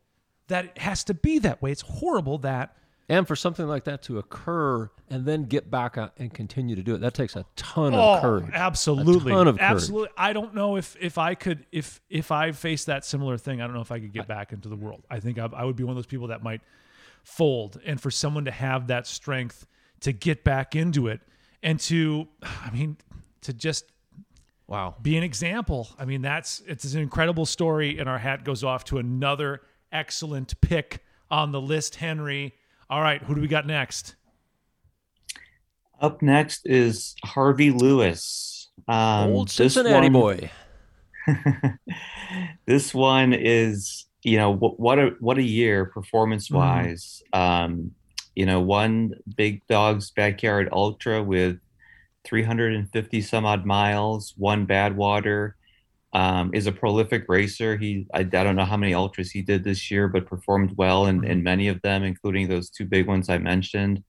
that 0.49 0.67
it 0.67 0.79
has 0.79 1.05
to 1.05 1.15
be 1.15 1.39
that 1.41 1.63
way. 1.63 1.73
It's 1.73 1.83
horrible 1.83 2.39
that 2.39 2.77
and 3.09 3.29
for 3.29 3.37
something 3.37 3.67
like 3.67 3.85
that 3.85 4.03
to 4.05 4.19
occur 4.19 4.91
and 5.11 5.27
then 5.27 5.45
get 5.45 5.71
back 5.71 5.97
and 5.97 6.33
continue 6.33 6.75
to 6.75 6.83
do 6.83 6.95
it, 6.95 7.03
that 7.03 7.13
takes 7.13 7.37
a 7.37 7.45
ton 7.55 7.95
oh, 7.95 8.15
of 8.15 8.23
courage. 8.23 8.51
Absolutely, 8.53 9.33
a 9.33 9.35
ton 9.35 9.49
of 9.49 9.59
courage. 9.59 10.11
I 10.17 10.33
don't 10.33 10.55
know 10.55 10.77
if 10.77 10.97
if 10.99 11.19
I 11.19 11.35
could 11.35 11.67
if 11.71 12.01
if 12.09 12.31
I 12.31 12.53
faced 12.53 12.87
that 12.87 13.05
similar 13.05 13.37
thing. 13.37 13.61
I 13.61 13.67
don't 13.67 13.75
know 13.75 13.83
if 13.83 13.93
I 13.93 14.01
could 14.01 14.13
get 14.13 14.27
back 14.27 14.53
into 14.53 14.71
the 14.71 14.77
world. 14.77 15.05
I 15.11 15.21
think 15.21 15.39
I, 15.39 15.49
I 15.55 15.65
would 15.65 15.77
be 15.77 15.85
one 15.85 15.91
of 15.91 15.97
those 15.97 16.07
people 16.07 16.29
that 16.29 16.43
might 16.43 16.63
fold. 17.25 17.79
And 17.85 18.01
for 18.01 18.11
someone 18.11 18.47
to 18.47 18.51
have 18.51 18.87
that 18.87 19.07
strength 19.07 19.67
to 20.01 20.13
get 20.13 20.43
back 20.43 20.75
into 20.75 21.09
it 21.09 21.21
and 21.63 21.79
to, 21.81 22.29
I 22.43 22.71
mean, 22.71 22.97
to 23.43 23.53
just 23.53 23.85
wow 24.67 24.95
be 25.03 25.17
an 25.17 25.23
example. 25.23 25.89
I 25.99 26.05
mean, 26.05 26.23
that's 26.23 26.63
it's 26.67 26.95
an 26.95 27.01
incredible 27.01 27.47
story, 27.47 27.99
and 27.99 28.09
our 28.09 28.19
hat 28.19 28.45
goes 28.45 28.65
off 28.65 28.85
to 28.87 28.99
another 28.99 29.61
excellent 29.93 30.61
pick 30.61 31.05
on 31.31 31.53
the 31.53 31.61
list, 31.61 31.97
Henry 31.97 32.55
all 32.91 33.01
right, 33.01 33.23
who 33.23 33.35
do 33.35 33.41
we 33.41 33.49
got 33.49 33.67
next? 33.67 34.15
Up 36.01 36.23
next 36.23 36.63
is 36.65 37.15
Harvey 37.25 37.71
Lewis. 37.71 38.71
Um, 38.89 39.31
Old 39.31 39.51
Cincinnati 39.51 40.11
one, 40.11 40.13
boy. 40.13 40.51
this 42.67 42.93
one 42.93 43.33
is, 43.33 44.07
you 44.23 44.37
know, 44.37 44.55
what 44.55 44.99
a 44.99 45.15
what 45.21 45.39
a 45.39 45.43
year 45.43 45.87
performance 45.87 46.51
wise. 46.51 47.23
Mm. 47.35 47.39
Um, 47.39 47.91
you 48.35 48.47
know, 48.47 48.61
one 48.61 49.15
Big 49.37 49.67
Dog's 49.69 50.11
Backyard 50.11 50.69
Ultra 50.73 51.23
with 51.23 51.59
350 52.25 53.21
some 53.21 53.45
odd 53.45 53.65
miles, 53.65 54.35
one 54.37 54.67
Badwater, 54.67 55.53
um, 56.15 56.51
is 56.55 56.67
a 56.67 56.73
prolific 56.73 57.25
racer. 57.29 57.77
He 57.77 58.07
I, 58.15 58.21
I, 58.21 58.23
don't 58.23 58.57
know 58.57 58.65
how 58.65 58.77
many 58.77 58.95
ultras 58.95 59.33
he 59.33 59.43
did 59.43 59.65
this 59.65 59.91
year, 59.91 60.07
but 60.07 60.27
performed 60.27 60.75
well 60.77 61.07
in, 61.07 61.25
in 61.25 61.43
many 61.43 61.69
of 61.69 61.83
them, 61.83 62.05
including 62.05 62.49
those 62.49 62.71
two 62.71 62.87
big 62.87 63.09
ones 63.09 63.29
I 63.29 63.39
mentioned. 63.39 64.03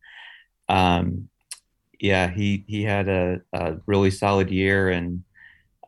Um, 0.69 1.29
yeah, 1.99 2.29
he 2.29 2.63
he 2.67 2.83
had 2.83 3.07
a, 3.09 3.41
a 3.53 3.77
really 3.87 4.11
solid 4.11 4.51
year 4.51 4.89
and 4.89 5.23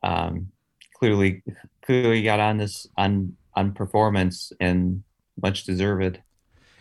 um, 0.02 0.48
clearly 0.96 1.44
clearly 1.84 2.24
got 2.24 2.40
on 2.40 2.58
this 2.58 2.88
on 2.98 3.36
on 3.56 3.74
performance 3.74 4.52
and 4.60 5.04
much 5.42 5.66
deserved. 5.66 6.20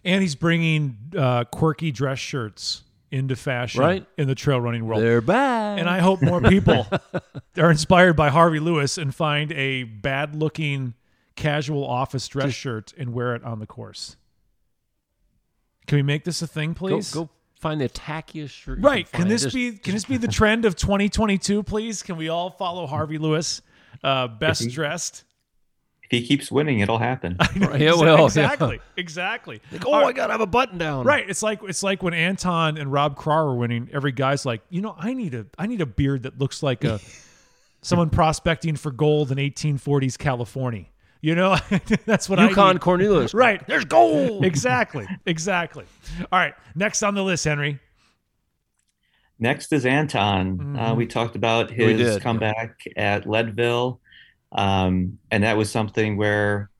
And 0.04 0.22
he's 0.22 0.34
bringing 0.34 0.96
uh, 1.16 1.44
quirky 1.44 1.90
dress 1.92 2.18
shirts 2.18 2.82
into 3.10 3.36
fashion 3.36 3.80
right. 3.80 4.06
in 4.16 4.26
the 4.26 4.34
trail 4.34 4.60
running 4.60 4.86
world. 4.86 5.02
They're 5.02 5.20
back. 5.20 5.78
And 5.78 5.88
I 5.88 6.00
hope 6.00 6.22
more 6.22 6.40
people 6.40 6.86
are 7.58 7.70
inspired 7.70 8.14
by 8.14 8.30
Harvey 8.30 8.60
Lewis 8.60 8.98
and 8.98 9.14
find 9.14 9.52
a 9.52 9.84
bad 9.84 10.34
looking 10.34 10.94
casual 11.36 11.86
office 11.86 12.26
dress 12.28 12.48
Just, 12.48 12.58
shirt 12.58 12.94
and 12.98 13.12
wear 13.12 13.34
it 13.34 13.44
on 13.44 13.58
the 13.60 13.66
course. 13.66 14.16
Can 15.86 15.96
we 15.96 16.02
make 16.02 16.24
this 16.24 16.42
a 16.42 16.46
thing, 16.46 16.74
please? 16.74 17.12
Go, 17.12 17.24
go 17.24 17.30
find 17.60 17.80
the 17.80 17.88
tackiest 17.88 18.50
shirt. 18.50 18.80
Right. 18.80 19.10
Can, 19.10 19.22
can 19.22 19.28
this 19.28 19.52
be 19.52 19.72
can 19.72 19.94
this 19.94 20.04
be 20.04 20.16
the 20.16 20.28
trend 20.28 20.64
of 20.64 20.76
2022, 20.76 21.62
please? 21.62 22.02
Can 22.02 22.16
we 22.16 22.28
all 22.28 22.50
follow 22.50 22.86
Harvey 22.86 23.18
Lewis, 23.18 23.62
uh, 24.02 24.26
best 24.28 24.68
dressed? 24.70 25.24
If 26.08 26.20
he 26.20 26.26
keeps 26.26 26.50
winning, 26.52 26.80
it'll 26.80 26.98
happen. 26.98 27.36
Right, 27.56 27.80
will 27.80 28.00
well, 28.00 28.18
yeah. 28.18 28.24
exactly, 28.24 28.80
exactly. 28.96 29.60
Like, 29.72 29.86
oh, 29.86 29.92
All 29.94 30.06
I 30.06 30.12
gotta 30.12 30.32
have 30.32 30.40
a 30.40 30.46
button 30.46 30.78
down. 30.78 31.04
Right. 31.04 31.28
It's 31.28 31.42
like 31.42 31.60
it's 31.64 31.82
like 31.82 32.02
when 32.02 32.14
Anton 32.14 32.76
and 32.78 32.92
Rob 32.92 33.16
Krar 33.16 33.46
were 33.46 33.54
winning. 33.56 33.88
Every 33.92 34.12
guy's 34.12 34.46
like, 34.46 34.62
you 34.70 34.80
know, 34.80 34.94
I 34.98 35.14
need 35.14 35.34
a 35.34 35.46
I 35.58 35.66
need 35.66 35.80
a 35.80 35.86
beard 35.86 36.22
that 36.24 36.38
looks 36.38 36.62
like 36.62 36.84
a 36.84 37.00
someone 37.82 38.10
prospecting 38.10 38.76
for 38.76 38.90
gold 38.92 39.32
in 39.32 39.38
1840s 39.38 40.16
California. 40.18 40.86
You 41.22 41.34
know, 41.34 41.56
that's 42.04 42.28
what 42.28 42.38
I 42.38 42.48
Yukon 42.48 42.74
need. 42.76 42.80
Cornelius. 42.82 43.34
Right. 43.34 43.66
There's 43.66 43.84
gold. 43.84 44.44
Exactly. 44.44 45.08
Exactly. 45.26 45.84
All 46.30 46.38
right. 46.38 46.54
Next 46.76 47.02
on 47.02 47.14
the 47.14 47.22
list, 47.24 47.44
Henry. 47.44 47.80
Next 49.38 49.72
is 49.72 49.84
Anton. 49.84 50.76
Uh, 50.78 50.92
Mhm. 50.92 50.96
we 50.96 51.06
talked 51.06 51.36
about 51.36 51.70
his 51.70 51.98
did. 51.98 52.22
comeback 52.22 52.80
at 52.96 53.26
Leadville, 53.28 54.00
um, 54.52 55.18
and 55.30 55.44
that 55.44 55.56
was 55.56 55.70
something 55.70 56.16
where 56.16 56.70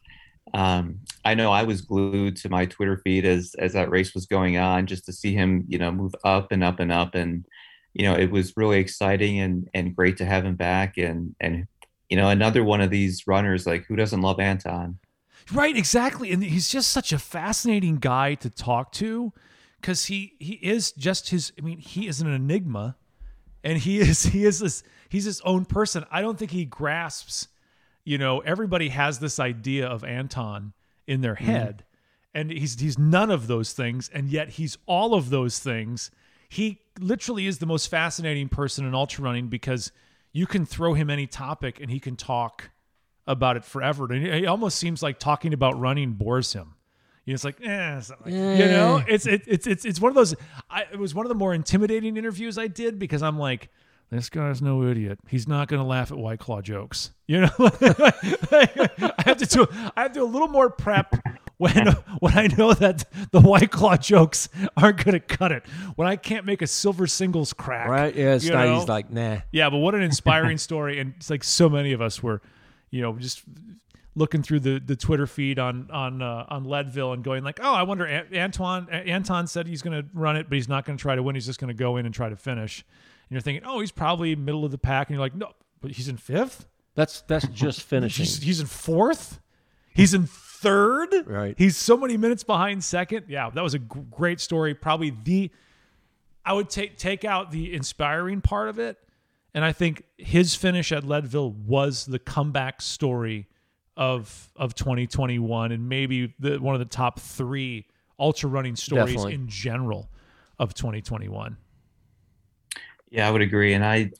um, 0.55 1.01
I 1.25 1.35
know 1.35 1.53
I 1.53 1.64
was 1.64 1.81
glued 1.81 2.37
to 2.39 2.49
my 2.49 2.67
Twitter 2.67 2.99
feed 2.99 3.25
as 3.25 3.55
as 3.59 3.73
that 3.73 3.91
race 3.91 4.14
was 4.14 4.27
going 4.27 4.57
on, 4.57 4.87
just 4.87 5.05
to 5.07 5.12
see 5.12 5.35
him, 5.35 5.64
you 5.69 5.79
know, 5.79 5.91
move 5.91 6.14
up 6.25 6.53
and 6.53 6.62
up 6.62 6.81
and 6.81 6.93
up, 6.93 7.14
and 7.14 7.45
you 7.93 8.05
know, 8.05 8.14
it 8.14 8.31
was 8.31 8.57
really 8.57 8.79
exciting 8.79 9.41
and 9.41 9.69
and 9.75 9.95
great 9.95 10.17
to 10.19 10.25
have 10.25 10.45
him 10.45 10.57
back, 10.57 10.99
and 10.99 11.35
and 11.41 11.67
you 12.09 12.17
know, 12.17 12.29
another 12.29 12.62
one 12.62 12.81
of 12.81 12.91
these 12.91 13.27
runners, 13.27 13.67
like 13.67 13.85
who 13.87 13.97
doesn't 13.97 14.21
love 14.21 14.41
Anton? 14.41 14.99
Right, 15.53 15.77
exactly. 15.77 16.33
And 16.33 16.43
he's 16.43 16.69
just 16.69 16.91
such 16.91 17.12
a 17.12 17.19
fascinating 17.19 17.97
guy 17.97 18.35
to 18.37 18.51
talk 18.51 18.93
to 18.93 19.33
cuz 19.83 20.07
he 20.07 20.35
he 20.39 20.55
is 20.55 20.93
just 20.93 21.31
his 21.31 21.53
I 21.59 21.62
mean, 21.62 21.79
he 21.79 22.07
is 22.09 22.21
an 22.21 22.29
enigma 22.29 22.97
and 23.62 23.79
he 23.79 23.99
is 23.99 24.25
he 24.25 24.45
is 24.45 24.61
this 24.61 24.83
he's 25.09 25.25
his 25.25 25.41
own 25.43 25.64
person. 25.64 26.05
I 26.11 26.21
don't 26.21 26.39
think 26.39 26.53
he 26.53 26.64
grasps, 26.64 27.49
you 28.07 28.17
know, 28.17 28.39
everybody 28.41 28.89
has 28.89 29.19
this 29.19 29.39
idea 29.39 29.87
of 29.87 30.03
Anton 30.05 30.73
in 31.07 31.21
their 31.21 31.35
head 31.35 31.85
and 32.33 32.51
he's 32.51 32.81
he's 32.81 32.99
none 32.99 33.31
of 33.31 33.47
those 33.49 33.73
things 33.73 34.09
and 34.15 34.29
yet 34.29 34.51
he's 34.51 34.79
all 34.87 35.13
of 35.15 35.29
those 35.29 35.59
things. 35.59 36.11
He 36.49 36.81
literally 37.01 37.47
is 37.47 37.59
the 37.59 37.67
most 37.67 37.89
fascinating 37.89 38.49
person 38.49 38.87
in 38.87 38.95
ultra 38.95 39.25
running 39.25 39.49
because 39.49 39.91
you 40.33 40.47
can 40.47 40.65
throw 40.65 40.95
him 40.95 41.11
any 41.11 41.27
topic 41.27 41.81
and 41.81 41.91
he 41.91 41.99
can 42.01 42.15
talk 42.17 42.71
about 43.27 43.57
it 43.57 43.65
forever. 43.65 44.05
And 44.13 44.25
it 44.25 44.47
almost 44.47 44.79
seems 44.79 45.03
like 45.03 45.19
talking 45.19 45.53
about 45.53 45.79
running 45.79 46.13
bores 46.13 46.53
him. 46.53 46.75
You 47.25 47.33
know, 47.33 47.35
it's 47.35 47.45
like, 47.45 47.61
eh, 47.61 47.97
it's 47.99 48.11
like- 48.11 48.21
you 48.27 48.67
know, 48.67 49.03
it's 49.09 49.27
it, 49.27 49.43
it's 49.49 49.67
it's 49.67 49.85
it's 49.85 50.01
one 50.01 50.11
of 50.11 50.15
those. 50.15 50.37
I, 50.71 50.83
it 50.93 50.99
was 50.99 51.13
one 51.13 51.27
of 51.27 51.29
the 51.29 51.35
more 51.35 51.53
intimidating 51.55 52.17
interviews 52.17 52.57
I 52.57 52.69
did 52.69 53.01
because 53.01 53.21
I'm 53.21 53.37
like, 53.37 53.69
this 54.11 54.31
guy's 54.31 54.63
no 54.63 54.85
idiot. 54.85 55.19
He's 55.29 55.49
not 55.49 55.69
going 55.69 55.81
to 55.83 55.87
laugh 55.87 56.13
at 56.13 56.19
White 56.19 56.39
Claw 56.39 56.61
jokes. 56.61 57.13
You 57.27 57.41
know, 57.43 57.51
I 57.59 59.15
have 59.25 59.37
to 59.39 59.47
do 59.47 59.67
I 59.97 60.03
have 60.03 60.13
to 60.13 60.21
do 60.21 60.25
a 60.25 60.27
little 60.27 60.49
more 60.49 60.71
prep 60.71 61.15
when 61.59 61.89
when 62.21 62.39
I 62.39 62.47
know 62.47 62.73
that 62.75 63.05
the 63.33 63.41
White 63.41 63.71
Claw 63.71 63.97
jokes 63.97 64.49
aren't 64.77 65.05
going 65.05 65.15
to 65.15 65.21
cut 65.21 65.53
it. 65.53 65.65
When 65.97 66.07
I 66.07 66.17
can't 66.17 66.47
make 66.47 66.63
a 66.63 66.67
silver 66.67 67.07
singles 67.07 67.53
crack, 67.53 67.89
Right? 67.89 68.15
Yeah, 68.15 68.35
it's 68.35 68.49
not, 68.49 68.79
he's 68.79 68.89
like, 68.89 69.11
nah. 69.11 69.39
Yeah, 69.53 69.71
but 69.71 69.79
what 69.79 69.95
an 69.95 70.03
inspiring 70.03 70.59
story, 70.69 71.01
and 71.01 71.15
it's 71.17 71.31
like 71.31 71.43
so 71.43 71.69
many 71.69 71.93
of 71.93 72.01
us 72.01 72.23
were, 72.23 72.43
you 72.91 73.03
know, 73.03 73.15
just 73.19 73.43
looking 74.15 74.43
through 74.43 74.61
the 74.61 74.81
the 74.85 74.97
Twitter 74.97 75.27
feed 75.27 75.59
on 75.59 75.91
on 75.91 76.23
uh, 76.23 76.47
on 76.49 76.65
Leadville 76.65 77.13
and 77.13 77.25
going 77.25 77.43
like, 77.45 77.59
oh, 77.63 77.75
I 77.75 77.83
wonder. 77.83 78.05
An- 78.05 78.29
Antoine 78.35 78.89
Anton 78.89 79.47
said 79.47 79.67
he's 79.67 79.83
going 79.83 80.01
to 80.01 80.09
run 80.15 80.37
it, 80.37 80.49
but 80.49 80.55
he's 80.57 80.69
not 80.69 80.85
going 80.85 80.97
to 80.97 81.03
try 81.03 81.17
to 81.17 81.23
win. 81.23 81.35
He's 81.35 81.47
just 81.47 81.59
going 81.59 81.69
to 81.69 81.75
go 81.75 81.97
in 81.97 82.07
and 82.07 82.15
try 82.15 82.29
to 82.29 82.37
finish. 82.37 82.85
And 83.29 83.35
you're 83.35 83.41
thinking, 83.41 83.64
oh, 83.66 83.81
he's 83.81 83.91
probably 83.93 84.35
middle 84.37 84.64
of 84.64 84.70
the 84.70 84.79
pack, 84.79 85.09
and 85.09 85.14
you're 85.14 85.24
like, 85.24 85.35
no, 85.35 85.51
but 85.81 85.91
he's 85.93 86.09
in 86.09 86.16
fifth. 86.16 86.66
That's 86.95 87.22
that's 87.22 87.47
just 87.53 87.83
finishing. 87.83 88.24
He's 88.24 88.43
he's 88.43 88.61
in 88.61 88.66
fourth. 88.66 89.41
He's 89.95 90.14
in 90.14 90.27
third. 90.27 91.09
Right. 91.27 91.55
He's 91.59 91.77
so 91.77 91.97
many 91.97 92.16
minutes 92.16 92.45
behind 92.45 92.85
second. 92.85 93.27
Yeah, 93.29 93.51
that 93.51 93.62
was 93.62 93.74
a 93.74 93.79
g- 93.79 93.87
great 94.11 94.41
story. 94.41 94.74
Probably 94.74 95.11
the 95.11 95.51
I 96.45 96.53
would 96.53 96.70
take 96.70 96.97
take 96.97 97.24
out 97.24 97.51
the 97.51 97.74
inspiring 97.74 98.41
part 98.41 98.68
of 98.68 98.79
it, 98.79 98.99
and 99.55 99.64
I 99.64 99.72
think 99.72 100.05
his 100.16 100.55
finish 100.55 100.93
at 100.93 101.03
Leadville 101.05 101.51
was 101.51 102.07
the 102.07 102.18
comeback 102.18 102.81
story 102.81 103.47
of 103.97 104.51
of 104.57 104.74
2021, 104.74 105.72
and 105.72 105.89
maybe 105.89 106.35
the 106.39 106.59
one 106.59 106.74
of 106.74 106.79
the 106.79 106.85
top 106.85 107.18
three 107.18 107.87
ultra 108.18 108.49
running 108.49 108.77
stories 108.77 109.07
Definitely. 109.14 109.35
in 109.35 109.49
general 109.49 110.09
of 110.59 110.72
2021. 110.74 111.57
Yeah, 113.11 113.29
I 113.29 113.31
would 113.31 113.43
agree. 113.43 113.75
And 113.75 113.85
I, 113.85 114.11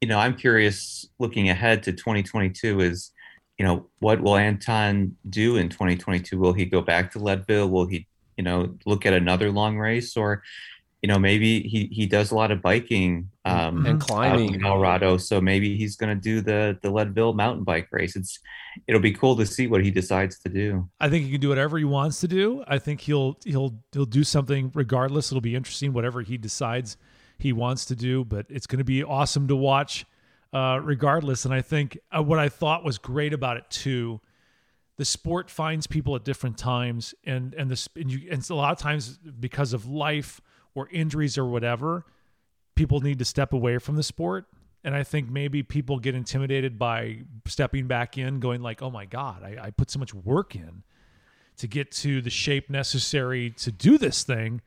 you 0.00 0.08
know, 0.08 0.18
I'm 0.18 0.36
curious 0.36 1.08
looking 1.18 1.48
ahead 1.48 1.82
to 1.84 1.92
2022 1.92 2.80
is, 2.80 3.12
you 3.58 3.64
know, 3.64 3.88
what 4.00 4.20
will 4.20 4.36
Anton 4.36 5.16
do 5.28 5.56
in 5.56 5.68
2022? 5.68 6.38
Will 6.38 6.52
he 6.52 6.66
go 6.66 6.80
back 6.82 7.12
to 7.12 7.18
Leadville? 7.18 7.68
Will 7.68 7.86
he, 7.86 8.06
you 8.36 8.44
know, 8.44 8.76
look 8.84 9.06
at 9.06 9.14
another 9.14 9.50
long 9.50 9.78
race 9.78 10.16
or, 10.16 10.42
you 11.02 11.08
know, 11.08 11.18
maybe 11.18 11.60
he, 11.60 11.88
he 11.90 12.06
does 12.06 12.30
a 12.30 12.34
lot 12.34 12.50
of 12.50 12.60
biking 12.60 13.30
um, 13.44 13.86
and 13.86 14.00
climbing. 14.00 14.54
in 14.54 14.60
Colorado. 14.60 15.16
So 15.16 15.40
maybe 15.40 15.76
he's 15.76 15.96
going 15.96 16.14
to 16.14 16.20
do 16.20 16.40
the, 16.40 16.78
the 16.82 16.90
Leadville 16.90 17.32
mountain 17.32 17.64
bike 17.64 17.88
race. 17.92 18.16
It's, 18.16 18.40
it'll 18.86 19.00
be 19.00 19.12
cool 19.12 19.36
to 19.36 19.46
see 19.46 19.66
what 19.66 19.84
he 19.84 19.90
decides 19.90 20.38
to 20.40 20.48
do. 20.48 20.88
I 21.00 21.08
think 21.08 21.24
he 21.24 21.32
can 21.32 21.40
do 21.40 21.48
whatever 21.48 21.78
he 21.78 21.84
wants 21.84 22.20
to 22.20 22.28
do. 22.28 22.64
I 22.66 22.78
think 22.78 23.00
he'll 23.00 23.38
he'll 23.44 23.78
he'll 23.92 24.04
do 24.04 24.24
something 24.24 24.70
regardless. 24.74 25.30
It'll 25.30 25.40
be 25.40 25.54
interesting 25.54 25.92
whatever 25.92 26.22
he 26.22 26.36
decides 26.36 26.96
he 27.38 27.52
wants 27.52 27.84
to 27.86 27.96
do, 27.96 28.24
but 28.24 28.46
it's 28.48 28.66
going 28.66 28.78
to 28.78 28.84
be 28.84 29.02
awesome 29.02 29.48
to 29.48 29.56
watch 29.56 30.06
uh, 30.52 30.80
regardless. 30.82 31.44
And 31.44 31.52
I 31.52 31.62
think 31.62 31.98
uh, 32.16 32.22
what 32.22 32.38
I 32.38 32.48
thought 32.48 32.84
was 32.84 32.98
great 32.98 33.32
about 33.32 33.56
it 33.56 33.64
too, 33.68 34.20
the 34.96 35.04
sport 35.04 35.50
finds 35.50 35.86
people 35.86 36.16
at 36.16 36.24
different 36.24 36.56
times, 36.56 37.14
and 37.24 37.52
and 37.54 37.70
this 37.70 37.88
and 37.94 38.10
you 38.10 38.28
and 38.30 38.48
a 38.48 38.54
lot 38.54 38.72
of 38.72 38.78
times 38.78 39.18
because 39.38 39.74
of 39.74 39.86
life 39.86 40.40
or 40.74 40.88
injuries 40.90 41.36
or 41.36 41.44
whatever, 41.44 42.06
people 42.74 43.00
need 43.00 43.18
to 43.18 43.24
step 43.24 43.52
away 43.52 43.78
from 43.78 43.96
the 43.96 44.02
sport. 44.02 44.46
And 44.84 44.94
I 44.94 45.02
think 45.02 45.28
maybe 45.28 45.62
people 45.62 45.98
get 45.98 46.14
intimidated 46.14 46.78
by 46.78 47.22
stepping 47.46 47.86
back 47.86 48.16
in, 48.16 48.40
going 48.40 48.62
like, 48.62 48.80
"Oh 48.80 48.90
my 48.90 49.04
God, 49.04 49.42
I, 49.42 49.66
I 49.66 49.70
put 49.70 49.90
so 49.90 49.98
much 49.98 50.14
work 50.14 50.54
in 50.54 50.84
to 51.58 51.66
get 51.66 51.90
to 51.90 52.22
the 52.22 52.30
shape 52.30 52.70
necessary 52.70 53.50
to 53.50 53.72
do 53.72 53.98
this 53.98 54.22
thing. 54.22 54.60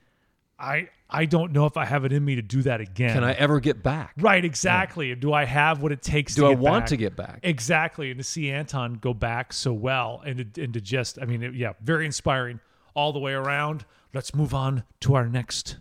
I 0.60 0.90
I 1.12 1.26
don't 1.26 1.52
know 1.52 1.66
if 1.66 1.76
I 1.76 1.86
have 1.86 2.06
it 2.06 2.14
in 2.14 2.24
me 2.24 2.36
to 2.36 2.42
do 2.42 2.62
that 2.64 2.82
again. 2.82 3.14
Can 3.14 3.24
I 3.24 3.34
ever 3.34 3.60
get 3.60 3.82
back? 3.82 4.14
Right, 4.18 4.46
exactly. 4.46 5.14
Do 5.16 5.34
I 5.34 5.46
have 5.46 5.82
what 5.82 5.92
it 5.92 6.02
takes 6.04 6.36
to 6.36 6.42
Do 6.42 6.46
to 6.46 6.48
I 6.50 6.54
get 6.54 6.60
want 6.60 6.82
back? 6.84 6.90
to 6.90 6.98
get 6.98 7.16
back? 7.16 7.40
Exactly. 7.42 8.12
And 8.12 8.20
to 8.20 8.24
see 8.24 8.52
Anton 8.52 8.94
go 8.96 9.14
back 9.14 9.52
so 9.52 9.74
well 9.74 10.22
and 10.26 10.54
to, 10.54 10.64
and 10.64 10.74
to 10.74 10.82
just, 10.82 11.18
I 11.20 11.26
mean, 11.26 11.42
it- 11.42 11.56
yeah, 11.56 11.74
very 11.82 12.06
inspiring 12.06 12.60
all 12.94 13.12
the 13.12 13.20
way 13.20 13.34
around. 13.34 13.86
Let's 14.14 14.36
move 14.36 14.54
on 14.54 14.84
to 15.02 15.16
our 15.16 15.28
next 15.28 15.78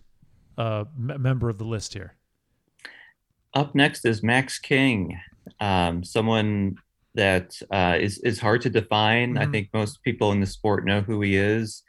uh, 0.57 0.85
m- 0.99 1.21
member 1.23 1.51
of 1.51 1.59
the 1.59 1.65
list 1.65 1.93
here. 1.93 2.15
Up 3.55 3.75
next 3.75 4.05
is 4.05 4.23
Max 4.23 4.59
King, 4.59 5.19
um, 5.61 6.05
someone 6.05 6.77
that 7.15 7.61
uh, 7.71 7.97
is 7.99 8.19
is 8.19 8.39
hard 8.39 8.61
to 8.63 8.71
define. 8.71 9.37
I 9.39 9.47
Mhm. 9.47 9.53
think 9.53 9.69
most 9.73 10.03
people 10.03 10.33
in 10.33 10.41
the 10.41 10.47
sport 10.47 10.85
know 10.85 11.01
who 11.01 11.21
he 11.23 11.35
is, 11.37 11.83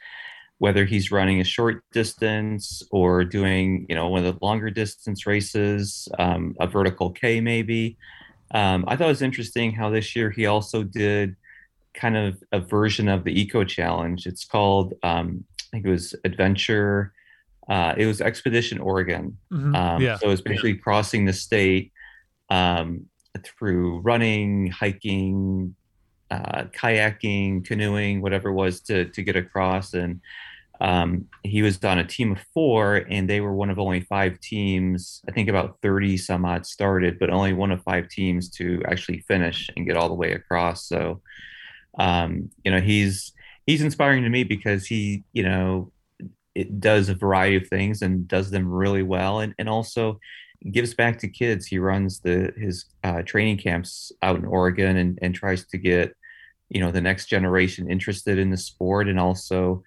whether 0.60 0.86
he's 0.86 1.10
running 1.10 1.42
a 1.42 1.44
short 1.44 1.84
distance 1.92 2.84
or 2.92 3.24
doing 3.24 3.86
you 3.90 3.96
know 3.96 4.08
one 4.10 4.24
of 4.24 4.34
the 4.34 4.46
longer 4.46 4.70
distance 4.70 5.26
races, 5.26 6.08
um, 6.20 6.56
a 6.60 6.68
vertical 6.68 7.10
K 7.10 7.42
maybe. 7.42 7.98
Um, 8.52 8.86
I 8.88 8.96
thought 8.96 9.06
it 9.06 9.08
was 9.08 9.22
interesting 9.22 9.72
how 9.72 9.90
this 9.90 10.16
year 10.16 10.30
he 10.30 10.46
also 10.46 10.84
did 10.84 11.36
kind 11.94 12.18
of 12.18 12.44
a 12.52 12.60
version 12.60 13.08
of 13.08 13.24
the 13.24 13.42
Eco 13.42 13.64
Challenge. 13.64 14.26
It's 14.28 14.46
called 14.46 14.94
um, 15.02 15.44
I 15.58 15.78
think 15.78 15.86
it 15.86 15.90
was 15.90 16.16
Adventure. 16.24 17.14
Uh, 17.70 17.94
it 17.98 18.06
was 18.06 18.20
Expedition 18.20 18.80
Oregon. 18.80 19.38
Mhm. 19.52 19.76
Um, 19.76 20.02
yeah. 20.02 20.18
So 20.18 20.30
it's 20.30 20.42
basically 20.42 20.76
crossing 20.76 21.26
the 21.26 21.34
state 21.34 21.92
um, 22.50 23.06
through 23.44 24.00
running, 24.00 24.68
hiking, 24.72 25.76
uh, 26.32 26.64
kayaking, 26.74 27.64
canoeing, 27.66 28.22
whatever 28.22 28.50
it 28.50 28.54
was 28.54 28.82
to 28.82 29.06
to 29.06 29.24
get 29.24 29.36
across. 29.36 29.94
And 29.94 30.22
um, 30.82 31.26
he 31.44 31.62
was 31.62 31.84
on 31.84 32.00
a 32.00 32.06
team 32.06 32.32
of 32.32 32.40
four, 32.54 33.06
and 33.10 33.30
they 33.30 33.42
were 33.42 33.54
one 33.54 33.70
of 33.70 33.80
only 33.80 34.02
five 34.02 34.40
teams. 34.40 35.22
I 35.28 35.32
think 35.32 35.50
about 35.50 35.78
thirty 35.82 36.18
some 36.18 36.46
odd 36.46 36.66
started, 36.66 37.20
but 37.20 37.30
only 37.30 37.54
one 37.54 37.72
of 37.72 37.84
five 37.84 38.08
teams 38.08 38.50
to 38.52 38.82
actually 38.88 39.20
finish 39.28 39.70
and 39.76 39.86
get 39.86 39.98
all 39.98 40.08
the 40.08 40.16
way 40.16 40.34
across. 40.34 40.88
So 40.88 41.22
um, 41.98 42.50
you 42.64 42.72
know 42.72 42.80
he's 42.80 43.34
he's 43.66 43.82
inspiring 43.82 44.24
to 44.24 44.30
me 44.30 44.44
because 44.44 44.86
he 44.86 45.24
you 45.34 45.44
know 45.44 45.92
it 46.56 46.80
does 46.80 47.10
a 47.10 47.16
variety 47.16 47.56
of 47.56 47.68
things 47.68 48.02
and 48.02 48.28
does 48.28 48.50
them 48.52 48.68
really 48.68 49.04
well 49.04 49.40
and, 49.40 49.54
and 49.60 49.70
also 49.70 50.20
gives 50.72 50.94
back 50.94 51.20
to 51.20 51.28
kids 51.28 51.66
he 51.66 51.80
runs 51.80 52.20
the 52.20 52.52
his 52.58 52.86
uh, 53.04 53.22
training 53.22 53.58
camps 53.58 54.12
out 54.22 54.38
in 54.38 54.46
oregon 54.46 54.98
and, 54.98 55.20
and 55.22 55.34
tries 55.34 55.66
to 55.68 55.78
get 55.78 56.14
you 56.70 56.82
know 56.82 56.92
the 56.92 57.00
next 57.00 57.28
generation 57.28 57.90
interested 57.90 58.38
in 58.38 58.50
the 58.50 58.58
sport 58.58 59.08
and 59.08 59.20
also 59.20 59.84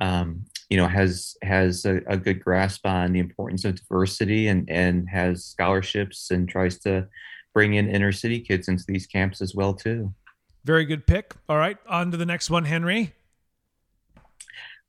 um, 0.00 0.44
you 0.70 0.76
know 0.76 0.88
has 0.88 1.36
has 1.42 1.84
a, 1.84 2.00
a 2.06 2.16
good 2.16 2.42
grasp 2.42 2.86
on 2.86 3.12
the 3.12 3.20
importance 3.20 3.64
of 3.64 3.76
diversity 3.76 4.48
and 4.48 4.68
and 4.70 5.08
has 5.08 5.44
scholarships 5.44 6.30
and 6.30 6.48
tries 6.48 6.78
to 6.80 7.06
bring 7.52 7.74
in 7.74 7.88
inner 7.88 8.12
city 8.12 8.40
kids 8.40 8.68
into 8.68 8.84
these 8.88 9.06
camps 9.06 9.40
as 9.40 9.54
well 9.54 9.74
too 9.74 10.12
Very 10.64 10.84
good 10.84 11.06
pick. 11.06 11.34
All 11.48 11.58
right, 11.58 11.76
on 11.88 12.10
to 12.10 12.16
the 12.16 12.26
next 12.26 12.50
one, 12.50 12.64
Henry. 12.64 13.12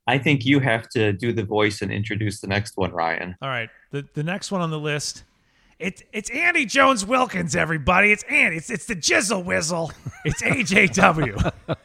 I 0.07 0.17
think 0.19 0.45
you 0.45 0.59
have 0.59 0.87
to 0.89 1.13
do 1.13 1.33
the 1.33 1.43
voice 1.43 1.81
and 1.81 1.91
introduce 1.91 2.39
the 2.39 2.47
next 2.47 2.77
one, 2.77 2.91
Ryan. 2.91 3.35
All 3.41 3.49
right, 3.49 3.69
the 3.91 4.05
the 4.13 4.23
next 4.23 4.51
one 4.51 4.61
on 4.61 4.71
the 4.71 4.79
list. 4.79 5.23
It's 5.77 6.03
it's 6.13 6.29
Andy 6.29 6.65
Jones 6.65 7.05
Wilkins, 7.05 7.55
everybody. 7.55 8.11
It's 8.11 8.23
Andy. 8.29 8.57
It's 8.57 8.69
it's 8.69 8.85
the 8.85 8.95
Jizzle 8.95 9.43
Whizzle. 9.43 9.91
It's 10.23 10.41
AJW. 10.41 11.51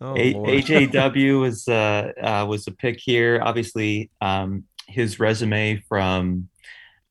Oh, 0.00 0.14
A- 0.16 0.34
AJW 0.34 1.40
was 1.40 1.68
uh, 1.68 2.12
uh, 2.20 2.46
was 2.48 2.66
a 2.66 2.72
pick 2.72 2.98
here. 3.00 3.40
Obviously, 3.42 4.10
um, 4.20 4.64
his 4.86 5.20
resume 5.20 5.82
from 5.88 6.48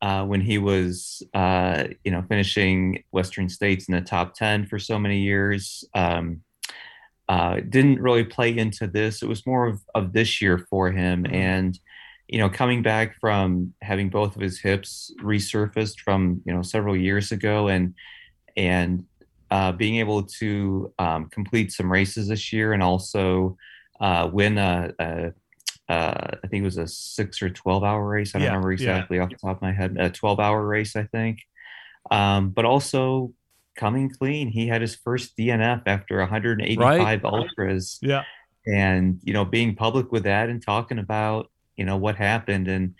uh, 0.02 0.26
when 0.26 0.42
he 0.42 0.58
was 0.58 1.22
uh, 1.34 1.86
you 2.04 2.12
know 2.12 2.24
finishing 2.28 3.04
Western 3.12 3.50
States 3.50 3.88
in 3.88 3.96
the 3.96 4.02
top 4.02 4.34
ten 4.34 4.66
for 4.66 4.80
so 4.80 4.98
many 4.98 5.20
years 5.22 5.84
um, 5.94 6.42
uh, 7.28 7.60
didn't 7.70 8.02
really 8.02 8.24
play 8.24 8.58
into 8.58 8.88
this. 8.88 9.22
It 9.22 9.28
was 9.28 9.46
more 9.46 9.68
of, 9.68 9.82
of 9.94 10.14
this 10.14 10.42
year 10.42 10.66
for 10.70 10.92
him, 10.92 11.26
and 11.30 11.78
you 12.28 12.40
know 12.40 12.50
coming 12.50 12.82
back 12.82 13.20
from 13.20 13.74
having 13.82 14.10
both 14.10 14.36
of 14.36 14.42
his 14.42 14.60
hips 14.60 15.14
resurfaced 15.22 16.00
from 16.00 16.42
you 16.46 16.54
know 16.54 16.64
several 16.64 16.98
years 16.98 17.32
ago, 17.32 17.68
and 17.68 17.94
and 18.58 19.06
uh, 19.52 19.72
being 19.72 19.98
able 19.98 20.24
to 20.24 20.94
um, 21.00 21.26
complete 21.30 21.72
some 21.72 21.92
races 21.92 22.28
this 22.28 22.54
year 22.54 22.74
and 22.74 22.84
also 22.84 23.58
uh, 24.00 24.30
win 24.32 24.58
a, 24.58 24.94
a, 25.00 25.34
uh, 25.92 26.38
I 26.44 26.48
think 26.48 26.62
it 26.62 26.66
was 26.66 26.78
a 26.78 26.88
six 26.88 27.42
or 27.42 27.50
12 27.50 27.84
hour 27.84 28.08
race. 28.08 28.36
I 28.36 28.40
don't 28.40 28.46
Yeah, 28.46 28.50
remember 28.50 28.72
yeah. 28.72 28.76
exactly 28.76 29.20
off 29.20 29.30
the 29.30 29.36
top 29.36 29.58
of 29.58 29.62
my 29.62 29.74
head, 29.74 29.98
a 30.00 30.10
12 30.10 30.40
hour 30.40 30.66
race, 30.66 30.96
I 30.96 31.04
think. 31.04 31.40
Um, 32.12 32.50
but 32.50 32.66
also 32.66 33.34
coming 33.80 34.10
clean. 34.10 34.50
He 34.50 34.68
had 34.68 34.82
his 34.82 34.96
first 34.96 35.38
DNF 35.38 35.84
after 35.86 36.20
185 36.20 37.24
ultras 37.24 37.98
yeah. 38.02 38.24
and 38.68 39.20
you 39.24 39.32
know 39.32 39.46
being 39.46 39.74
public 39.74 40.12
with 40.12 40.24
that 40.24 40.50
and 40.50 40.62
talking 40.62 41.00
about 41.00 41.50
you 41.78 41.86
know 41.86 41.96
what 41.96 42.16
happened 42.16 42.68
and 42.68 42.94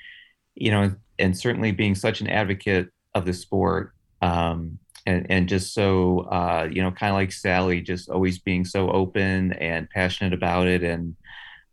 you 0.56 0.72
know 0.72 0.96
and 1.20 1.38
certainly 1.38 1.72
being 1.74 1.96
such 1.96 2.22
an 2.22 2.28
advocate 2.28 2.90
of 3.14 3.26
the 3.26 3.34
sport 3.34 3.92
um 4.22 4.80
and 5.10 5.26
and 5.30 5.50
just 5.50 5.74
so 5.74 6.20
uh 6.32 6.68
you 6.72 6.82
know 6.82 6.92
kind 6.92 7.12
of 7.12 7.16
like 7.16 7.32
Sally 7.32 7.82
just 7.82 8.10
always 8.10 8.40
being 8.40 8.64
so 8.64 8.90
open 8.92 9.54
and 9.54 9.90
passionate 9.90 10.34
about 10.34 10.68
it 10.68 10.84
and 10.84 11.16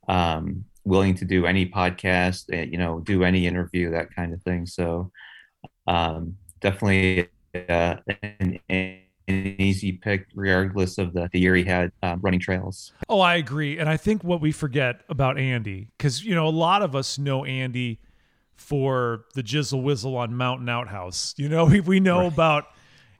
um 0.09 0.64
willing 0.84 1.14
to 1.16 1.24
do 1.24 1.47
any 1.47 1.66
podcast 1.66 2.45
and 2.53 2.72
you 2.72 2.78
know 2.78 3.01
do 3.01 3.24
any 3.24 3.47
interview 3.47 3.91
that 3.91 4.14
kind 4.14 4.32
of 4.32 4.43
thing 4.43 4.66
so 4.66 5.11
um 5.87 6.37
definitely 6.61 7.28
uh, 7.68 7.97
an, 8.22 8.59
an 8.68 8.99
easy 9.28 9.93
pick 9.93 10.26
regardless 10.34 10.99
of 10.99 11.12
the, 11.12 11.28
the 11.32 11.41
year 11.41 11.57
he 11.57 11.64
had 11.64 11.91
um, 12.03 12.20
running 12.22 12.41
trails 12.41 12.93
Oh, 13.09 13.20
I 13.20 13.37
agree. 13.37 13.78
And 13.78 13.89
I 13.89 13.97
think 13.97 14.22
what 14.22 14.41
we 14.41 14.53
forget 14.53 15.01
about 15.09 15.39
Andy, 15.39 15.89
because, 15.97 16.24
you 16.24 16.34
know, 16.34 16.47
a 16.47 16.51
lot 16.51 16.82
of 16.82 16.95
us 16.95 17.18
know 17.18 17.45
Andy 17.45 17.99
for 18.57 19.24
the 19.34 19.43
Jizzle 19.43 19.82
Whizzle 19.82 20.16
on 20.16 20.34
Mountain 20.34 20.68
Outhouse. 20.68 21.34
You 21.37 21.49
know, 21.49 21.64
we, 21.66 21.80
we 21.93 22.01
know 22.01 22.26
about 22.26 22.66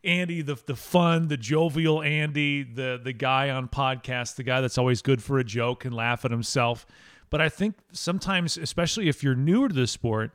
Andy, 0.07 0.43
the, 0.43 0.57
the 0.67 0.77
fun, 0.77 1.29
the 1.29 1.37
jovial 1.37 2.03
Andy, 2.03 2.63
the, 2.63 3.01
the 3.03 3.13
guy 3.13 3.51
on 3.51 3.69
podcast, 3.69 4.37
the 4.37 4.43
guy 4.43 4.61
that's 4.61 4.79
always 4.79 5.03
good 5.03 5.23
for 5.23 5.39
a 5.39 5.45
joke 5.45 5.85
and 5.85 5.95
laugh 5.95 6.25
at 6.25 6.31
himself. 6.31 6.87
But 7.29 7.41
I 7.41 7.49
think 7.49 7.75
sometimes, 7.93 8.57
especially 8.57 9.09
if 9.09 9.23
you're 9.23 9.35
newer 9.35 9.69
to 9.69 9.75
the 9.75 9.87
sport, 9.87 10.33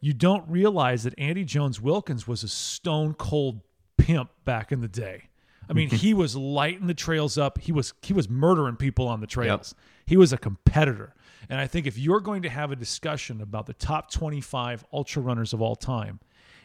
you 0.00 0.12
don't 0.12 0.48
realize 0.48 1.04
that 1.04 1.14
Andy 1.18 1.44
Jones 1.44 1.80
Wilkins 1.80 2.28
was 2.28 2.44
a 2.44 2.48
stone 2.48 3.14
cold 3.14 3.60
pimp 3.96 4.30
back 4.44 4.70
in 4.70 4.80
the 4.80 4.88
day. 4.88 5.30
I 5.68 5.72
mean, 5.72 5.88
mm-hmm. 5.88 5.96
he 5.96 6.14
was 6.14 6.36
lighting 6.36 6.86
the 6.86 6.94
trails 6.94 7.36
up. 7.38 7.58
He 7.58 7.72
was 7.72 7.92
he 8.02 8.12
was 8.12 8.28
murdering 8.28 8.76
people 8.76 9.08
on 9.08 9.20
the 9.20 9.26
trails. 9.26 9.74
He 10.06 10.16
was 10.16 10.32
a 10.32 10.38
competitor. 10.38 11.14
And 11.48 11.60
I 11.60 11.66
think 11.66 11.86
if 11.86 11.98
you're 11.98 12.20
going 12.20 12.42
to 12.42 12.48
have 12.48 12.70
a 12.70 12.76
discussion 12.76 13.40
about 13.40 13.66
the 13.66 13.74
top 13.74 14.10
25 14.10 14.84
ultra 14.92 15.22
runners 15.22 15.52
of 15.52 15.60
all 15.60 15.76
time, 15.76 16.20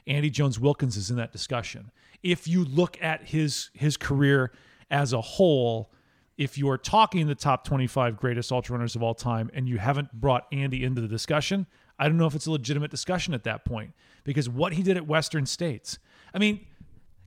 Andy 0.08 0.30
Jones 0.30 0.60
Wilkins 0.60 0.97
is 0.97 1.10
in 1.10 1.18
that 1.18 1.32
discussion. 1.32 1.91
If 2.24 2.47
you 2.47 2.66
look 2.66 3.02
at 3.02 3.24
his 3.28 3.70
his 3.74 3.97
career 3.97 4.52
as 4.89 5.14
a 5.14 5.22
whole, 5.22 5.91
if 6.38 6.58
you 6.58 6.70
are 6.70 6.78
talking 6.78 7.28
the 7.28 7.36
top 7.36 7.66
25 7.66 8.18
greatest 8.18 8.52
ultra 8.52 8.76
runners 8.76 8.95
of 8.95 9.04
all 9.04 9.14
time 9.14 9.49
and 9.54 9.68
you 9.68 9.78
haven't 9.78 10.12
brought 10.14 10.47
Andy 10.52 10.84
into 10.84 11.02
the 11.02 11.08
discussion, 11.08 11.68
I 11.99 12.08
don't 12.08 12.18
know 12.18 12.26
if 12.26 12.36
it's 12.36 12.47
a 12.47 12.52
legitimate 12.52 12.91
discussion 12.91 13.34
at 13.34 13.43
that 13.43 13.64
point 13.66 13.93
because 14.24 14.49
what 14.49 14.74
he 14.74 14.84
did 14.84 14.97
at 14.97 15.08
Western 15.08 15.45
States. 15.45 15.99
I 16.34 16.39
mean, 16.39 16.66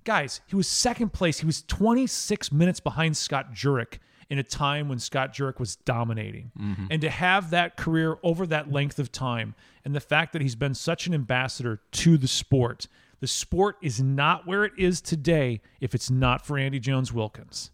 guys, 0.04 0.40
he 0.46 0.56
was 0.56 0.66
second 0.66 1.12
place. 1.12 1.38
He 1.40 1.46
was 1.46 1.62
26 1.62 2.52
minutes 2.52 2.80
behind 2.80 3.16
Scott 3.16 3.52
Jurek 3.52 3.98
in 4.30 4.38
a 4.38 4.42
time 4.42 4.88
when 4.88 4.98
Scott 4.98 5.34
Jurek 5.34 5.58
was 5.58 5.76
dominating. 5.76 6.50
Mm-hmm. 6.58 6.86
And 6.90 7.00
to 7.02 7.10
have 7.10 7.50
that 7.50 7.76
career 7.76 8.16
over 8.22 8.46
that 8.46 8.70
length 8.72 8.98
of 8.98 9.12
time 9.12 9.54
and 9.84 9.94
the 9.94 10.00
fact 10.00 10.32
that 10.32 10.42
he's 10.42 10.54
been 10.54 10.74
such 10.74 11.06
an 11.06 11.14
ambassador 11.14 11.80
to 11.92 12.16
the 12.16 12.28
sport, 12.28 12.88
the 13.20 13.26
sport 13.26 13.76
is 13.82 14.02
not 14.02 14.46
where 14.46 14.64
it 14.64 14.72
is 14.78 15.00
today 15.00 15.60
if 15.80 15.94
it's 15.94 16.10
not 16.10 16.44
for 16.44 16.58
Andy 16.58 16.80
Jones 16.80 17.12
Wilkins. 17.12 17.70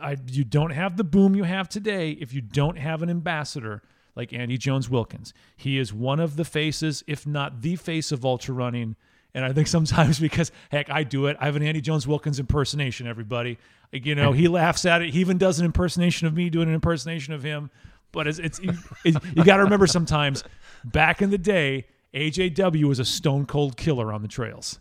I, 0.00 0.16
you 0.30 0.44
don't 0.44 0.70
have 0.70 0.96
the 0.96 1.04
boom 1.04 1.34
you 1.34 1.42
have 1.42 1.68
today 1.68 2.10
if 2.12 2.32
you 2.32 2.40
don't 2.40 2.78
have 2.78 3.02
an 3.02 3.10
ambassador 3.10 3.82
like 4.14 4.32
Andy 4.32 4.56
Jones 4.56 4.88
Wilkins. 4.88 5.34
He 5.56 5.78
is 5.78 5.92
one 5.92 6.20
of 6.20 6.36
the 6.36 6.44
faces, 6.44 7.02
if 7.06 7.26
not 7.26 7.62
the 7.62 7.76
face 7.76 8.12
of 8.12 8.24
ultra 8.24 8.54
running. 8.54 8.96
And 9.34 9.44
I 9.44 9.52
think 9.52 9.66
sometimes 9.68 10.18
because 10.20 10.52
heck, 10.70 10.90
I 10.90 11.02
do 11.04 11.26
it. 11.26 11.36
I 11.40 11.46
have 11.46 11.56
an 11.56 11.62
Andy 11.62 11.80
Jones 11.80 12.06
Wilkins 12.06 12.38
impersonation. 12.38 13.06
Everybody, 13.06 13.58
you 13.92 14.14
know, 14.14 14.32
he 14.32 14.48
laughs 14.48 14.84
at 14.84 15.02
it. 15.02 15.10
He 15.12 15.20
even 15.20 15.38
does 15.38 15.58
an 15.58 15.66
impersonation 15.66 16.26
of 16.26 16.34
me 16.34 16.50
doing 16.50 16.68
an 16.68 16.74
impersonation 16.74 17.34
of 17.34 17.42
him. 17.42 17.70
But 18.12 18.28
it's, 18.28 18.38
it's 18.38 18.60
it, 19.04 19.16
you 19.34 19.42
got 19.44 19.56
to 19.56 19.64
remember 19.64 19.88
sometimes 19.88 20.44
back 20.84 21.20
in 21.20 21.30
the 21.30 21.38
day, 21.38 21.86
AJW 22.14 22.84
was 22.84 23.00
a 23.00 23.04
stone 23.04 23.44
cold 23.44 23.76
killer 23.76 24.12
on 24.12 24.22
the 24.22 24.28
trails. 24.28 24.78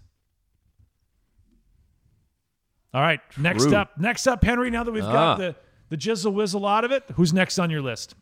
All 2.93 3.01
right, 3.01 3.20
next 3.39 3.64
True. 3.64 3.76
up, 3.76 3.97
next 3.97 4.28
up, 4.28 4.43
Henry. 4.43 4.70
Now 4.70 4.84
that 4.84 4.91
we've 4.91 5.04
Ah. 5.04 5.12
got 5.12 5.38
the 5.39 5.56
the 5.89 5.97
jizzle 5.97 6.34
whizzle 6.34 6.66
out 6.68 6.84
of 6.84 6.91
it, 6.91 7.04
who's 7.16 7.34
next 7.34 7.58
on 7.60 7.70
your 7.72 7.82
list? 7.82 8.14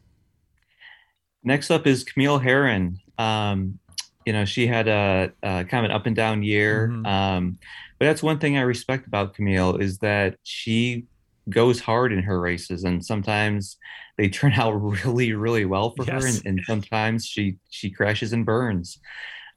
Next 1.43 1.71
up 1.71 1.85
is 1.87 2.03
Camille 2.05 2.39
Herron. 2.39 2.97
Um, 3.17 3.79
you 4.25 4.33
know, 4.33 4.45
she 4.45 4.67
had 4.67 4.87
a, 4.87 5.31
a 5.43 5.65
kind 5.65 5.85
of 5.85 5.91
an 5.91 5.95
up 5.95 6.05
and 6.05 6.15
down 6.15 6.43
year. 6.43 6.95
Mhm. 6.95 7.05
Um, 7.05 7.57
but 7.99 8.05
that's 8.05 8.23
one 8.23 8.39
thing 8.39 8.57
I 8.57 8.61
respect 8.61 9.07
about 9.07 9.35
Camille 9.35 9.77
is 9.77 9.99
that 9.99 10.37
she 10.43 11.05
goes 11.49 11.79
hard 11.79 12.13
in 12.13 12.23
her 12.23 12.39
races, 12.39 12.83
and 12.83 13.03
sometimes 13.05 13.77
they 14.17 14.29
turn 14.29 14.53
out 14.57 14.71
really, 14.71 15.33
really 15.33 15.65
well 15.65 15.95
for 15.95 16.05
her, 16.05 16.25
and, 16.25 16.41
and 16.45 16.65
sometimes 16.65 17.25
she 17.25 17.57
she 17.69 17.89
crashes 17.91 18.33
and 18.33 18.45
burns. 18.45 18.99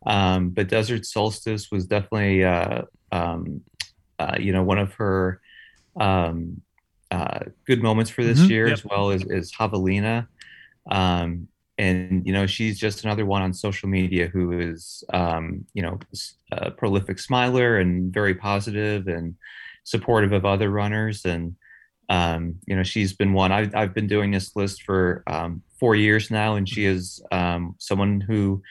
Um, 0.06 0.50
but 0.50 0.68
Desert 0.68 1.06
Solstice 1.06 1.70
was 1.70 1.86
definitely, 1.86 2.44
uh, 2.44 2.82
um, 3.12 3.62
uh, 4.18 4.36
you 4.38 4.52
know, 4.52 4.62
one 4.62 4.78
of 4.78 4.94
her 4.94 5.40
um, 6.00 6.62
uh, 7.10 7.40
good 7.66 7.82
moments 7.82 8.10
for 8.10 8.24
this 8.24 8.40
Mhm. 8.40 8.50
year, 8.50 8.68
Yep. 8.68 8.78
as 8.78 8.84
well 8.84 9.10
as 9.10 9.24
as 9.30 9.52
Javelina. 9.52 10.26
Um, 10.90 11.48
and 11.79 12.25
you 12.27 12.33
know 12.33 12.47
she's 12.47 12.79
just 12.79 13.05
another 13.05 13.27
one 13.27 13.43
on 13.43 13.53
social 13.53 13.89
media 13.89 14.29
who 14.29 14.59
is 14.59 15.03
um, 15.12 15.64
you 15.75 15.83
know 15.83 15.99
a 16.53 16.70
prolific 16.70 17.18
smiler 17.18 17.79
and 17.79 18.12
very 18.12 18.35
positive 18.35 19.09
and 19.09 19.35
supportive 19.85 20.33
of 20.33 20.45
other 20.45 20.70
runners. 20.70 21.25
And 21.25 21.57
um, 22.09 22.57
you 22.66 22.77
know 22.77 22.83
she's 22.83 23.12
been 23.12 23.33
one 23.33 23.53
I've, 23.53 23.75
I've 23.75 23.95
been 23.95 24.07
doing 24.07 24.31
this 24.31 24.55
list 24.55 24.83
for 24.83 25.22
um, 25.27 25.62
four 25.81 25.97
years 25.97 26.31
now. 26.31 26.55
And 26.55 26.68
she 26.68 26.87
is 26.87 27.22
um, 27.33 27.75
someone 27.79 28.20
who 28.20 28.62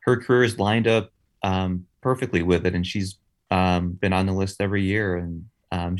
her 0.00 0.16
career 0.16 0.44
is 0.44 0.58
lined 0.58 0.86
up 0.86 1.10
um, 1.42 1.86
perfectly 2.02 2.42
with 2.42 2.66
it. 2.66 2.74
And 2.74 2.86
she's 2.86 3.16
um, 3.50 3.92
been 3.92 4.12
on 4.12 4.26
the 4.26 4.32
list 4.32 4.60
every 4.60 4.82
year. 4.82 5.16
And 5.16 5.46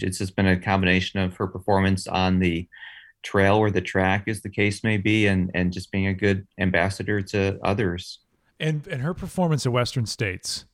it's 0.03 0.19
just 0.19 0.37
been 0.37 0.47
a 0.47 0.61
combination 0.61 1.21
of 1.21 1.35
her 1.37 1.47
performance 1.47 2.07
on 2.07 2.39
the 2.41 2.69
trail 3.23 3.57
or 3.57 3.71
the 3.71 3.81
track 3.81 4.29
as 4.29 4.43
the 4.43 4.49
case 4.51 4.83
may 4.83 4.97
be 4.97 5.27
and 5.27 5.51
and 5.55 5.73
just 5.73 5.91
being 5.93 6.07
a 6.09 6.15
good 6.15 6.47
ambassador 6.59 7.21
to 7.23 7.59
others 7.63 8.19
And 8.61 8.87
and 8.89 9.03
her 9.03 9.15
performance 9.15 9.65
at 9.67 9.73
Western 9.73 10.07
States. 10.07 10.65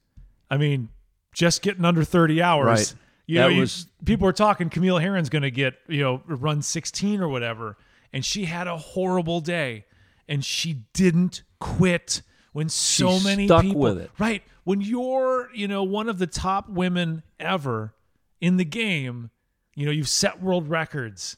I 0.50 0.56
mean, 0.56 0.88
just 1.34 1.60
getting 1.62 1.84
under 1.84 2.04
30 2.04 2.40
hours. 2.42 2.66
Right. 2.66 2.94
You 3.26 3.38
know, 3.40 3.48
That 3.48 3.54
you- 3.54 3.84
people 4.06 4.26
are 4.26 4.32
talking 4.32 4.70
Camille 4.70 4.98
Herron's 4.98 5.28
going 5.28 5.42
to 5.42 5.50
get, 5.50 5.74
you 5.86 6.00
know, 6.02 6.22
run 6.26 6.62
16 6.62 7.20
or 7.20 7.28
whatever. 7.28 7.76
And 8.12 8.24
she 8.24 8.46
had 8.46 8.66
a 8.66 8.76
horrible 8.78 9.40
day 9.42 9.84
and 10.26 10.42
she 10.44 10.84
didn't 10.94 11.42
quit 11.60 12.22
when 12.52 12.70
so 12.70 13.18
She 13.18 13.24
many 13.24 13.46
stuck 13.46 13.62
people 13.62 13.80
with 13.82 13.98
it. 13.98 14.10
Right. 14.18 14.42
When 14.64 14.80
you're, 14.80 15.50
you 15.54 15.68
know, 15.68 15.82
one 15.82 16.08
of 16.08 16.18
the 16.18 16.26
top 16.26 16.68
women 16.70 17.22
ever 17.38 17.94
in 18.40 18.56
the 18.56 18.64
game, 18.64 19.30
you 19.74 19.84
know, 19.84 19.92
you've 19.92 20.08
set 20.08 20.42
world 20.42 20.68
records 20.68 21.36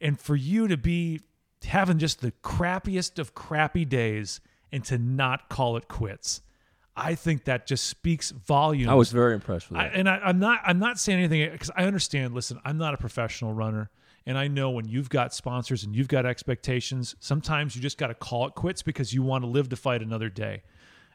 and 0.00 0.18
for 0.18 0.36
you 0.36 0.68
to 0.68 0.76
be 0.76 1.20
having 1.64 1.98
just 1.98 2.20
the 2.20 2.32
crappiest 2.42 3.18
of 3.18 3.34
crappy 3.34 3.84
days 3.84 4.40
and 4.70 4.84
to 4.84 4.98
not 4.98 5.48
call 5.48 5.76
it 5.76 5.88
quits 5.88 6.42
I 6.98 7.14
think 7.14 7.44
that 7.44 7.66
just 7.66 7.86
speaks 7.86 8.32
volumes. 8.32 8.88
I 8.88 8.94
was 8.94 9.12
very 9.12 9.34
impressed 9.34 9.70
with 9.70 9.78
I, 9.78 9.84
that. 9.84 9.94
and 9.94 10.08
I, 10.08 10.16
I'm 10.16 10.40
not. 10.40 10.60
I'm 10.64 10.80
not 10.80 10.98
saying 10.98 11.20
anything 11.20 11.48
because 11.52 11.70
I 11.76 11.84
understand. 11.84 12.34
Listen, 12.34 12.60
I'm 12.64 12.76
not 12.76 12.92
a 12.92 12.96
professional 12.96 13.52
runner, 13.52 13.88
and 14.26 14.36
I 14.36 14.48
know 14.48 14.70
when 14.70 14.88
you've 14.88 15.08
got 15.08 15.32
sponsors 15.32 15.84
and 15.84 15.94
you've 15.94 16.08
got 16.08 16.26
expectations, 16.26 17.14
sometimes 17.20 17.76
you 17.76 17.80
just 17.80 17.98
got 17.98 18.08
to 18.08 18.14
call 18.14 18.48
it 18.48 18.54
quits 18.56 18.82
because 18.82 19.14
you 19.14 19.22
want 19.22 19.44
to 19.44 19.48
live 19.48 19.68
to 19.68 19.76
fight 19.76 20.02
another 20.02 20.28
day. 20.28 20.62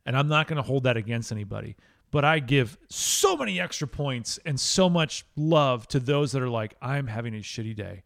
And 0.06 0.18
I'm 0.18 0.30
not 0.30 0.48
going 0.48 0.58
to 0.58 0.64
hold 0.64 0.84
that 0.84 0.96
against 0.96 1.32
anybody. 1.32 1.76
But 2.12 2.24
I 2.24 2.40
give 2.40 2.78
so 2.90 3.36
many 3.36 3.60
extra 3.60 3.88
points 3.88 4.40
and 4.46 4.60
so 4.60 4.90
much 4.90 5.26
love 5.36 5.88
to 5.90 6.00
those 6.00 6.32
that 6.32 6.42
are 6.42 6.50
like, 6.50 6.76
I'm 6.82 7.08
having 7.08 7.34
a 7.34 7.40
shitty 7.40 7.76
day. 7.76 8.04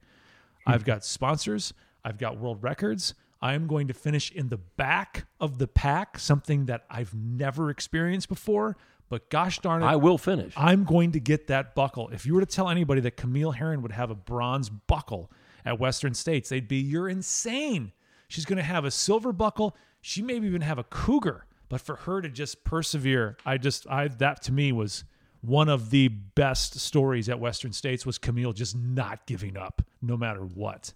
I've 0.68 0.86
got 0.86 1.04
sponsors. 1.04 1.74
I've 2.04 2.18
got 2.18 2.38
world 2.38 2.62
records. 2.62 3.14
I 3.42 3.54
am 3.54 3.68
going 3.68 3.88
to 3.88 3.94
finish 3.94 4.32
in 4.32 4.50
the 4.50 4.58
back 4.58 5.26
of 5.40 5.58
the 5.60 5.68
pack, 5.68 6.18
something 6.20 6.66
that 6.66 6.86
I've 6.90 7.14
never 7.14 7.70
experienced 7.70 8.30
before. 8.30 8.78
But 9.10 9.30
gosh 9.30 9.60
darn 9.60 9.84
it, 9.84 9.86
I 9.86 9.96
will 9.96 10.18
finish. 10.18 10.54
I'm 10.58 10.84
going 10.84 11.14
to 11.14 11.20
get 11.20 11.48
that 11.48 11.76
buckle. 11.76 12.10
If 12.10 12.26
you 12.26 12.34
were 12.34 12.42
to 12.42 12.46
tell 12.46 12.70
anybody 12.70 13.00
that 13.02 13.16
Camille 13.16 13.52
Herron 13.52 13.82
would 13.82 13.94
have 13.94 14.12
a 14.12 14.16
bronze 14.16 14.70
buckle 14.70 15.32
at 15.66 15.80
Western 15.80 16.14
States, 16.14 16.50
they'd 16.50 16.68
be, 16.68 16.78
You're 16.78 17.08
insane. 17.08 17.94
She's 18.28 18.46
going 18.46 18.58
to 18.58 18.64
have 18.64 18.84
a 18.84 18.92
silver 18.92 19.32
buckle. 19.32 19.78
She 20.02 20.22
maybe 20.22 20.48
even 20.48 20.62
have 20.62 20.78
a 20.78 20.84
cougar. 20.84 21.46
But 21.70 21.82
for 21.82 21.98
her 21.98 22.22
to 22.22 22.30
just 22.30 22.64
persevere, 22.64 23.38
I 23.46 23.58
just, 23.58 23.88
I, 23.88 24.08
that 24.08 24.42
to 24.44 24.52
me 24.52 24.72
was 24.72 25.04
one 25.42 25.70
of 25.70 25.90
the 25.90 26.08
best 26.08 26.80
stories 26.80 27.30
at 27.30 27.40
Western 27.40 27.72
States 27.72 28.06
was 28.06 28.18
Camille 28.18 28.54
just 28.54 28.76
not 28.76 29.26
giving 29.26 29.58
up 29.58 29.82
no 30.02 30.18
matter 30.18 30.42
what. 30.42 30.94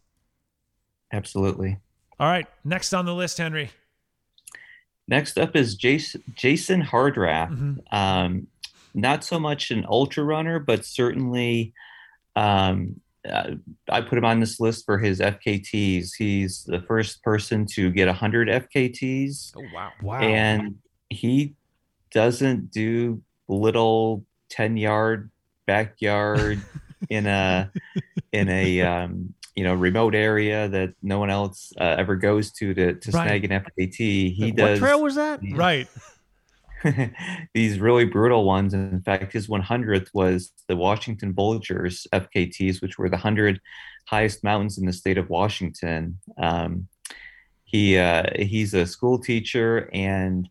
Absolutely. 1.13 1.77
All 2.19 2.27
right. 2.27 2.47
Next 2.63 2.93
on 2.93 3.05
the 3.05 3.13
list, 3.13 3.37
Henry. 3.37 3.71
Next 5.07 5.37
up 5.37 5.55
is 5.55 5.75
Jason, 5.75 6.23
Jason 6.35 6.81
Hardrath. 6.81 7.79
Um, 7.91 8.47
not 8.93 9.23
so 9.23 9.39
much 9.39 9.71
an 9.71 9.85
ultra 9.89 10.23
runner, 10.23 10.59
but 10.59 10.85
certainly 10.85 11.73
um, 12.35 13.01
uh, 13.29 13.51
I 13.89 14.01
put 14.01 14.17
him 14.17 14.25
on 14.25 14.39
this 14.39 14.59
list 14.59 14.85
for 14.85 14.97
his 14.97 15.19
FKTs. 15.19 16.11
He's 16.17 16.63
the 16.63 16.81
first 16.81 17.21
person 17.23 17.65
to 17.67 17.91
get 17.91 18.07
100 18.07 18.47
FKTs, 18.47 19.53
oh 19.57 19.63
wow. 19.73 19.91
Wow. 20.01 20.19
and 20.19 20.75
he 21.09 21.55
doesn't 22.11 22.71
do 22.71 23.21
little 23.47 24.25
10 24.51 24.77
yard 24.77 25.31
backyard 25.65 26.61
in 27.09 27.25
a 27.25 27.71
in 28.31 28.47
a 28.49 28.81
um, 28.81 29.33
you 29.55 29.63
know 29.63 29.73
remote 29.73 30.13
area 30.15 30.67
that 30.69 30.93
no 31.01 31.17
one 31.19 31.29
else 31.31 31.73
uh, 31.79 31.95
ever 31.97 32.15
goes 32.15 32.51
to 32.53 32.73
to, 32.73 32.93
to 32.93 33.11
Right. 33.11 33.27
snag 33.27 33.45
an 33.51 33.63
FKT. 33.63 34.33
He 34.35 34.51
what 34.51 34.55
does 34.55 34.79
trail 34.79 35.01
was 35.01 35.15
that? 35.15 35.39
right. 35.53 35.87
these 37.53 37.79
really 37.79 38.05
brutal 38.05 38.43
ones. 38.43 38.73
And 38.73 38.91
in 38.91 39.01
fact, 39.01 39.33
his 39.33 39.47
100th 39.47 40.07
was 40.13 40.51
the 40.67 40.75
Washington 40.75 41.31
Bulgers 41.31 42.07
FKTs, 42.11 42.81
which 42.81 42.97
were 42.97 43.07
the 43.09 43.17
100 43.17 43.59
highest 44.07 44.43
mountains 44.43 44.77
in 44.79 44.85
the 44.85 44.93
state 44.93 45.17
of 45.17 45.29
Washington. 45.29 46.17
Um, 46.37 46.87
he 47.65 47.97
uh, 47.97 48.23
he's 48.35 48.73
a 48.73 48.85
school 48.85 49.19
teacher 49.19 49.89
and 49.93 50.49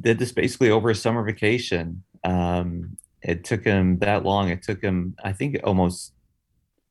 did 0.00 0.18
this 0.18 0.32
basically 0.32 0.70
over 0.70 0.90
a 0.90 0.94
summer 0.94 1.22
vacation. 1.24 2.02
Um, 2.24 2.96
it 3.24 3.42
took 3.44 3.64
him 3.64 3.98
that 4.00 4.24
long. 4.24 4.50
It 4.50 4.62
took 4.62 4.82
him, 4.82 5.14
I 5.24 5.32
think, 5.32 5.58
almost. 5.64 6.12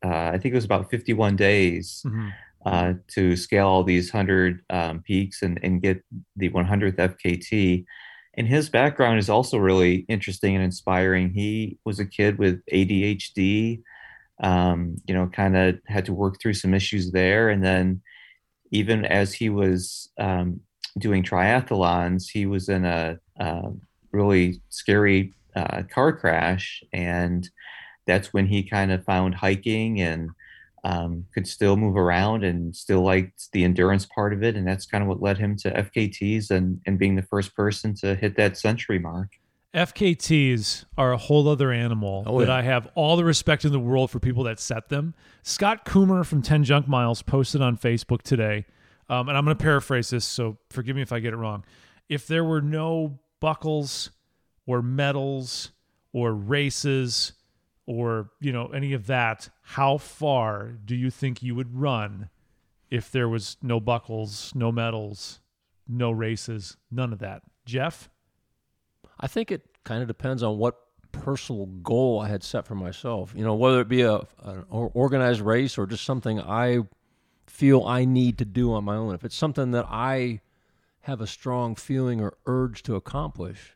Uh, 0.04 0.32
I 0.34 0.38
think 0.38 0.52
it 0.54 0.56
was 0.56 0.66
about 0.66 0.90
51 0.92 1.36
days 1.38 2.04
Mhm. 2.06 2.34
uh, 2.66 2.94
to 3.16 3.36
scale 3.38 3.68
all 3.68 3.84
these 3.84 4.12
100 4.12 4.62
um, 4.70 5.02
peaks 5.02 5.42
and, 5.42 5.60
and 5.64 5.82
get 5.82 6.04
the 6.36 6.50
100th 6.50 6.98
FKT. 6.98 7.86
And 8.36 8.48
his 8.48 8.70
background 8.70 9.20
is 9.20 9.30
also 9.30 9.58
really 9.58 10.06
interesting 10.10 10.56
and 10.56 10.64
inspiring. 10.64 11.30
He 11.34 11.78
was 11.86 12.00
a 12.00 12.06
kid 12.06 12.38
with 12.38 12.62
ADHD, 12.72 13.82
um, 14.42 14.98
you 15.08 15.14
know, 15.14 15.28
kind 15.28 15.56
of 15.56 15.80
had 15.88 16.06
to 16.06 16.14
work 16.14 16.42
through 16.42 16.56
some 16.56 16.74
issues 16.74 17.12
there. 17.12 17.50
And 17.50 17.64
then, 17.64 18.02
even 18.72 19.06
as 19.06 19.34
he 19.34 19.50
was 19.50 20.10
um, 20.18 20.60
doing 20.98 21.22
triathlons, 21.24 22.24
he 22.30 22.46
was 22.46 22.70
in 22.70 22.86
a, 22.86 23.20
uh 23.40 23.70
really 24.12 24.62
scary 24.70 25.34
uh, 25.56 25.84
car 25.89 26.14
crash. 26.14 26.84
And 26.93 27.49
that's 28.06 28.34
when 28.34 28.47
he 28.47 28.64
kind 28.64 28.91
of 28.91 29.06
found 29.06 29.36
hiking 29.36 30.01
and 30.01 30.30
um, 30.84 31.26
could 31.34 31.47
still 31.47 31.78
move 31.78 31.95
around 31.95 32.43
and 32.43 32.76
still 32.76 33.01
liked 33.01 33.51
the 33.54 33.64
endurance 33.64 34.06
part 34.06 34.34
of 34.34 34.43
it. 34.43 34.56
And 34.56 34.68
that's 34.68 34.86
kind 34.86 35.01
of 35.01 35.08
what 35.08 35.22
led 35.22 35.38
him 35.38 35.56
to 35.58 35.72
FKTs 35.72 36.51
and, 36.51 36.82
and 36.86 36.99
being 36.99 37.16
the 37.16 37.22
first 37.22 37.56
person 37.56 37.95
to 37.95 38.16
hit 38.16 38.36
that 38.36 38.58
century 38.58 38.99
mark. 38.99 39.30
FKTs 39.74 40.86
are 40.97 41.14
a 41.14 41.18
whole 41.18 41.47
other 41.47 41.72
animal 41.72 42.24
Oh, 42.28 42.39
that 42.39 42.47
yeah. 42.47 42.56
I 42.56 42.62
have 42.62 42.89
all 42.93 43.18
the 43.18 43.24
respect 43.24 43.66
in 43.66 43.72
the 43.72 43.80
world 43.80 44.12
for 44.12 44.20
people 44.20 44.43
that 44.43 44.60
set 44.60 44.89
them. 44.89 45.16
Scott 45.41 45.84
Kummer 45.84 46.24
from 46.24 46.43
10 46.43 46.64
Junk 46.64 46.88
Miles 46.88 47.24
posted 47.24 47.62
on 47.62 47.78
Facebook 47.78 48.22
today, 48.22 48.66
um, 49.10 49.30
and 49.30 49.38
I'm 49.38 49.43
going 49.45 49.58
to 49.58 49.64
paraphrase 49.64 50.12
this, 50.12 50.26
so 50.26 50.58
forgive 50.70 50.95
me 50.95 51.01
if 51.01 51.12
I 51.12 51.20
get 51.20 51.34
it 51.34 51.38
wrong. 51.38 51.66
If 52.08 52.28
there 52.28 52.43
were 52.43 52.62
no 52.62 53.20
buckles 53.39 54.12
or 54.66 54.82
medals 54.82 55.72
or 56.11 56.34
races 56.34 57.34
or 57.86 58.30
you 58.39 58.51
know 58.51 58.68
any 58.68 58.93
of 58.93 59.07
that, 59.07 59.49
how 59.61 59.97
far 59.97 60.78
do 60.86 60.95
you 60.95 61.09
think 61.09 61.43
you 61.43 61.55
would 61.55 61.76
run 61.76 62.30
if 62.89 63.11
there 63.11 63.28
was 63.28 63.57
no 63.61 63.80
buckles, 63.80 64.51
no 64.55 64.72
medals, 64.72 65.39
no 65.88 66.11
races, 66.11 66.78
none 66.91 67.11
of 67.11 67.20
that? 67.20 67.41
Jeff? 67.66 68.09
I 69.20 69.28
think 69.28 69.51
it 69.51 69.64
kind 69.84 70.01
of 70.01 70.07
depends 70.07 70.43
on 70.43 70.57
what 70.57 70.76
personal 71.11 71.66
goal 71.66 72.20
I 72.20 72.28
had 72.28 72.43
set 72.43 72.66
for 72.66 72.76
myself. 72.76 73.34
You 73.36 73.43
know, 73.43 73.55
whether 73.55 73.82
it 73.82 73.88
be 73.88 74.01
a 74.01 74.16
an 74.43 74.66
or- 74.70 74.91
organized 74.93 75.41
race 75.41 75.78
or 75.78 75.86
just 75.86 76.03
something 76.03 76.39
I 76.39 76.80
feel 77.47 77.84
I 77.84 78.05
need 78.05 78.38
to 78.39 78.45
do 78.45 78.74
on 78.74 78.84
my 78.84 78.95
own. 78.95 79.14
If 79.14 79.24
it's 79.24 79.36
something 79.36 79.72
that 79.72 79.86
I 79.89 80.41
have 81.01 81.22
a 81.22 81.28
strong 81.28 81.76
feeling 81.76 82.22
or 82.22 82.34
urge 82.45 82.84
to 82.84 82.95
accomplish, 82.95 83.76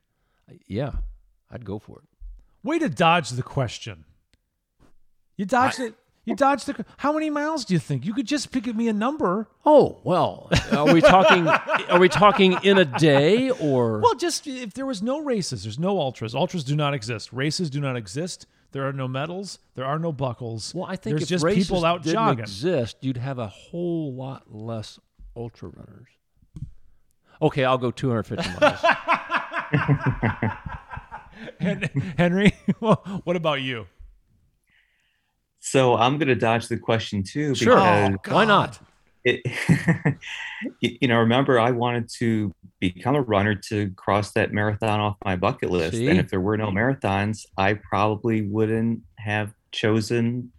yeah, 0.68 0.92
I'd 1.52 1.66
go 1.66 1.80
for 1.80 2.00
it. 2.00 2.06
Way 2.64 2.80
to 2.80 2.90
dodge 2.90 3.30
the 3.30 3.44
question. 3.44 4.06
You 5.36 5.46
dodged 5.46 5.80
it. 5.80 5.94
You 6.26 6.36
dodged 6.36 6.66
the. 6.66 6.86
How 6.98 7.14
many 7.14 7.30
miles 7.30 7.64
do 7.64 7.74
you 7.74 7.80
think? 7.80 8.06
You 8.06 8.14
could 8.14 8.28
just 8.28 8.52
pick 8.52 8.66
me 8.76 8.90
a 8.90 8.94
number. 8.94 9.48
Oh 9.66 10.02
well, 10.04 10.50
are 10.74 10.94
we 10.94 11.00
talking? 11.00 11.48
are 11.48 12.00
we 12.00 12.10
talking 12.10 12.58
in 12.64 12.78
a 12.78 12.84
day 12.84 13.50
or? 13.50 14.00
Well, 14.02 14.16
just 14.16 14.46
if 14.46 14.74
there 14.74 14.86
was 14.86 15.02
no 15.02 15.22
races, 15.22 15.64
there's 15.64 15.80
no 15.80 16.00
ultras. 16.00 16.36
Ultras 16.36 16.66
do 16.66 16.76
not 16.76 16.94
exist. 16.94 17.32
Races 17.32 17.70
do 17.70 17.80
not 17.80 17.96
exist. 17.96 18.46
There 18.74 18.86
are 18.86 18.92
no 18.92 19.08
medals. 19.08 19.60
There 19.76 19.86
are 19.86 19.98
no 19.98 20.12
buckles. 20.12 20.76
Well, 20.76 20.86
I 20.86 20.98
think 20.98 21.14
there's 21.14 21.24
if 21.24 21.30
just 21.30 21.46
races 21.46 21.68
people 21.68 21.86
out 21.86 22.04
didn't 22.04 22.16
jogging. 22.16 22.40
exist, 22.44 22.98
you'd 23.00 23.16
have 23.16 23.40
a 23.40 23.48
whole 23.48 24.14
lot 24.14 24.54
less 24.54 25.00
ultra 25.36 25.70
runners. 25.70 26.10
Okay, 27.42 27.64
I'll 27.64 27.78
go 27.78 27.92
250 27.92 28.60
miles. 28.60 28.80
Hen- 31.60 32.14
Henry, 32.18 32.54
what 32.80 33.36
about 33.36 33.62
you? 33.62 33.88
So 35.60 35.96
I'm 35.96 36.18
going 36.18 36.30
to 36.30 36.36
dodge 36.36 36.68
the 36.68 36.78
question 36.78 37.24
too. 37.24 37.54
Sure. 37.56 37.80
Oh, 37.80 38.16
Why 38.28 38.46
not? 38.46 38.80
it, 39.28 39.42
you 40.80 40.98
you 41.02 41.08
know, 41.08 41.20
remember 41.20 41.60
I 41.60 41.72
wanted 41.72 42.10
to 42.20 42.54
become 42.80 43.16
a 43.16 43.22
runner 43.22 43.56
to 43.70 43.92
cross 43.92 44.32
that 44.34 44.54
marathon 44.54 45.00
off 45.00 45.18
my 45.26 45.36
bucket 45.36 45.70
list. 45.70 45.98
See? 45.98 46.08
And 46.08 46.20
if 46.20 46.30
there 46.30 46.40
were 46.40 46.58
no 46.58 46.70
marathons, 46.70 47.46
I 47.58 47.74
probably 47.74 48.44
wouldn't 48.44 49.02
have 49.18 49.54
chosen 49.72 50.52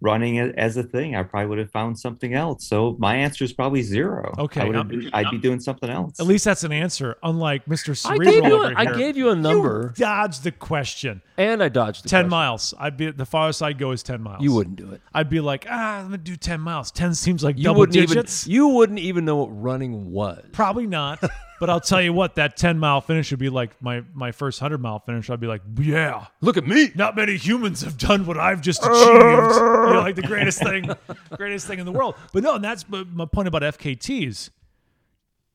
running 0.00 0.36
it 0.36 0.54
as 0.56 0.76
a 0.76 0.82
thing. 0.82 1.16
I 1.16 1.22
probably 1.22 1.48
would 1.48 1.58
have 1.58 1.70
found 1.70 1.98
something 1.98 2.34
else. 2.34 2.66
So 2.66 2.96
my 2.98 3.16
answer 3.16 3.44
is 3.44 3.52
probably 3.52 3.82
zero. 3.82 4.34
Okay, 4.38 4.60
I 4.60 4.64
would 4.64 4.76
have 4.76 4.88
been, 4.88 5.08
I'd 5.12 5.30
be 5.30 5.38
doing 5.38 5.58
something 5.60 5.88
else. 5.88 6.20
At 6.20 6.26
least 6.26 6.44
that's 6.44 6.64
an 6.64 6.72
answer. 6.72 7.16
Unlike 7.22 7.64
Mr. 7.66 7.90
I 7.90 7.94
Cerebral 7.94 8.30
gave 8.32 8.44
you. 8.44 8.52
over 8.54 8.72
A, 8.72 8.78
I 8.78 8.84
here. 8.84 8.94
gave 8.94 9.16
you 9.16 9.30
a 9.30 9.34
number, 9.36 9.94
You 9.96 10.04
dodged 10.04 10.44
the 10.44 10.52
question. 10.52 11.22
and 11.38 11.62
I 11.62 11.68
dodged 11.70 12.04
the 12.04 12.08
Ten 12.10 12.24
question. 12.24 12.30
miles. 12.30 12.74
I'd 12.78 12.96
be 12.96 13.10
the 13.10 13.26
farthest 13.26 13.62
I'd 13.62 13.78
go 13.78 13.92
is 13.92 14.02
ten 14.02 14.20
miles. 14.22 14.42
You 14.42 14.52
wouldn't 14.52 14.76
do 14.76 14.90
it. 14.92 15.00
I'd 15.14 15.30
be 15.30 15.40
like, 15.40 15.66
ah, 15.68 15.98
I'm 15.98 16.04
gonna 16.06 16.18
do 16.18 16.36
ten 16.36 16.60
miles. 16.60 16.90
Ten 16.90 17.14
seems 17.14 17.42
like 17.42 17.56
You 17.56 17.64
double 17.64 17.80
wouldn't 17.80 17.94
digits. 18.08 18.46
even. 18.46 18.54
You 18.54 18.68
wouldn't 18.68 18.98
even 18.98 19.24
know 19.24 19.36
what 19.36 19.48
running 19.62 20.12
was. 20.12 20.44
Probably 20.52 20.86
not. 20.86 21.22
but 21.60 21.70
I'll 21.70 21.80
tell 21.80 22.02
you 22.02 22.12
what, 22.12 22.34
that 22.36 22.56
10 22.56 22.78
mile 22.78 23.00
finish 23.00 23.30
would 23.30 23.40
be 23.40 23.48
like 23.48 23.80
my, 23.82 24.02
my 24.14 24.32
first 24.32 24.60
100 24.60 24.78
mile 24.78 24.98
finish. 24.98 25.30
I'd 25.30 25.40
be 25.40 25.46
like, 25.46 25.62
yeah, 25.80 26.26
Look 26.40 26.56
at 26.56 26.66
me. 26.66 26.90
not 26.94 27.16
many 27.16 27.36
humans 27.36 27.82
have 27.82 27.96
done 27.98 28.26
what 28.26 28.36
I've 28.38 28.60
just 28.60 28.80
achieved. 28.84 28.96
you 28.96 29.92
know, 29.92 30.00
like 30.04 30.16
the 30.16 30.22
greatest 30.22 30.62
thing, 30.62 30.90
greatest 31.36 31.66
thing 31.66 31.78
in 31.78 31.86
the 31.86 31.92
world. 31.92 32.14
But 32.32 32.42
no, 32.42 32.56
and 32.56 32.64
that's 32.64 32.84
my 32.88 33.24
point 33.26 33.48
about 33.48 33.62
FKTs. 33.62 34.50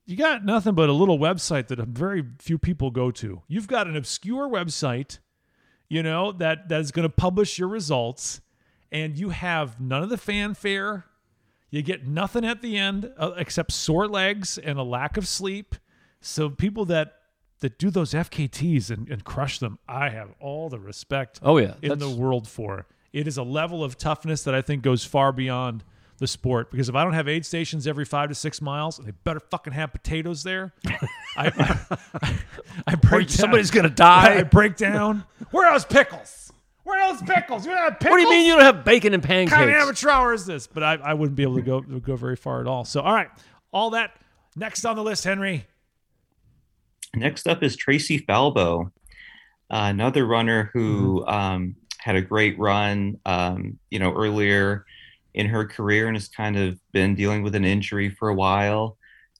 You 0.05 0.17
got 0.17 0.43
nothing 0.43 0.73
but 0.73 0.89
a 0.89 0.93
little 0.93 1.19
website 1.19 1.67
that 1.67 1.79
very 1.79 2.25
few 2.39 2.57
people 2.57 2.91
go 2.91 3.11
to. 3.11 3.43
You've 3.47 3.67
got 3.67 3.87
an 3.87 3.95
obscure 3.95 4.49
website, 4.49 5.19
you 5.87 6.01
know, 6.03 6.31
that 6.33 6.69
that 6.69 6.81
is 6.81 6.91
going 6.91 7.03
to 7.07 7.13
publish 7.13 7.59
your 7.59 7.67
results, 7.69 8.41
and 8.91 9.17
you 9.17 9.29
have 9.29 9.79
none 9.79 10.01
of 10.03 10.09
the 10.09 10.17
fanfare. 10.17 11.05
You 11.69 11.81
get 11.81 12.05
nothing 12.05 12.43
at 12.43 12.61
the 12.61 12.77
end 12.77 13.11
uh, 13.17 13.31
except 13.37 13.71
sore 13.71 14.07
legs 14.07 14.57
and 14.57 14.77
a 14.77 14.83
lack 14.83 15.15
of 15.15 15.27
sleep. 15.27 15.75
So 16.21 16.49
people 16.49 16.85
that 16.85 17.15
that 17.59 17.77
do 17.77 17.89
those 17.91 18.13
FKTs 18.13 18.89
and, 18.89 19.07
and 19.09 19.23
crush 19.23 19.59
them, 19.59 19.77
I 19.87 20.09
have 20.09 20.29
all 20.39 20.69
the 20.69 20.79
respect 20.79 21.39
Oh 21.43 21.57
yeah, 21.57 21.73
in 21.81 21.99
the 21.99 22.09
world 22.09 22.47
for. 22.47 22.87
It 23.13 23.27
is 23.27 23.37
a 23.37 23.43
level 23.43 23.83
of 23.83 23.97
toughness 23.97 24.43
that 24.43 24.55
I 24.55 24.61
think 24.61 24.81
goes 24.83 25.03
far 25.03 25.31
beyond 25.31 25.83
the 26.17 26.27
sport. 26.27 26.71
Because 26.71 26.87
if 26.87 26.95
I 26.95 27.03
don't 27.03 27.13
have 27.13 27.27
aid 27.27 27.45
stations 27.45 27.85
every 27.87 28.05
five 28.05 28.29
to 28.29 28.35
six 28.35 28.61
miles, 28.61 28.97
and 28.99 29.07
they 29.07 29.11
better 29.11 29.39
fucking 29.39 29.73
have 29.73 29.91
potatoes 29.91 30.43
there. 30.43 30.73
I, 31.35 31.79
I, 32.17 32.37
I 32.87 32.95
break 32.95 33.27
down. 33.27 33.37
somebody's 33.37 33.71
gonna 33.71 33.89
die. 33.89 34.37
I 34.39 34.43
break 34.43 34.75
down. 34.77 35.23
Where 35.51 35.67
are 35.67 35.73
those 35.73 35.85
pickles? 35.85 36.53
Where 36.83 36.99
are 36.99 37.13
those 37.13 37.21
pickles? 37.23 37.65
You 37.65 37.71
don't 37.73 37.79
have 37.83 37.99
pickles? 37.99 38.11
What 38.11 38.17
do 38.17 38.23
you 38.23 38.29
mean 38.29 38.45
you 38.47 38.53
don't 38.53 38.63
have 38.63 38.83
bacon 38.85 39.13
and 39.13 39.21
pancakes? 39.21 39.51
What 39.51 39.57
kind 39.57 39.69
of 39.69 39.75
amateur 39.75 40.09
hour 40.09 40.33
is 40.33 40.45
this? 40.45 40.67
But 40.67 40.83
I, 40.83 40.93
I 40.95 41.13
wouldn't 41.13 41.35
be 41.35 41.43
able 41.43 41.55
to 41.55 41.61
go 41.61 41.81
go 41.81 42.15
very 42.15 42.35
far 42.35 42.61
at 42.61 42.67
all. 42.67 42.85
So 42.85 43.01
all 43.01 43.13
right, 43.13 43.29
all 43.71 43.91
that 43.91 44.15
next 44.55 44.85
on 44.85 44.95
the 44.95 45.03
list, 45.03 45.23
Henry. 45.23 45.67
Next 47.15 47.47
up 47.47 47.61
is 47.63 47.75
Tracy 47.75 48.19
Falbo, 48.19 48.85
uh, 48.85 48.89
another 49.69 50.25
runner 50.25 50.69
who 50.73 51.25
um, 51.27 51.75
had 51.99 52.15
a 52.15 52.21
great 52.21 52.57
run, 52.57 53.19
um, 53.25 53.79
you 53.89 53.99
know, 53.99 54.13
earlier 54.13 54.85
in 55.33 55.47
her 55.47 55.65
career 55.65 56.07
and 56.07 56.15
has 56.15 56.27
kind 56.27 56.57
of 56.57 56.77
been 56.91 57.15
dealing 57.15 57.43
with 57.43 57.55
an 57.55 57.65
injury 57.65 58.09
for 58.09 58.29
a 58.29 58.35
while. 58.35 58.97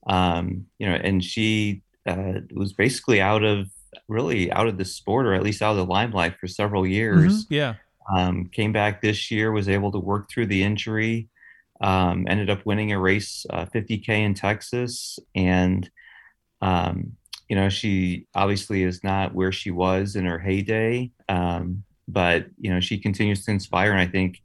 Um, 0.07 0.65
you 0.79 0.87
know, 0.87 0.95
and 0.95 1.23
she 1.23 1.81
uh, 2.05 2.39
was 2.53 2.73
basically 2.73 3.21
out 3.21 3.43
of 3.43 3.67
really 4.07 4.51
out 4.51 4.67
of 4.67 4.77
the 4.77 4.85
sport 4.85 5.25
or 5.25 5.33
at 5.33 5.43
least 5.43 5.61
out 5.61 5.71
of 5.71 5.77
the 5.77 5.85
limelight 5.85 6.37
for 6.39 6.47
several 6.47 6.87
years. 6.87 7.45
Yeah. 7.49 7.75
Um, 8.15 8.49
came 8.51 8.73
back 8.73 9.01
this 9.01 9.31
year, 9.31 9.51
was 9.51 9.69
able 9.69 9.91
to 9.91 9.99
work 9.99 10.29
through 10.29 10.47
the 10.47 10.63
injury, 10.63 11.29
um, 11.81 12.25
ended 12.27 12.49
up 12.49 12.65
winning 12.65 12.91
a 12.91 12.99
race, 12.99 13.45
uh, 13.49 13.65
50K 13.65 14.09
in 14.09 14.33
Texas. 14.33 15.19
And, 15.35 15.89
um, 16.61 17.15
you 17.51 17.57
know, 17.57 17.67
she 17.67 18.27
obviously 18.33 18.83
is 18.83 19.03
not 19.03 19.35
where 19.35 19.51
she 19.51 19.71
was 19.71 20.15
in 20.15 20.25
her 20.25 20.39
heyday, 20.39 21.11
um, 21.27 21.83
but, 22.07 22.45
you 22.57 22.73
know, 22.73 22.79
she 22.79 22.97
continues 22.97 23.43
to 23.43 23.51
inspire. 23.51 23.91
And 23.91 23.99
I 23.99 24.07
think, 24.07 24.41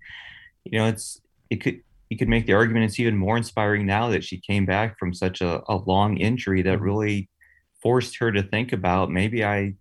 you 0.64 0.76
know, 0.76 0.86
it's, 0.88 1.20
it 1.48 1.62
could, 1.62 1.82
you 2.10 2.18
could 2.18 2.28
make 2.28 2.46
the 2.46 2.54
argument 2.54 2.84
it's 2.84 2.98
even 2.98 3.16
more 3.16 3.36
inspiring 3.36 3.86
now 3.86 4.08
that 4.08 4.24
she 4.24 4.38
came 4.38 4.66
back 4.66 4.98
from 4.98 5.14
such 5.14 5.40
a, 5.40 5.62
a 5.68 5.76
long 5.76 6.16
injury 6.16 6.62
that 6.62 6.80
really 6.80 7.30
forced 7.80 8.18
her 8.18 8.32
to 8.32 8.42
think 8.42 8.72
about 8.72 9.08
maybe 9.08 9.44
I 9.44 9.74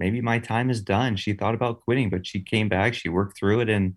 maybe 0.00 0.20
my 0.20 0.40
time 0.40 0.68
is 0.68 0.82
done. 0.82 1.14
She 1.14 1.34
thought 1.34 1.54
about 1.54 1.82
quitting, 1.82 2.10
but 2.10 2.26
she 2.26 2.40
came 2.40 2.68
back, 2.68 2.92
she 2.92 3.08
worked 3.08 3.38
through 3.38 3.60
it, 3.60 3.68
and 3.68 3.94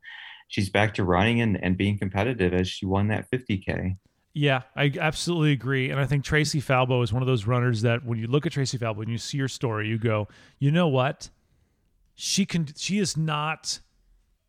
she's 0.49 0.70
back 0.70 0.93
to 0.95 1.03
running 1.03 1.41
and, 1.41 1.64
and 1.64 1.76
being 1.76 1.97
competitive 1.97 2.53
as 2.53 2.68
she 2.68 2.86
won 2.86 3.07
that 3.07 3.26
50K. 3.32 3.97
Yeah, 4.34 4.61
I 4.75 4.93
absolutely 4.99 5.51
agree. 5.51 5.89
And 5.89 5.99
I 5.99 6.05
think 6.05 6.23
Tracy 6.23 6.61
Falbo 6.61 7.03
is 7.03 7.11
one 7.11 7.21
of 7.21 7.27
those 7.27 7.45
runners 7.45 7.82
that 7.82 8.05
when 8.05 8.17
you 8.17 8.27
look 8.27 8.45
at 8.45 8.53
Tracy 8.53 8.77
Falbo 8.77 9.01
and 9.01 9.09
you 9.11 9.17
see 9.17 9.38
her 9.39 9.47
story, 9.49 9.89
you 9.89 9.97
go, 9.97 10.27
you 10.57 10.71
know 10.71 10.88
what? 10.88 11.29
She 12.15 12.45
can 12.45 12.67
she 12.77 12.99
is 12.99 13.17
not 13.17 13.79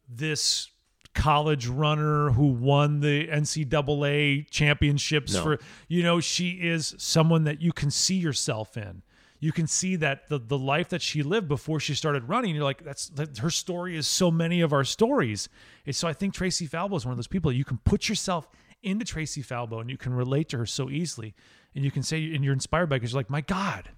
this 0.08 0.68
college 1.14 1.66
runner 1.66 2.30
who 2.30 2.46
won 2.46 3.00
the 3.00 3.26
NCAA 3.28 4.48
championships 4.50 5.34
No. 5.34 5.42
for 5.42 5.58
you 5.88 6.02
know, 6.02 6.20
she 6.20 6.50
is 6.50 6.94
someone 6.98 7.44
that 7.44 7.60
you 7.60 7.72
can 7.72 7.90
see 7.90 8.16
yourself 8.16 8.76
in. 8.76 9.02
You 9.40 9.50
can 9.50 9.66
see 9.66 9.96
that 9.96 10.28
the 10.28 10.38
the 10.38 10.58
life 10.58 10.90
that 10.90 11.02
she 11.02 11.24
lived 11.24 11.48
before 11.48 11.80
she 11.80 11.94
started 11.94 12.28
running. 12.28 12.54
You're 12.54 12.62
like, 12.64 12.84
that's 12.84 13.08
that, 13.10 13.38
her 13.38 13.50
story 13.50 13.96
is 13.96 14.06
so 14.06 14.30
many 14.30 14.60
of 14.60 14.72
our 14.72 14.84
stories. 14.84 15.48
And 15.86 15.94
so 15.96 16.06
I 16.06 16.12
think 16.12 16.34
Tracy 16.34 16.68
Falbo 16.68 16.96
is 16.96 17.04
one 17.04 17.12
of 17.12 17.18
those 17.18 17.26
people 17.26 17.50
you 17.50 17.64
can 17.64 17.78
put 17.78 18.08
yourself 18.08 18.48
into 18.82 19.04
Tracy 19.04 19.42
Falbo 19.42 19.80
and 19.80 19.90
you 19.90 19.96
can 19.96 20.12
relate 20.14 20.48
to 20.50 20.58
her 20.58 20.66
so 20.66 20.90
easily. 20.90 21.34
And 21.74 21.84
you 21.84 21.90
can 21.90 22.02
say, 22.02 22.34
and 22.34 22.44
you're 22.44 22.52
inspired 22.52 22.88
by 22.88 22.96
because 22.96 23.12
you're 23.12 23.18
like, 23.20 23.30
my 23.30 23.40
God, 23.40 23.90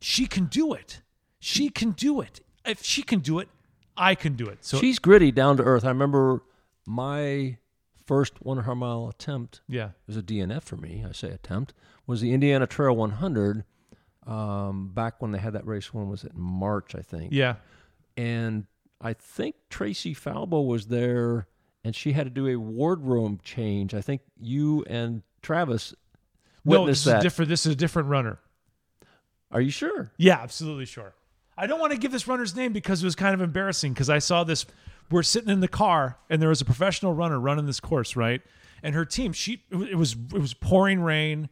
she 0.00 0.26
can 0.26 0.46
do 0.46 0.72
it. 0.72 1.02
She 1.38 1.68
can 1.68 1.90
do 1.90 2.20
it. 2.20 2.40
If 2.64 2.82
she 2.82 3.02
can 3.02 3.18
do 3.20 3.38
it, 3.38 3.48
I 3.96 4.14
can 4.14 4.34
do 4.34 4.46
it. 4.46 4.64
So 4.64 4.78
She's 4.78 4.98
gritty, 4.98 5.30
down 5.30 5.56
to 5.58 5.62
earth. 5.62 5.84
I 5.84 5.88
remember 5.88 6.42
my 6.86 7.58
first 8.06 8.42
100 8.44 8.74
mile 8.74 9.08
attempt 9.08 9.60
yeah, 9.68 9.86
it 9.86 9.92
was 10.06 10.16
a 10.16 10.22
DNF 10.22 10.62
for 10.62 10.76
me. 10.76 11.04
I 11.08 11.12
say 11.12 11.28
attempt 11.30 11.72
was 12.06 12.20
the 12.20 12.32
Indiana 12.32 12.66
Trail 12.66 12.94
100. 12.96 13.64
Um, 14.26 14.90
back 14.94 15.20
when 15.20 15.32
they 15.32 15.38
had 15.38 15.52
that 15.54 15.66
race, 15.66 15.92
when 15.92 16.08
was 16.08 16.22
it? 16.24 16.34
March, 16.34 16.94
I 16.94 17.00
think. 17.00 17.32
yeah, 17.32 17.56
And 18.16 18.66
I 19.00 19.14
think 19.14 19.56
Tracy 19.68 20.14
Falbo 20.14 20.64
was 20.64 20.86
there, 20.86 21.48
and 21.84 21.94
she 21.94 22.12
had 22.12 22.24
to 22.24 22.30
do 22.30 22.48
a 22.48 22.56
wardroom 22.56 23.40
change. 23.42 23.94
I 23.94 24.00
think 24.00 24.22
you 24.40 24.84
and 24.88 25.22
Travis 25.42 25.94
witnessed 26.64 26.66
no, 26.66 26.72
this 26.72 26.80
witnessed 26.80 27.00
is 27.00 27.04
that. 27.12 27.22
different. 27.22 27.48
This 27.48 27.66
is 27.66 27.72
a 27.72 27.76
different 27.76 28.08
runner. 28.08 28.38
Are 29.50 29.60
you 29.60 29.70
sure? 29.70 30.12
Yeah, 30.16 30.38
absolutely 30.40 30.86
sure. 30.86 31.14
I 31.56 31.66
don't 31.66 31.80
want 31.80 31.92
to 31.92 31.98
give 31.98 32.12
this 32.12 32.26
runner's 32.26 32.56
name 32.56 32.72
because 32.72 33.02
it 33.02 33.04
was 33.04 33.14
kind 33.14 33.34
of 33.34 33.40
embarrassing 33.40 33.92
because 33.92 34.08
I 34.08 34.18
saw 34.18 34.44
this. 34.44 34.64
We're 35.10 35.22
sitting 35.22 35.50
in 35.50 35.60
the 35.60 35.68
car 35.68 36.18
and 36.30 36.40
there 36.40 36.48
was 36.48 36.62
a 36.62 36.64
professional 36.64 37.12
runner 37.12 37.38
running 37.38 37.66
this 37.66 37.80
course, 37.80 38.16
right? 38.16 38.40
And 38.82 38.94
her 38.94 39.04
team, 39.04 39.32
she 39.32 39.62
it 39.70 39.96
was 39.96 40.16
it 40.32 40.38
was 40.38 40.54
pouring 40.54 41.00
rain, 41.00 41.50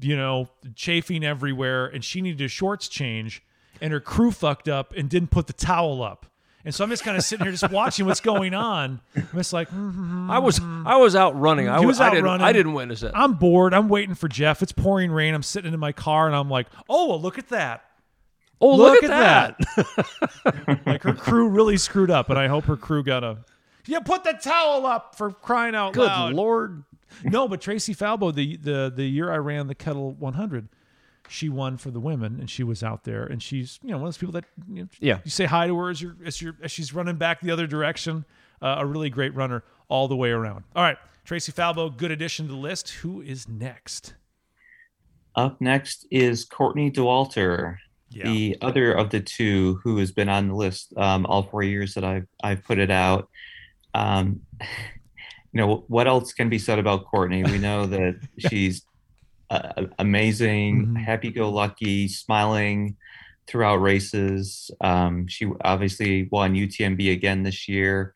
you 0.00 0.16
know, 0.16 0.48
chafing 0.74 1.24
everywhere, 1.24 1.86
and 1.86 2.04
she 2.04 2.20
needed 2.20 2.44
a 2.44 2.48
shorts 2.48 2.88
change, 2.88 3.42
and 3.80 3.92
her 3.92 4.00
crew 4.00 4.30
fucked 4.30 4.68
up 4.68 4.94
and 4.96 5.10
didn't 5.10 5.30
put 5.30 5.48
the 5.48 5.52
towel 5.52 6.02
up. 6.02 6.26
And 6.64 6.74
so 6.74 6.84
I'm 6.84 6.90
just 6.90 7.02
kind 7.02 7.16
of 7.16 7.24
sitting 7.24 7.44
here 7.44 7.52
just 7.52 7.70
watching 7.72 8.06
what's 8.06 8.20
going 8.20 8.54
on. 8.54 9.00
I'm 9.16 9.28
just 9.34 9.52
like, 9.52 9.68
mm, 9.70 10.30
I 10.30 10.38
was 10.38 10.60
I 10.60 10.96
was 10.96 11.16
out 11.16 11.38
running. 11.38 11.68
I 11.68 11.80
was 11.80 12.00
I 12.00 12.06
out 12.06 12.10
didn't, 12.10 12.24
running. 12.24 12.46
I 12.46 12.52
didn't 12.52 12.74
witness 12.74 13.02
it. 13.02 13.10
I'm 13.14 13.34
bored. 13.34 13.74
I'm 13.74 13.88
waiting 13.88 14.14
for 14.14 14.28
Jeff. 14.28 14.62
It's 14.62 14.72
pouring 14.72 15.10
rain. 15.10 15.34
I'm 15.34 15.42
sitting 15.42 15.74
in 15.74 15.80
my 15.80 15.92
car 15.92 16.26
and 16.26 16.36
I'm 16.36 16.48
like, 16.48 16.68
oh, 16.88 17.08
well, 17.08 17.20
look 17.20 17.38
at 17.38 17.48
that. 17.48 17.84
oh, 18.60 18.76
look, 18.76 19.02
at, 19.02 19.08
that. 19.08 20.80
like 20.86 21.02
her 21.02 21.14
crew 21.14 21.48
really 21.48 21.76
screwed 21.76 22.10
up, 22.10 22.30
and 22.30 22.38
I 22.38 22.46
hope 22.46 22.64
her 22.64 22.76
crew 22.76 23.02
got 23.02 23.24
a. 23.24 23.38
You 23.86 24.00
put 24.00 24.22
the 24.22 24.34
towel 24.34 24.86
up 24.86 25.16
for 25.16 25.32
crying 25.32 25.74
out 25.74 25.94
Good 25.94 26.06
loud. 26.06 26.28
Good 26.28 26.36
lord. 26.36 26.84
No, 27.24 27.48
but 27.48 27.60
Tracy 27.60 27.94
Falbo, 27.94 28.32
the 28.32 28.56
the 28.56 28.92
the 28.94 29.04
year 29.04 29.32
I 29.32 29.38
ran 29.38 29.66
the 29.66 29.74
Kettle 29.74 30.12
100, 30.12 30.68
she 31.32 31.48
won 31.48 31.76
for 31.78 31.90
the 31.90 32.00
women, 32.00 32.38
and 32.38 32.48
she 32.50 32.62
was 32.62 32.82
out 32.82 33.04
there, 33.04 33.24
and 33.24 33.42
she's 33.42 33.78
you 33.82 33.90
know 33.90 33.96
one 33.96 34.02
of 34.04 34.08
those 34.08 34.18
people 34.18 34.32
that 34.32 34.44
you 34.68 34.82
know, 34.82 34.88
Yeah. 35.00 35.18
you 35.24 35.30
say 35.30 35.46
hi 35.46 35.66
to 35.66 35.76
her 35.78 35.90
as 35.90 36.00
you're 36.02 36.16
as 36.24 36.40
you're 36.42 36.56
as 36.62 36.70
she's 36.70 36.92
running 36.94 37.16
back 37.16 37.40
the 37.40 37.50
other 37.50 37.66
direction. 37.66 38.24
Uh, 38.60 38.76
a 38.78 38.86
really 38.86 39.10
great 39.10 39.34
runner 39.34 39.64
all 39.88 40.06
the 40.08 40.14
way 40.16 40.30
around. 40.30 40.62
All 40.76 40.82
right, 40.84 40.96
Tracy 41.24 41.50
Falbo, 41.50 41.94
good 41.96 42.10
addition 42.12 42.46
to 42.46 42.52
the 42.52 42.58
list. 42.58 42.90
Who 42.90 43.20
is 43.20 43.48
next? 43.48 44.14
Up 45.34 45.60
next 45.60 46.06
is 46.10 46.44
Courtney 46.44 46.90
Dauwalter, 46.90 47.76
Yeah. 48.10 48.24
the 48.24 48.56
other 48.60 48.92
of 48.92 49.10
the 49.10 49.20
two 49.20 49.80
who 49.82 49.96
has 49.98 50.12
been 50.12 50.28
on 50.28 50.46
the 50.48 50.54
list 50.54 50.92
um, 50.96 51.26
all 51.26 51.42
four 51.42 51.62
years 51.62 51.94
that 51.94 52.04
I've 52.04 52.26
I've 52.44 52.62
put 52.64 52.78
it 52.78 52.90
out. 52.90 53.28
Um, 53.94 54.40
you 54.60 55.58
know 55.60 55.84
what 55.88 56.06
else 56.06 56.32
can 56.32 56.48
be 56.48 56.58
said 56.58 56.78
about 56.78 57.04
Courtney? 57.06 57.42
We 57.44 57.58
know 57.58 57.86
that 57.86 58.20
she's 58.38 58.84
uh, 59.52 59.86
amazing, 59.98 60.86
Mhm. 60.86 61.04
happy-go-lucky, 61.04 62.08
smiling 62.08 62.96
throughout 63.46 63.76
races. 63.76 64.70
Um, 64.80 65.26
she 65.26 65.46
obviously 65.62 66.28
won 66.30 66.54
UTMB 66.54 67.10
again 67.12 67.42
this 67.42 67.68
year, 67.68 68.14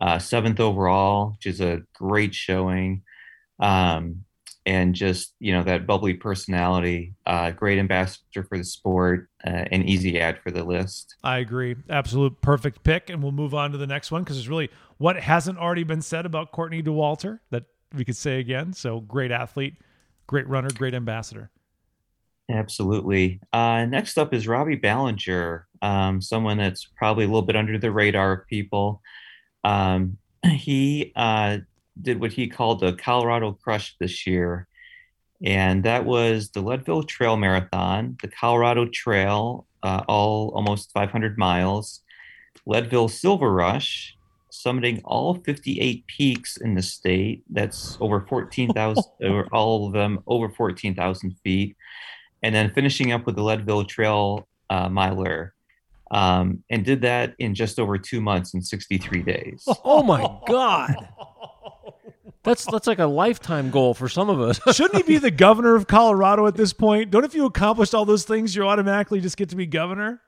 uh, 0.00 0.18
seventh 0.18 0.60
overall, 0.60 1.30
which 1.32 1.46
is 1.46 1.60
a 1.60 1.82
great 1.94 2.34
showing. 2.34 3.02
Um, 3.58 4.24
and 4.66 4.94
just 4.94 5.34
you 5.40 5.52
know 5.52 5.62
that 5.62 5.86
bubbly 5.86 6.14
personality, 6.14 7.14
uh, 7.26 7.50
great 7.50 7.78
ambassador 7.78 8.42
for 8.48 8.56
the 8.56 8.64
sport, 8.64 9.28
uh, 9.46 9.50
an 9.70 9.82
easy 9.82 10.18
ad 10.18 10.38
for 10.42 10.50
the 10.50 10.64
list. 10.64 11.16
I 11.22 11.38
agree. 11.38 11.76
Absolute 11.90 12.40
perfect 12.40 12.82
pick. 12.82 13.10
And 13.10 13.22
we'll 13.22 13.32
move 13.32 13.54
on 13.54 13.72
to 13.72 13.78
the 13.78 13.86
next 13.86 14.10
one 14.10 14.22
because 14.22 14.36
there's 14.36 14.48
really 14.48 14.70
what 14.96 15.16
hasn't 15.16 15.58
already 15.58 15.84
been 15.84 16.00
said 16.00 16.24
about 16.24 16.50
Courtney 16.50 16.82
Dauwalter 16.82 17.40
that 17.50 17.64
we 17.94 18.04
could 18.06 18.16
say 18.16 18.40
again. 18.40 18.72
So 18.72 19.00
great 19.00 19.30
athlete, 19.30 19.74
great 20.26 20.48
runner, 20.48 20.70
great 20.70 20.94
ambassador. 20.94 21.50
Absolutely. 22.50 23.40
Uh, 23.52 23.86
next 23.86 24.18
up 24.18 24.34
is 24.34 24.46
Robbie 24.46 24.76
Balenger, 24.76 25.64
um, 25.80 26.20
someone 26.20 26.58
that's 26.58 26.84
probably 26.84 27.24
a 27.24 27.28
little 27.28 27.42
bit 27.42 27.56
under 27.56 27.78
the 27.78 27.90
radar 27.90 28.32
of 28.32 28.46
people. 28.46 29.00
Um, 29.64 30.18
he 30.46 31.12
uh, 31.16 31.58
did 32.00 32.20
what 32.20 32.32
he 32.32 32.48
called 32.48 32.80
the 32.80 32.92
Colorado 32.92 33.52
Crush 33.52 33.96
this 33.98 34.26
year, 34.26 34.68
and 35.42 35.84
that 35.84 36.04
was 36.04 36.50
the 36.50 36.60
Leadville 36.60 37.02
Trail 37.02 37.36
Marathon, 37.36 38.16
the 38.20 38.28
Colorado 38.28 38.86
Trail, 38.86 39.66
uh, 39.82 40.02
all 40.06 40.50
almost 40.54 40.92
500 40.92 41.38
miles, 41.38 42.00
Leadville 42.66 43.08
Silver 43.08 43.52
Rush, 43.52 44.16
summiting 44.62 45.00
all 45.04 45.34
58 45.34 46.06
peaks 46.06 46.56
in 46.56 46.74
the 46.74 46.82
state. 46.82 47.44
That's 47.50 47.98
over 48.00 48.26
14,000, 48.28 49.02
or 49.22 49.46
all 49.52 49.86
of 49.86 49.92
them 49.92 50.20
over 50.26 50.48
14,000 50.48 51.36
feet 51.42 51.76
and 52.44 52.54
then 52.54 52.70
finishing 52.74 53.10
up 53.10 53.24
with 53.24 53.36
the 53.36 53.42
Leadville 53.42 53.86
Trail 53.86 54.46
uh, 54.68 54.90
miler, 54.90 55.54
um, 56.10 56.62
and 56.68 56.84
did 56.84 57.00
that 57.00 57.34
in 57.38 57.54
just 57.54 57.80
over 57.80 57.96
two 57.96 58.20
months 58.20 58.52
and 58.52 58.64
63 58.64 59.22
days. 59.22 59.64
Oh 59.84 60.02
my 60.02 60.38
God. 60.46 60.94
That's 62.42 62.66
that's 62.66 62.86
like 62.86 62.98
a 62.98 63.06
lifetime 63.06 63.70
goal 63.70 63.94
for 63.94 64.06
some 64.06 64.28
of 64.28 64.38
us. 64.38 64.60
Shouldn't 64.76 64.96
he 64.96 65.14
be 65.14 65.16
the 65.16 65.30
governor 65.30 65.76
of 65.76 65.86
Colorado 65.86 66.46
at 66.46 66.54
this 66.54 66.74
point? 66.74 67.10
Don't 67.10 67.24
if 67.24 67.34
you 67.34 67.46
accomplished 67.46 67.94
all 67.94 68.04
those 68.04 68.24
things, 68.24 68.54
you 68.54 68.68
automatically 68.68 69.22
just 69.22 69.38
get 69.38 69.48
to 69.48 69.56
be 69.56 69.64
governor? 69.64 70.20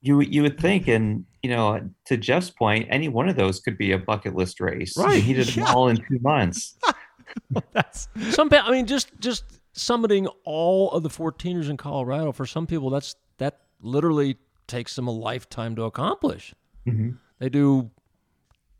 You 0.00 0.20
you 0.20 0.42
would 0.42 0.60
think, 0.60 0.86
and 0.88 1.24
you 1.42 1.50
know, 1.50 1.88
to 2.06 2.16
Jeff's 2.16 2.50
point, 2.50 2.86
any 2.90 3.08
one 3.08 3.28
of 3.28 3.36
those 3.36 3.60
could 3.60 3.76
be 3.76 3.92
a 3.92 3.98
bucket 3.98 4.34
list 4.34 4.60
race. 4.60 4.96
Right, 4.96 5.22
He 5.22 5.32
did 5.34 5.48
them 5.48 5.64
yeah. 5.64 5.72
all 5.72 5.88
in 5.88 5.96
two 5.96 6.18
months. 6.20 6.76
That's 7.72 8.08
some 8.30 8.48
I 8.52 8.70
mean 8.70 8.86
just 8.86 9.10
just 9.20 9.44
summiting 9.74 10.28
all 10.44 10.90
of 10.92 11.02
the 11.02 11.08
14ers 11.08 11.68
in 11.68 11.76
Colorado 11.76 12.32
for 12.32 12.46
some 12.46 12.66
people 12.66 12.90
that's 12.90 13.14
that 13.38 13.60
literally 13.80 14.36
takes 14.66 14.96
them 14.96 15.06
a 15.06 15.12
lifetime 15.12 15.76
to 15.76 15.82
accomplish. 15.84 16.54
Mhm. 16.86 17.18
They 17.38 17.48
do 17.48 17.90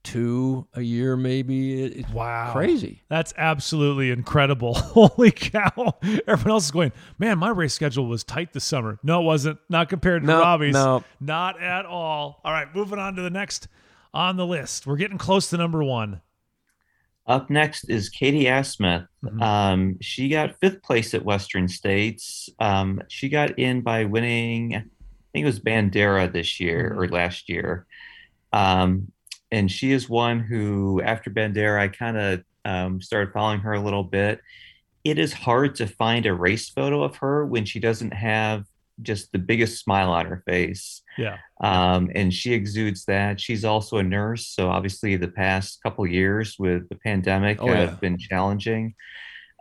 two 0.05 0.67
a 0.75 0.81
year 0.81 1.17
maybe. 1.17 1.83
It's 1.83 2.11
wow. 2.11 2.53
crazy. 2.53 3.03
That's 3.09 3.35
absolutely 3.37 4.11
incredible. 4.11 4.75
Holy 4.75 5.31
cow. 5.31 5.99
Everyone 6.27 6.53
else 6.53 6.67
is 6.67 6.71
going, 6.71 6.93
man, 7.19 7.39
my 7.39 7.51
race 7.51 7.75
schedule 7.75 8.07
was 8.07 8.25
tight 8.25 8.53
this 8.53 8.65
summer. 8.65 8.99
No, 9.03 9.21
it 9.21 9.25
wasn't. 9.25 9.59
Not 9.69 9.89
compared 9.89 10.23
to 10.23 10.27
No, 10.27 10.41
Robbie's. 10.41 10.75
no. 10.75 11.05
Not 11.21 11.61
at 11.61 11.85
all. 11.87 12.41
All 12.45 12.53
right, 12.53 12.73
moving 12.75 12.99
on 12.99 13.17
to 13.17 13.23
the 13.23 13.31
next 13.31 13.69
on 14.15 14.37
the 14.37 14.47
list. 14.47 14.87
We're 14.87 14.97
getting 14.97 15.19
close 15.19 15.51
to 15.51 15.57
number 15.57 15.83
one. 15.85 16.21
Up 17.27 17.51
next 17.51 17.91
is 17.91 18.09
Katie 18.09 18.45
Asmuth. 18.45 19.07
Mhm. 19.23 19.43
Um, 19.43 19.97
she 20.01 20.31
got 20.31 20.59
fifth 20.61 20.83
place 20.83 21.13
at 21.13 21.23
Western 21.25 21.69
States. 21.69 22.49
Um, 22.59 23.03
she 23.09 23.29
got 23.29 23.59
in 23.59 23.83
by 23.83 24.05
winning, 24.07 24.75
I 24.75 24.79
think 25.33 25.43
it 25.43 25.45
was 25.45 25.61
Bandera 25.61 26.33
this 26.33 26.59
year 26.59 26.95
or 26.97 27.07
last 27.09 27.51
year. 27.51 27.85
Um, 28.55 29.13
and 29.51 29.71
she 29.71 29.93
is 29.93 30.09
one 30.09 30.41
who, 30.41 31.01
after 31.03 31.31
Bandera, 31.31 31.81
I 31.81 31.89
kind 31.89 32.17
of 32.17 32.43
um, 32.65 33.01
started 33.01 33.33
following 33.33 33.61
her 33.61 33.73
a 33.73 33.81
little 33.81 34.05
bit. 34.05 34.41
It 35.05 35.19
is 35.19 35.33
hard 35.33 35.75
to 35.77 35.87
find 35.87 36.27
a 36.27 36.35
race 36.35 36.69
photo 36.69 37.03
of 37.03 37.17
her 37.17 37.47
when 37.47 37.65
she 37.65 37.81
doesn't 37.81 38.13
have 38.13 38.65
just 39.01 39.31
the 39.31 39.39
biggest 39.39 39.83
smile 39.83 40.11
on 40.11 40.27
her 40.27 40.43
face 40.45 41.03
Yeah. 41.17 41.39
um, 41.63 42.11
and 42.17 42.35
she 42.35 42.53
exudes 42.53 43.05
that. 43.05 43.41
She's 43.41 43.65
also 43.65 43.99
a 43.99 44.03
nurse, 44.03 44.49
so 44.49 44.69
obviously 44.69 45.15
the 45.17 45.29
past 45.29 45.81
couple 45.85 46.05
years 46.07 46.57
with 46.59 46.89
the 46.89 46.97
pandemic 46.97 47.59
Oh, 47.63 47.69
have 47.69 47.91
yeah. 47.91 47.95
been 48.01 48.19
challenging. 48.19 48.95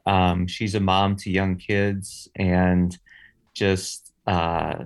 Um, 0.07 0.47
she's 0.47 0.73
a 0.73 0.79
mom 0.79 1.17
to 1.17 1.29
young 1.29 1.55
kids, 1.57 2.27
and 2.35 2.97
just 3.53 4.11
uh, 4.25 4.85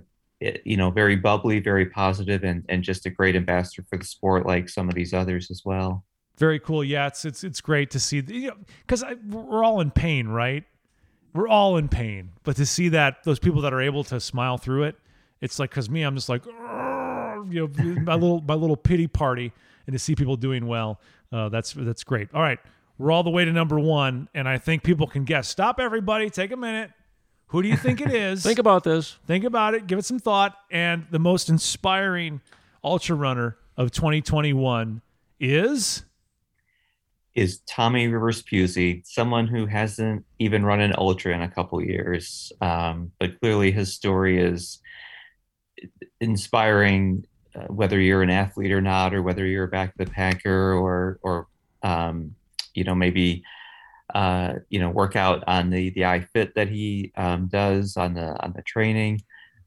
you 0.65 0.77
know, 0.77 0.89
very 0.89 1.15
bubbly, 1.15 1.59
very 1.59 1.85
positive, 1.85 2.43
and 2.43 2.65
and 2.69 2.83
just 2.83 3.05
a 3.05 3.09
great 3.09 3.35
ambassador 3.35 3.85
for 3.89 3.97
the 3.97 4.05
sport, 4.05 4.45
like 4.45 4.69
some 4.69 4.89
of 4.89 4.95
these 4.95 5.13
others 5.13 5.51
as 5.51 5.61
well. 5.63 6.03
Very 6.37 6.59
cool. 6.59 6.83
Yeah, 6.83 7.07
it's 7.07 7.25
it's 7.25 7.43
it's 7.43 7.61
great 7.61 7.91
to 7.91 7.99
see 7.99 8.21
because 8.21 9.03
we're 9.27 9.63
all 9.63 9.81
in 9.81 9.91
pain, 9.91 10.27
right? 10.27 10.63
We're 11.33 11.47
all 11.47 11.77
in 11.77 11.87
pain, 11.87 12.31
but 12.43 12.55
to 12.57 12.65
see 12.65 12.89
that 12.89 13.23
those 13.23 13.39
people 13.39 13.61
that 13.61 13.73
are 13.73 13.81
able 13.81 14.03
to 14.05 14.19
smile 14.19 14.57
through 14.57 14.83
it, 14.83 14.95
it's 15.39 15.59
like 15.59 15.69
because 15.69 15.89
me, 15.89 16.01
I'm 16.01 16.15
just 16.15 16.27
like, 16.29 16.45
you 16.45 16.51
know, 16.53 17.67
my 18.01 18.15
little 18.15 18.41
my 18.41 18.55
little 18.55 18.77
pity 18.77 19.07
party, 19.07 19.53
and 19.85 19.93
to 19.93 19.99
see 19.99 20.15
people 20.15 20.35
doing 20.35 20.65
well, 20.65 20.99
uh, 21.31 21.49
that's 21.49 21.73
that's 21.73 22.03
great. 22.03 22.29
All 22.33 22.41
right, 22.41 22.59
we're 22.97 23.11
all 23.11 23.23
the 23.23 23.29
way 23.29 23.45
to 23.45 23.51
number 23.51 23.79
one, 23.79 24.27
and 24.33 24.49
I 24.49 24.57
think 24.57 24.83
people 24.83 25.07
can 25.07 25.23
guess. 25.23 25.47
Stop, 25.47 25.79
everybody, 25.79 26.29
take 26.29 26.51
a 26.51 26.57
minute. 26.57 26.91
Who 27.51 27.61
do 27.61 27.67
you 27.67 27.75
think 27.75 27.99
it 27.99 28.11
is? 28.13 28.43
Think 28.43 28.59
about 28.59 28.83
this. 28.85 29.17
Think 29.27 29.43
about 29.43 29.73
it, 29.73 29.85
give 29.85 29.99
it 29.99 30.05
some 30.05 30.19
thought, 30.19 30.55
and 30.71 31.05
the 31.11 31.19
most 31.19 31.49
inspiring 31.49 32.41
ultra 32.83 33.15
runner 33.15 33.57
of 33.75 33.91
2021 33.91 35.01
is. 35.39 36.03
Is 37.35 37.59
Tommy 37.67 38.07
Rivers 38.07 38.41
Puzey 38.43 39.05
someone 39.05 39.47
who 39.47 39.65
hasn't 39.65 40.25
even 40.39 40.65
run 40.65 40.79
an 40.79 40.93
ultra 40.97 41.33
in 41.33 41.41
a 41.41 41.49
couple 41.49 41.81
years? 41.83 42.51
Um, 42.61 43.11
but 43.19 43.39
clearly, 43.39 43.71
his 43.71 43.93
story 43.93 44.41
is 44.41 44.79
inspiring. 46.19 47.25
Uh, 47.53 47.65
whether 47.65 47.99
you're 47.99 48.23
an 48.23 48.29
athlete 48.29 48.71
or 48.71 48.79
not, 48.79 49.13
or 49.13 49.21
whether 49.21 49.45
you're 49.45 49.65
a 49.65 49.67
back 49.67 49.89
of 49.89 50.05
the 50.05 50.09
packer, 50.09 50.73
or 50.73 51.19
or 51.21 51.47
um, 51.83 52.33
you 52.73 52.85
know 52.85 52.95
maybe 52.95 53.43
uh, 54.15 54.53
you 54.69 54.79
know 54.79 54.89
work 54.89 55.15
out 55.15 55.43
on 55.47 55.69
the 55.69 55.89
the 55.91 56.01
iFit 56.01 56.53
that 56.55 56.69
he 56.69 57.11
um, 57.15 57.47
does 57.47 57.97
on 57.97 58.13
the 58.13 58.41
on 58.43 58.53
the 58.55 58.61
training. 58.63 59.21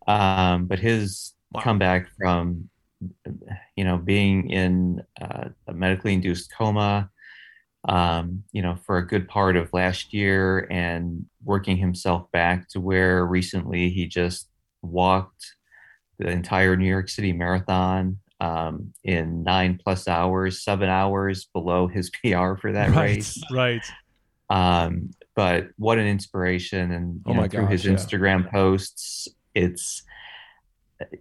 Um, 0.07 0.67
but 0.67 0.79
his 0.79 1.33
Wow. 1.53 1.61
comeback 1.61 2.09
from 2.19 2.69
you 3.77 3.85
know 3.85 3.97
being 3.97 4.51
in 4.51 5.03
uh, 5.21 5.51
a 5.69 5.73
medically 5.73 6.15
induced 6.15 6.53
coma 6.53 7.11
um, 7.87 8.45
you 8.53 8.63
know, 8.63 8.77
for 8.77 8.97
a 8.97 9.07
good 9.07 9.29
part 9.29 9.57
of 9.57 9.73
last 9.73 10.15
year 10.15 10.67
and 10.71 11.27
working 11.45 11.77
himself 11.77 12.31
back 12.33 12.69
to 12.71 12.81
where 12.81 13.25
recently 13.27 13.91
he 13.91 14.07
just 14.07 14.49
walked 14.83 15.53
the 16.19 16.29
entire 16.29 16.77
New 16.77 16.89
York 16.89 17.09
City 17.09 17.33
Marathon 17.33 18.19
um, 18.41 18.95
in 19.03 19.43
nine 19.43 19.79
plus 19.83 20.09
hours, 20.09 20.63
seven 20.63 20.89
hours 20.89 21.47
below 21.53 21.87
his 21.87 22.11
PR 22.23 22.55
for 22.55 22.73
that 22.73 22.91
right, 22.91 23.17
race. 23.17 23.43
right. 23.53 23.83
Um, 24.51 25.11
but 25.35 25.69
what 25.77 25.99
an 25.99 26.07
inspiration! 26.07 26.93
And 26.93 27.23
Oh 27.27 27.33
know, 27.33 27.41
my 27.43 27.49
through 27.49 27.67
his 27.67 27.83
gosh, 27.83 27.91
yeah. 27.91 27.97
Instagram 27.97 28.51
posts, 28.51 29.29
it's 29.55 30.03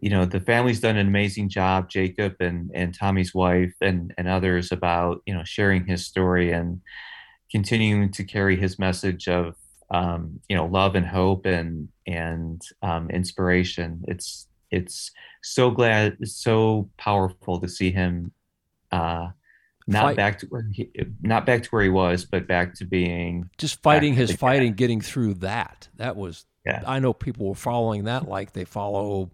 you 0.01 0.09
know 0.09 0.25
the 0.25 0.39
family's 0.39 0.79
done 0.79 0.97
an 0.97 1.07
amazing 1.07 1.49
job, 1.49 1.89
Jacob 1.89 2.35
and 2.39 2.69
and 2.73 2.97
Tommy's 2.97 3.33
wife 3.33 3.73
and 3.81 4.13
and 4.17 4.27
others 4.27 4.71
about 4.71 5.21
you 5.25 5.33
know 5.33 5.43
sharing 5.43 5.85
his 5.85 6.05
story 6.05 6.51
and 6.51 6.81
continuing 7.51 8.11
to 8.11 8.23
carry 8.23 8.55
his 8.55 8.79
message 8.79 9.27
of 9.27 9.55
um, 9.91 10.39
you 10.49 10.55
know 10.55 10.65
love 10.65 10.95
and 10.95 11.05
hope 11.05 11.45
and 11.45 11.89
and 12.07 12.61
um, 12.81 13.09
inspiration. 13.09 14.03
It's 14.07 14.47
it's 14.71 15.11
so 15.43 15.69
glad, 15.71 16.17
so 16.27 16.89
powerful 16.97 17.59
to 17.59 17.67
see 17.67 17.91
him. 17.91 18.31
Uh, 18.91 19.29
not 19.87 20.03
Fight. 20.03 20.15
back 20.17 20.39
to 20.39 20.45
where 20.47 20.65
he, 20.71 20.89
not 21.21 21.45
back 21.45 21.63
to 21.63 21.69
where 21.69 21.83
he 21.83 21.89
was, 21.89 22.25
but 22.25 22.47
back 22.47 22.73
to 22.75 22.85
being 22.85 23.49
Just 23.57 23.81
fighting 23.81 24.13
his 24.13 24.31
the 24.31 24.37
fight 24.37 24.61
and 24.61 24.75
getting 24.77 25.01
through 25.01 25.35
that. 25.35 25.87
That 25.97 26.15
was. 26.15 26.45
Yeah. 26.65 26.81
I 26.87 26.99
know 26.99 27.11
people 27.13 27.47
were 27.49 27.55
following 27.55 28.05
that 28.05 28.27
like 28.29 28.53
they 28.53 28.63
follow 28.63 29.29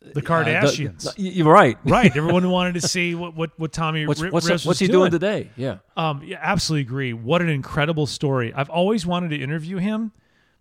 The 0.00 0.20
uh, 0.20 0.22
Kardashians. 0.22 1.14
the- 1.14 1.22
you're 1.22 1.50
right. 1.50 1.78
right. 1.84 2.14
Everyone 2.16 2.50
wanted 2.50 2.74
to 2.74 2.82
see 2.82 3.14
what 3.14 3.34
what, 3.34 3.58
what 3.58 3.72
Tommy 3.72 4.06
What's 4.06 4.20
Ri- 4.20 4.30
what's, 4.30 4.46
Rivers 4.46 4.66
what's 4.66 4.80
was 4.80 4.86
he 4.86 4.92
doing 4.92 5.10
today? 5.10 5.50
Yeah. 5.56 5.78
Um, 5.96 6.22
yeah, 6.24 6.38
absolutely 6.42 6.82
agree. 6.82 7.12
What 7.14 7.40
an 7.40 7.48
incredible 7.48 8.06
story. 8.06 8.52
I've 8.54 8.68
always 8.68 9.06
wanted 9.06 9.30
to 9.30 9.36
interview 9.42 9.78
him, 9.78 10.12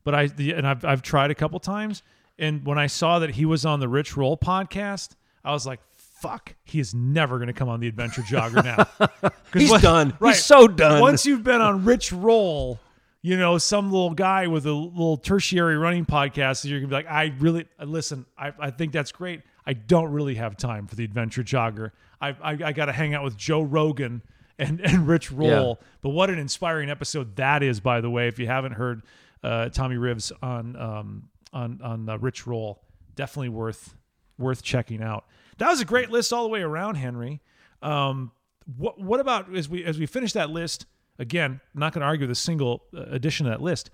but 0.05 0.15
I 0.15 0.27
the, 0.27 0.53
and 0.53 0.65
I've 0.65 0.85
I've 0.85 1.01
tried 1.01 1.31
a 1.31 1.35
couple 1.35 1.59
times. 1.59 2.01
And 2.39 2.65
when 2.65 2.77
I 2.79 2.87
saw 2.87 3.19
that 3.19 3.31
he 3.31 3.45
was 3.45 3.65
on 3.65 3.79
the 3.81 3.87
Rich 3.89 4.15
Roll 4.17 4.37
podcast, 4.37 5.15
I 5.43 5.51
was 5.51 5.67
like, 5.67 5.81
"Fuck, 6.23 6.55
he 6.63 6.79
is 6.79 6.95
never 6.95 7.37
going 7.37 7.47
to 7.47 7.53
come 7.53 7.67
on 7.67 7.81
the 7.81 7.87
Adventure 7.87 8.21
Jogger 8.21 8.63
now." 8.63 9.29
He's 9.53 9.69
what- 9.69 9.81
done. 9.81 10.15
right. 10.19 10.33
He's 10.33 10.45
so 10.45 10.67
done. 10.67 11.01
Once 11.01 11.25
you've 11.25 11.43
been 11.43 11.59
on 11.59 11.83
Rich 11.83 12.13
Roll, 12.13 12.79
you 13.21 13.35
know, 13.37 13.57
some 13.57 13.91
little 13.91 14.13
guy 14.13 14.47
with 14.47 14.65
a 14.65 14.71
little 14.71 15.17
tertiary 15.17 15.77
running 15.77 16.05
podcast, 16.05 16.63
you're 16.65 16.79
gonna 16.79 16.87
be 16.87 16.95
like, 16.95 17.11
I 17.11 17.33
really 17.39 17.65
listen. 17.83 18.25
I, 18.37 18.53
I 18.57 18.71
think 18.71 18.93
that's 18.93 19.11
great. 19.11 19.41
I 19.65 19.73
don't 19.73 20.11
really 20.11 20.35
have 20.35 20.55
time 20.57 20.87
for 20.87 20.95
the 20.95 21.03
adventure 21.03 21.43
jogger. 21.43 21.91
I 22.21 22.29
I, 22.29 22.51
I 22.63 22.71
got 22.71 22.85
to 22.85 22.93
hang 22.93 23.13
out 23.13 23.23
with 23.23 23.37
Joe 23.37 23.61
Rogan 23.61 24.21
and 24.57 24.79
and 24.81 25.07
Rich 25.07 25.31
Roll. 25.31 25.79
But 26.01 26.09
what 26.09 26.29
an 26.29 26.39
inspiring 26.39 26.89
episode 26.89 27.35
that 27.35 27.63
is, 27.63 27.79
by 27.79 28.01
the 28.01 28.09
way. 28.09 28.27
If 28.27 28.39
you 28.39 28.47
haven't 28.47 28.73
heard 28.73 29.01
uh, 29.43 29.69
Tommy 29.69 29.97
Rivs 29.97 30.31
on 30.41 30.75
um, 30.75 31.29
on 31.51 31.79
on 31.83 32.09
uh, 32.09 32.17
Rich 32.17 32.47
Roll, 32.47 32.81
definitely 33.15 33.49
worth 33.49 33.95
worth 34.37 34.63
checking 34.63 35.01
out. 35.01 35.25
That 35.57 35.69
was 35.69 35.81
a 35.81 35.85
great 35.85 36.09
list 36.09 36.33
all 36.33 36.43
the 36.43 36.49
way 36.49 36.61
around, 36.61 36.95
Henry. 36.95 37.41
Um, 37.81 38.31
what 38.77 38.99
what 38.99 39.19
about 39.19 39.53
as 39.55 39.67
we 39.67 39.83
as 39.83 39.99
we 39.99 40.05
finish 40.05 40.33
that 40.33 40.49
list 40.49 40.85
again? 41.19 41.59
I'm 41.73 41.79
not 41.79 41.93
going 41.93 42.01
to 42.01 42.07
argue 42.07 42.27
with 42.27 42.31
a 42.31 42.39
single 42.39 42.83
uh, 42.95 43.03
addition 43.09 43.45
to 43.45 43.49
that 43.51 43.61
list. 43.61 43.89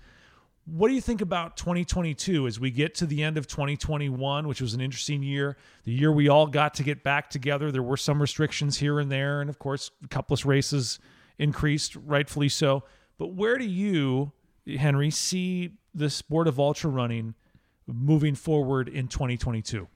What 0.66 0.88
do 0.88 0.94
you 0.94 1.00
think 1.00 1.20
about 1.20 1.56
2022 1.56 2.46
as 2.46 2.60
we 2.60 2.70
get 2.70 2.94
to 2.96 3.06
the 3.06 3.22
end 3.22 3.38
of 3.38 3.46
2021, 3.46 4.46
which 4.46 4.60
was 4.60 4.74
an 4.74 4.80
interesting 4.80 5.22
year, 5.22 5.56
the 5.84 5.92
year 5.92 6.12
we 6.12 6.28
all 6.28 6.46
got 6.46 6.74
to 6.74 6.84
get 6.84 7.02
back 7.02 7.30
together? 7.30 7.72
There 7.72 7.82
were 7.82 7.96
some 7.96 8.20
restrictions 8.20 8.78
here 8.78 9.00
and 9.00 9.10
there, 9.10 9.40
and 9.40 9.50
of 9.50 9.58
course, 9.58 9.90
of 10.14 10.46
races 10.46 11.00
increased, 11.38 11.96
rightfully 11.96 12.50
so. 12.50 12.84
But 13.18 13.32
where 13.32 13.58
do 13.58 13.64
you, 13.64 14.32
Henry, 14.66 15.10
see 15.10 15.72
the 15.94 16.10
sport 16.10 16.46
of 16.46 16.60
ultra 16.60 16.90
running 16.90 17.34
moving 17.86 18.34
forward 18.34 18.88
in 18.88 19.08
2022? 19.08 19.88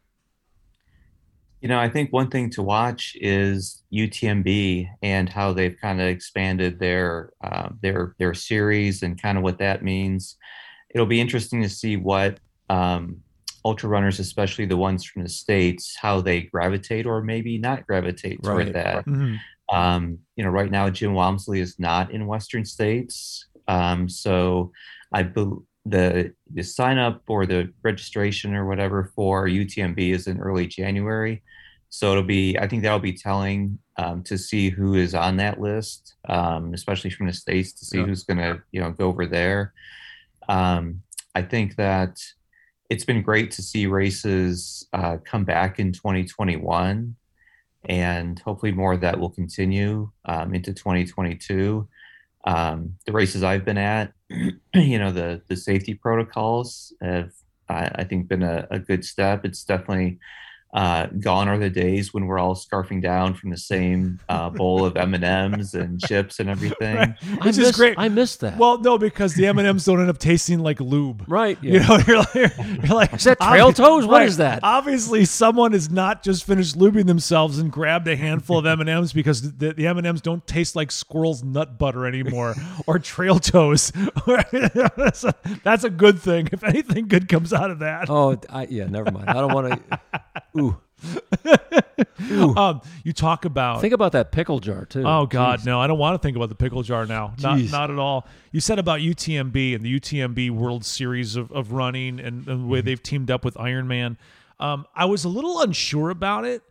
You 1.65 1.69
know, 1.69 1.81
I 1.81 1.89
think 1.89 2.13
one 2.13 2.29
thing 2.29 2.51
to 2.51 2.63
watch 2.63 3.17
is 3.19 3.83
UTMB 3.91 4.87
and 5.01 5.31
how 5.31 5.55
they've 5.55 5.75
kind 5.81 5.99
of 5.99 6.07
expanded 6.09 6.79
their 6.79 7.33
uh, 7.43 7.71
their 7.81 8.15
their 8.19 8.35
series 8.35 9.03
and 9.03 9.21
kind 9.21 9.39
of 9.39 9.45
what 9.45 9.57
that 9.61 9.83
means. 9.83 10.37
It'll 10.91 11.07
be 11.07 11.23
interesting 11.23 11.63
to 11.63 11.71
see 11.71 11.97
what 11.97 12.39
um, 12.69 13.23
ultra 13.65 13.89
runners, 13.89 14.21
especially 14.21 14.67
the 14.67 14.77
ones 14.77 15.07
from 15.07 15.23
the 15.23 15.29
states, 15.31 15.97
how 15.99 16.21
they 16.21 16.43
gravitate 16.43 17.07
or 17.07 17.23
maybe 17.23 17.57
not 17.57 17.87
gravitate 17.87 18.43
toward 18.43 18.67
Right. 18.67 18.73
that. 18.75 19.07
Mhm. 19.07 19.39
Um, 19.73 20.19
you 20.37 20.45
know, 20.45 20.51
right 20.51 20.71
now 20.71 20.91
Jim 20.91 21.15
Walmsley 21.15 21.61
is 21.61 21.79
not 21.79 22.11
in 22.11 22.27
Western 22.27 22.67
states, 22.67 23.47
um, 23.69 24.07
so 24.07 24.71
I 25.15 25.23
believe 25.23 25.63
the 25.87 26.35
the 26.53 26.63
sign 26.63 26.99
up 26.99 27.23
or 27.27 27.47
the 27.47 27.73
registration 27.83 28.55
or 28.55 28.67
whatever 28.67 29.13
for 29.17 29.47
UTMB 29.49 30.11
is 30.13 30.27
in 30.27 30.41
early 30.41 30.67
January. 30.67 31.43
So 31.95 32.11
it'll 32.11 32.25
be, 32.25 32.59
I 32.59 32.67
think 32.67 32.83
that'll 32.83 32.99
be 32.99 33.13
telling 33.13 33.79
um, 33.99 34.25
to 34.25 34.37
see 34.37 34.69
who 34.69 34.95
is 34.95 35.15
on 35.15 35.37
that 35.37 35.61
list, 35.61 36.17
um, 36.29 36.75
especially 36.75 37.11
from 37.11 37.29
the 37.29 37.33
states, 37.33 37.73
to 37.75 37.85
see 37.85 37.99
Yeah. 37.99 38.07
who's 38.07 38.25
going 38.25 38.39
to, 38.39 38.61
you 38.73 38.81
know, 38.81 38.91
go 38.91 39.07
over 39.07 39.27
there. 39.27 39.73
Um, 40.49 41.03
I 41.37 41.43
think 41.43 41.77
that 41.77 42.19
it's 42.91 43.05
been 43.05 43.23
great 43.23 43.53
to 43.53 43.63
see 43.63 43.87
races 43.87 44.89
uh, 44.93 45.19
come 45.25 45.45
back 45.45 45.79
in 45.79 45.93
2021, 45.93 47.15
and 47.89 48.39
hopefully 48.41 48.73
more 48.73 48.95
of 48.95 49.01
that 49.03 49.21
will 49.21 49.31
continue 49.31 50.11
um, 50.25 50.53
into 50.53 50.75
2022. 50.75 51.87
Um, 52.45 52.97
the 53.07 53.13
races 53.13 53.45
I've 53.45 53.65
been 53.65 53.79
at, 53.79 54.13
you 54.75 54.99
know, 54.99 55.13
the 55.13 55.43
the 55.47 55.57
safety 55.57 55.95
protocols 55.95 56.93
have, 57.01 57.31
I, 57.69 57.89
I 57.95 58.05
think, 58.05 58.27
been 58.27 58.43
a, 58.43 58.67
a 58.73 58.81
good 58.81 59.05
step. 59.05 59.45
It's 59.45 59.63
definitely 59.63 60.19
uh, 60.75 61.07
gone 61.21 61.49
are 61.49 61.57
the 61.57 61.71
days 61.71 62.13
when 62.13 62.27
we're 62.27 62.39
all 62.39 62.57
scarfing 62.57 63.01
down 63.01 63.33
from 63.33 63.51
the 63.51 63.57
same 63.57 64.19
uh, 64.29 64.51
bowl 64.51 64.85
of 64.85 64.97
M 64.97 65.15
and 65.15 65.23
M's 65.23 65.75
and 65.75 66.01
chips 66.07 66.41
and 66.41 66.51
everything. 66.51 66.97
Right. 66.97 67.15
I 67.23 67.35
Which 67.37 67.47
is 67.51 67.59
miss- 67.59 67.77
great. 67.77 67.95
I 67.97 68.09
missed 68.09 68.41
that. 68.41 68.59
Well, 68.59 68.79
no, 68.79 68.99
because 68.99 69.35
the 69.35 69.47
M 69.47 69.59
and 69.59 69.69
M's 69.69 69.85
don't 69.85 70.01
end 70.01 70.11
up 70.11 70.19
tasting 70.19 70.59
like 70.59 70.81
lube. 70.81 71.25
right. 71.29 71.57
You 71.63 71.79
know, 71.79 71.99
you're 72.09 72.19
like, 72.19 72.35
you're 72.35 72.49
like 72.97 73.15
Is 73.15 73.23
that 73.25 73.39
trail 73.41 73.71
obvi- 73.71 73.77
toes? 73.77 74.05
What 74.07 74.19
right. 74.19 74.29
is 74.29 74.39
that? 74.39 74.61
Obviously, 74.65 75.25
someone 75.25 75.71
has 75.73 75.91
not 75.91 76.25
just 76.25 76.45
finished 76.45 76.77
lubing 76.77 77.07
themselves 77.07 77.59
and 77.61 77.71
grabbed 77.71 78.09
a 78.09 78.17
handful 78.17 78.59
of 78.59 78.67
M 78.67 78.81
and 78.81 78.91
M's 78.91 79.13
because 79.13 79.53
the, 79.57 79.75
the 79.75 79.87
M 79.87 79.97
and 79.97 80.07
M's 80.07 80.21
don't 80.21 80.45
taste 80.45 80.75
like 80.75 80.91
squirrel's 80.91 81.45
nut 81.45 81.79
butter 81.79 82.05
anymore 82.05 82.57
or 82.89 82.99
trail 82.99 83.39
toes. 83.39 83.93
that's, 84.27 85.23
a, 85.23 85.35
that's 85.63 85.85
a 85.85 85.91
good 85.91 86.19
thing. 86.19 86.49
If 86.51 86.65
anything 86.65 87.07
good 87.07 87.29
comes 87.29 87.53
out 87.53 87.71
of 87.71 87.79
that, 87.79 88.11
oh, 88.11 88.41
I, 88.51 88.67
yeah. 88.67 88.87
Never 88.87 89.13
mind. 89.13 89.31
I 89.31 89.35
don't 89.35 89.55
want 89.55 89.89
to. 89.91 89.99
Um, 92.57 92.81
you 93.05 93.13
talk 93.13 93.45
about. 93.45 93.81
Think 93.81 93.93
about 93.95 94.13
that 94.13 94.33
pickle 94.33 94.59
jar 94.59 94.85
too. 94.87 95.03
Oh 95.07 95.27
God, 95.27 95.61
Jeez. 95.61 95.67
no! 95.67 95.81
I 95.81 95.87
don't 95.87 95.99
want 95.99 96.21
to 96.21 96.25
think 96.25 96.37
about 96.37 96.49
the 96.49 96.55
pickle 96.55 96.83
jar 96.83 97.07
now. 97.07 97.35
Not, 97.41 97.61
not 97.71 97.91
at 97.91 97.99
all. 97.99 98.27
You 98.53 98.61
said 98.61 98.79
about 98.79 99.01
UTMB 99.01 99.75
and 99.75 99.85
the 99.85 100.01
UTMB 100.01 100.51
World 100.51 100.85
Series 100.85 101.37
of, 101.37 101.51
of 101.53 101.73
running 101.73 102.19
and, 102.21 102.29
and 102.29 102.45
the 102.47 102.53
Mm-hmm. 102.55 102.69
way 102.69 102.81
they've 102.81 103.03
teamed 103.03 103.31
up 103.31 103.45
with 103.45 103.55
Ironman. 103.55 104.17
Um, 104.59 104.87
I 104.95 105.05
was 105.05 105.25
a 105.25 105.29
little 105.29 105.61
unsure 105.61 106.11
about 106.11 106.45
it, 106.45 106.63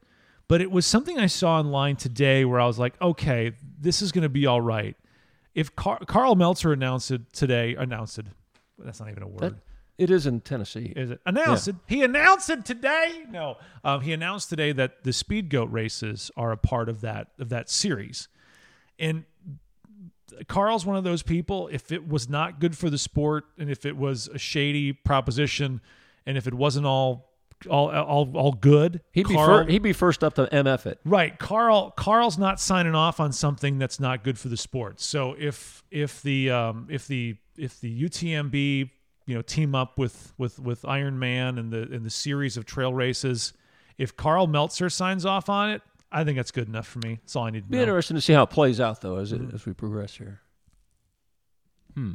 but 0.47 0.61
it 0.61 0.71
was 0.71 0.85
something 0.85 1.19
I 1.19 1.27
saw 1.27 1.59
online 1.59 1.95
today 1.97 2.45
where 2.45 2.59
I 2.59 2.65
was 2.65 2.79
like, 2.79 2.99
okay, 3.01 3.51
this 3.79 4.01
is 4.01 4.11
going 4.11 4.23
to 4.23 4.29
be 4.29 4.45
all 4.45 4.61
right. 4.61 4.95
If 5.53 5.75
Car- 5.75 5.99
Karl 6.07 6.35
Meltzer 6.35 6.73
announced 6.73 7.11
it 7.11 7.31
today, 7.33 7.75
announced 7.75 8.17
it. 8.17 8.25
That's 8.79 8.99
not 8.99 9.09
even 9.09 9.23
a 9.23 9.27
word. 9.27 9.39
That, 9.41 9.53
it 9.97 10.09
is 10.09 10.25
in 10.25 10.41
Tennessee. 10.41 10.91
Is 10.95 11.11
it 11.11 11.21
announced 11.25 11.67
it? 11.67 11.75
He 11.87 12.03
announced 12.03 12.49
it 12.49 12.65
today. 12.65 13.23
No, 13.29 13.57
um, 13.83 14.01
he 14.01 14.13
announced 14.13 14.49
today 14.49 14.71
that 14.71 15.03
the 15.03 15.11
Speedgoat 15.11 15.71
races 15.71 16.31
are 16.35 16.51
a 16.51 16.57
part 16.57 16.89
of 16.89 17.01
that 17.01 17.27
of 17.39 17.49
that 17.49 17.69
series, 17.69 18.27
and 18.97 19.25
Karl's 20.47 20.85
one 20.85 20.95
of 20.95 21.03
those 21.03 21.23
people. 21.23 21.69
If 21.71 21.91
it 21.91 22.07
was 22.07 22.29
not 22.29 22.59
good 22.59 22.77
for 22.77 22.89
the 22.89 22.97
sport, 22.97 23.45
and 23.57 23.69
if 23.69 23.85
it 23.85 23.95
was 23.97 24.27
a 24.27 24.39
shady 24.39 24.93
proposition, 24.93 25.81
and 26.25 26.37
if 26.37 26.47
it 26.47 26.53
wasn't 26.53 26.85
all 26.85 27.29
all 27.69 27.89
all, 27.91 28.31
all 28.35 28.51
good, 28.51 29.01
He'd 29.11 29.27
be 29.27 29.35
fir- 29.35 29.65
he'd 29.65 29.83
be 29.83 29.93
first 29.93 30.23
up 30.23 30.33
to 30.35 30.47
MF 30.47 30.85
it. 30.85 30.99
Right, 31.05 31.37
Karl. 31.37 31.91
Karl's 31.91 32.37
not 32.37 32.59
signing 32.59 32.95
off 32.95 33.19
on 33.19 33.31
something 33.31 33.77
that's 33.77 33.99
not 33.99 34.23
good 34.23 34.37
for 34.39 34.49
the 34.49 34.57
sport. 34.57 34.99
So 34.99 35.35
if 35.37 35.83
if 35.91 36.21
the 36.21 36.49
um, 36.51 36.87
if 36.89 37.07
the 37.07 37.35
if 37.57 37.79
the 37.79 38.03
UTMB 38.03 38.89
you 39.25 39.35
know 39.35 39.41
team 39.41 39.73
up 39.75 39.97
with 39.97 40.33
with 40.37 40.59
with 40.59 40.81
Ironman 40.83 41.59
and 41.59 41.71
the 41.71 41.83
and 41.83 42.05
the 42.05 42.09
series 42.09 42.57
of 42.57 42.65
trail 42.65 42.93
races, 42.93 43.53
if 43.97 44.15
Karl 44.15 44.47
Meltzer 44.47 44.89
signs 44.89 45.25
off 45.25 45.49
on 45.49 45.69
it, 45.71 45.81
I 46.11 46.23
think 46.23 46.37
that's 46.37 46.51
good 46.51 46.67
enough 46.67 46.87
for 46.87 46.99
me. 46.99 47.19
That's 47.21 47.35
all 47.35 47.45
I 47.45 47.49
need 47.51 47.63
to 47.65 47.69
Be 47.69 47.77
know. 47.77 47.83
interesting 47.83 48.15
to 48.15 48.21
see 48.21 48.33
how 48.33 48.43
it 48.43 48.49
plays 48.49 48.79
out 48.79 49.01
though 49.01 49.17
as 49.17 49.31
it, 49.31 49.41
Mm-hmm. 49.41 49.55
as 49.55 49.65
we 49.65 49.73
progress 49.73 50.15
here. 50.17 50.41
Hmm. 51.95 52.13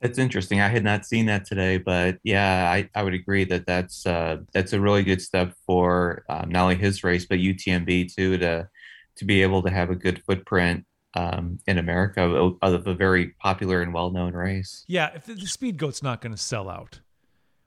That's 0.00 0.18
interesting. 0.18 0.60
I 0.60 0.68
had 0.68 0.84
not 0.84 1.06
seen 1.06 1.26
that 1.26 1.46
today, 1.46 1.78
but 1.78 2.18
yeah, 2.24 2.70
I, 2.70 2.90
I 2.94 3.02
would 3.02 3.14
agree 3.14 3.44
that 3.44 3.64
that's 3.64 4.04
uh, 4.04 4.38
that's 4.52 4.74
a 4.74 4.80
really 4.80 5.02
good 5.02 5.22
step 5.22 5.54
for 5.66 6.24
um, 6.28 6.50
not 6.50 6.64
only 6.64 6.74
his 6.76 7.02
race 7.02 7.24
but 7.24 7.38
UTMB 7.38 8.14
too 8.14 8.36
to 8.38 8.68
to 9.16 9.24
be 9.24 9.42
able 9.42 9.62
to 9.62 9.70
have 9.70 9.90
a 9.90 9.94
good 9.94 10.22
footprint 10.24 10.84
um, 11.14 11.58
in 11.66 11.78
America 11.78 12.22
of, 12.22 12.56
of 12.62 12.86
a 12.86 12.94
very 12.94 13.28
popular 13.40 13.82
and 13.82 13.94
well 13.94 14.10
known 14.10 14.32
race. 14.32 14.84
Yeah, 14.88 15.10
if 15.14 15.26
the, 15.26 15.34
the 15.34 15.46
Speedgoat's 15.46 16.02
not 16.02 16.20
going 16.20 16.34
to 16.34 16.40
sell 16.40 16.68
out. 16.68 17.00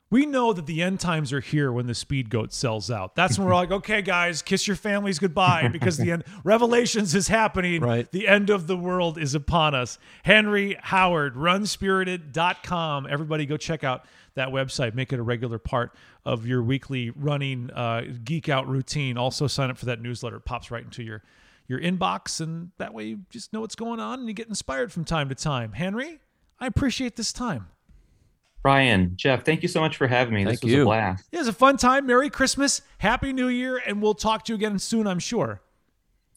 We 0.09 0.25
know 0.25 0.53
that 0.53 0.67
the 0.67 0.81
end 0.81 1.01
times 1.01 1.33
are 1.33 1.41
here 1.41 1.69
when 1.69 1.85
the 1.87 1.93
Speedgoat 1.93 2.53
sells 2.53 2.89
out. 2.89 3.15
That's 3.15 3.37
when 3.37 3.45
we're 3.45 3.55
like, 3.55 3.71
okay, 3.71 4.01
guys, 4.01 4.41
kiss 4.41 4.65
your 4.65 4.77
families 4.77 5.19
goodbye 5.19 5.67
because 5.67 5.97
the 5.97 6.11
end 6.11 6.23
revelations 6.45 7.13
is 7.13 7.27
happening. 7.27 7.81
Right. 7.81 8.09
The 8.09 8.25
end 8.25 8.49
of 8.49 8.67
the 8.67 8.77
world 8.77 9.17
is 9.17 9.35
upon 9.35 9.75
us. 9.75 9.99
Henry 10.23 10.77
Howard, 10.81 11.35
runspirited.com. 11.35 13.07
Everybody 13.09 13.45
go 13.45 13.57
check 13.57 13.83
out 13.83 14.05
that 14.35 14.49
website. 14.49 14.95
Make 14.95 15.11
it 15.11 15.19
a 15.19 15.23
regular 15.23 15.59
part 15.59 15.91
of 16.25 16.45
your 16.45 16.63
weekly 16.63 17.09
running 17.09 17.69
uh, 17.71 18.03
geek 18.23 18.47
out 18.47 18.65
routine. 18.65 19.17
Also 19.17 19.45
sign 19.47 19.69
up 19.69 19.77
for 19.77 19.87
that 19.87 20.01
newsletter. 20.01 20.37
It 20.37 20.45
pops 20.45 20.71
right 20.71 20.85
into 20.85 21.03
your 21.03 21.21
your 21.67 21.79
inbox 21.79 22.39
and 22.39 22.71
that 22.77 22.93
way 22.93 23.05
you 23.05 23.19
just 23.29 23.53
know 23.53 23.61
what's 23.61 23.75
going 23.75 23.99
on 23.99 24.19
and 24.19 24.27
you 24.27 24.33
get 24.33 24.47
inspired 24.47 24.91
from 24.91 25.05
time 25.05 25.29
to 25.29 25.35
time. 25.35 25.73
Henry, 25.73 26.19
I 26.59 26.67
appreciate 26.67 27.15
this 27.15 27.33
time. 27.33 27.67
Brian, 28.63 29.13
Jeff, 29.15 29.45
thank 29.45 29.61
you 29.61 29.67
so 29.67 29.79
much 29.79 29.97
for 29.97 30.07
having 30.07 30.33
me. 30.33 30.43
Thank 30.43 30.59
this 30.59 30.63
was 30.63 30.73
you. 30.73 30.81
a 30.81 30.85
blast. 30.85 31.25
It 31.31 31.37
was 31.37 31.47
a 31.47 31.53
fun 31.53 31.77
time. 31.77 32.05
Merry 32.05 32.29
Christmas. 32.29 32.81
Happy 32.97 33.31
New 33.31 33.47
Year. 33.47 33.81
And 33.85 34.01
we'll 34.01 34.13
talk 34.13 34.45
to 34.45 34.51
you 34.51 34.55
again 34.57 34.79
soon, 34.79 35.07
I'm 35.07 35.19
sure. 35.19 35.61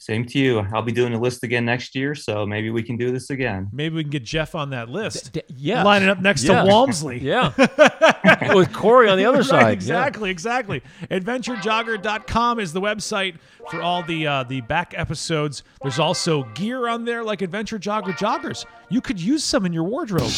Same 0.03 0.25
to 0.25 0.39
you. 0.39 0.67
I'll 0.73 0.81
be 0.81 0.93
doing 0.93 1.13
a 1.13 1.21
list 1.21 1.45
again 1.45 1.67
next 1.67 1.95
year, 1.95 2.15
so 2.15 2.47
maybe 2.47 2.71
we 2.71 2.83
can 2.83 2.97
do 2.97 3.13
this 3.13 3.29
again. 3.29 3.69
Maybe 3.71 3.97
we 3.97 4.03
can 4.03 4.11
get 4.11 4.25
Jeff 4.25 4.55
on 4.55 4.71
that 4.71 4.89
list. 4.89 5.35
D- 5.35 5.43
yes. 5.55 5.85
Lining 5.85 6.09
up 6.09 6.21
next 6.21 6.43
Yes. 6.43 6.65
to 6.65 6.71
Walmsley. 6.73 7.19
Yeah. 7.23 7.53
With 8.55 8.73
Corey 8.73 9.11
on 9.11 9.19
the 9.19 9.27
other 9.27 9.39
Right, 9.41 9.47
side. 9.47 9.61
yeah. 9.63 9.69
exactly, 9.69 10.31
exactly. 10.31 10.83
AdventureJogger.com 11.11 12.61
is 12.61 12.73
the 12.73 12.81
website 12.81 13.37
for 13.71 13.83
all 13.83 14.03
the 14.03 14.27
uh, 14.27 14.43
the 14.45 14.63
back 14.63 14.95
episodes. 14.97 15.63
There's 15.83 15.99
also 15.99 16.45
gear 16.55 16.89
on 16.89 17.05
there 17.05 17.23
like 17.23 17.43
Adventure 17.43 17.79
Jogger 17.79 18.17
joggers. 18.17 18.65
You 18.89 19.01
could 19.01 19.21
use 19.21 19.45
some 19.45 19.67
in 19.67 19.73
your 19.73 19.85
wardrobe. 19.85 20.31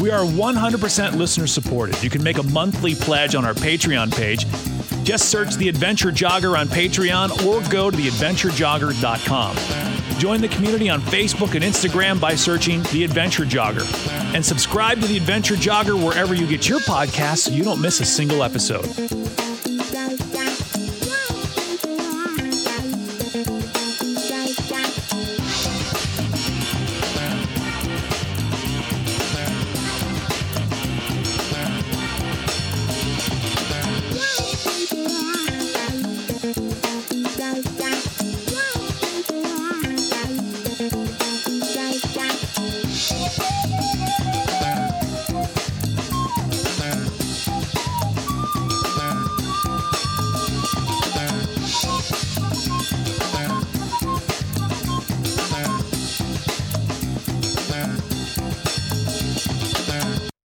We 0.00 0.10
are 0.10 0.24
100% 0.24 1.16
listener 1.16 1.46
supported. 1.46 2.02
You 2.02 2.08
can 2.10 2.22
make 2.22 2.38
a 2.38 2.42
monthly 2.44 2.94
pledge 2.94 3.34
on 3.34 3.44
our 3.44 3.52
Patreon 3.54 4.14
page. 4.14 4.46
Just 5.04 5.30
search 5.30 5.56
the 5.56 5.68
Adventure 5.68 6.10
Jogger 6.10 6.58
on 6.58 6.68
Patreon 6.68 7.44
or 7.44 7.68
go 7.70 7.90
to 7.90 7.96
theadventurejogger.com. 7.96 9.56
Join 10.18 10.40
the 10.40 10.48
community 10.48 10.88
on 10.88 11.00
Facebook 11.00 11.56
and 11.56 11.64
Instagram 11.64 12.20
by 12.20 12.36
searching 12.36 12.82
The 12.92 13.02
Adventure 13.02 13.44
Jogger. 13.44 13.84
And 14.34 14.44
subscribe 14.44 15.00
to 15.00 15.06
The 15.08 15.16
Adventure 15.16 15.56
Jogger 15.56 16.00
wherever 16.00 16.34
you 16.34 16.46
get 16.46 16.68
your 16.68 16.78
podcasts 16.80 17.38
so 17.38 17.50
you 17.50 17.64
don't 17.64 17.80
miss 17.80 18.00
a 18.00 18.04
single 18.04 18.44
episode. 18.44 18.86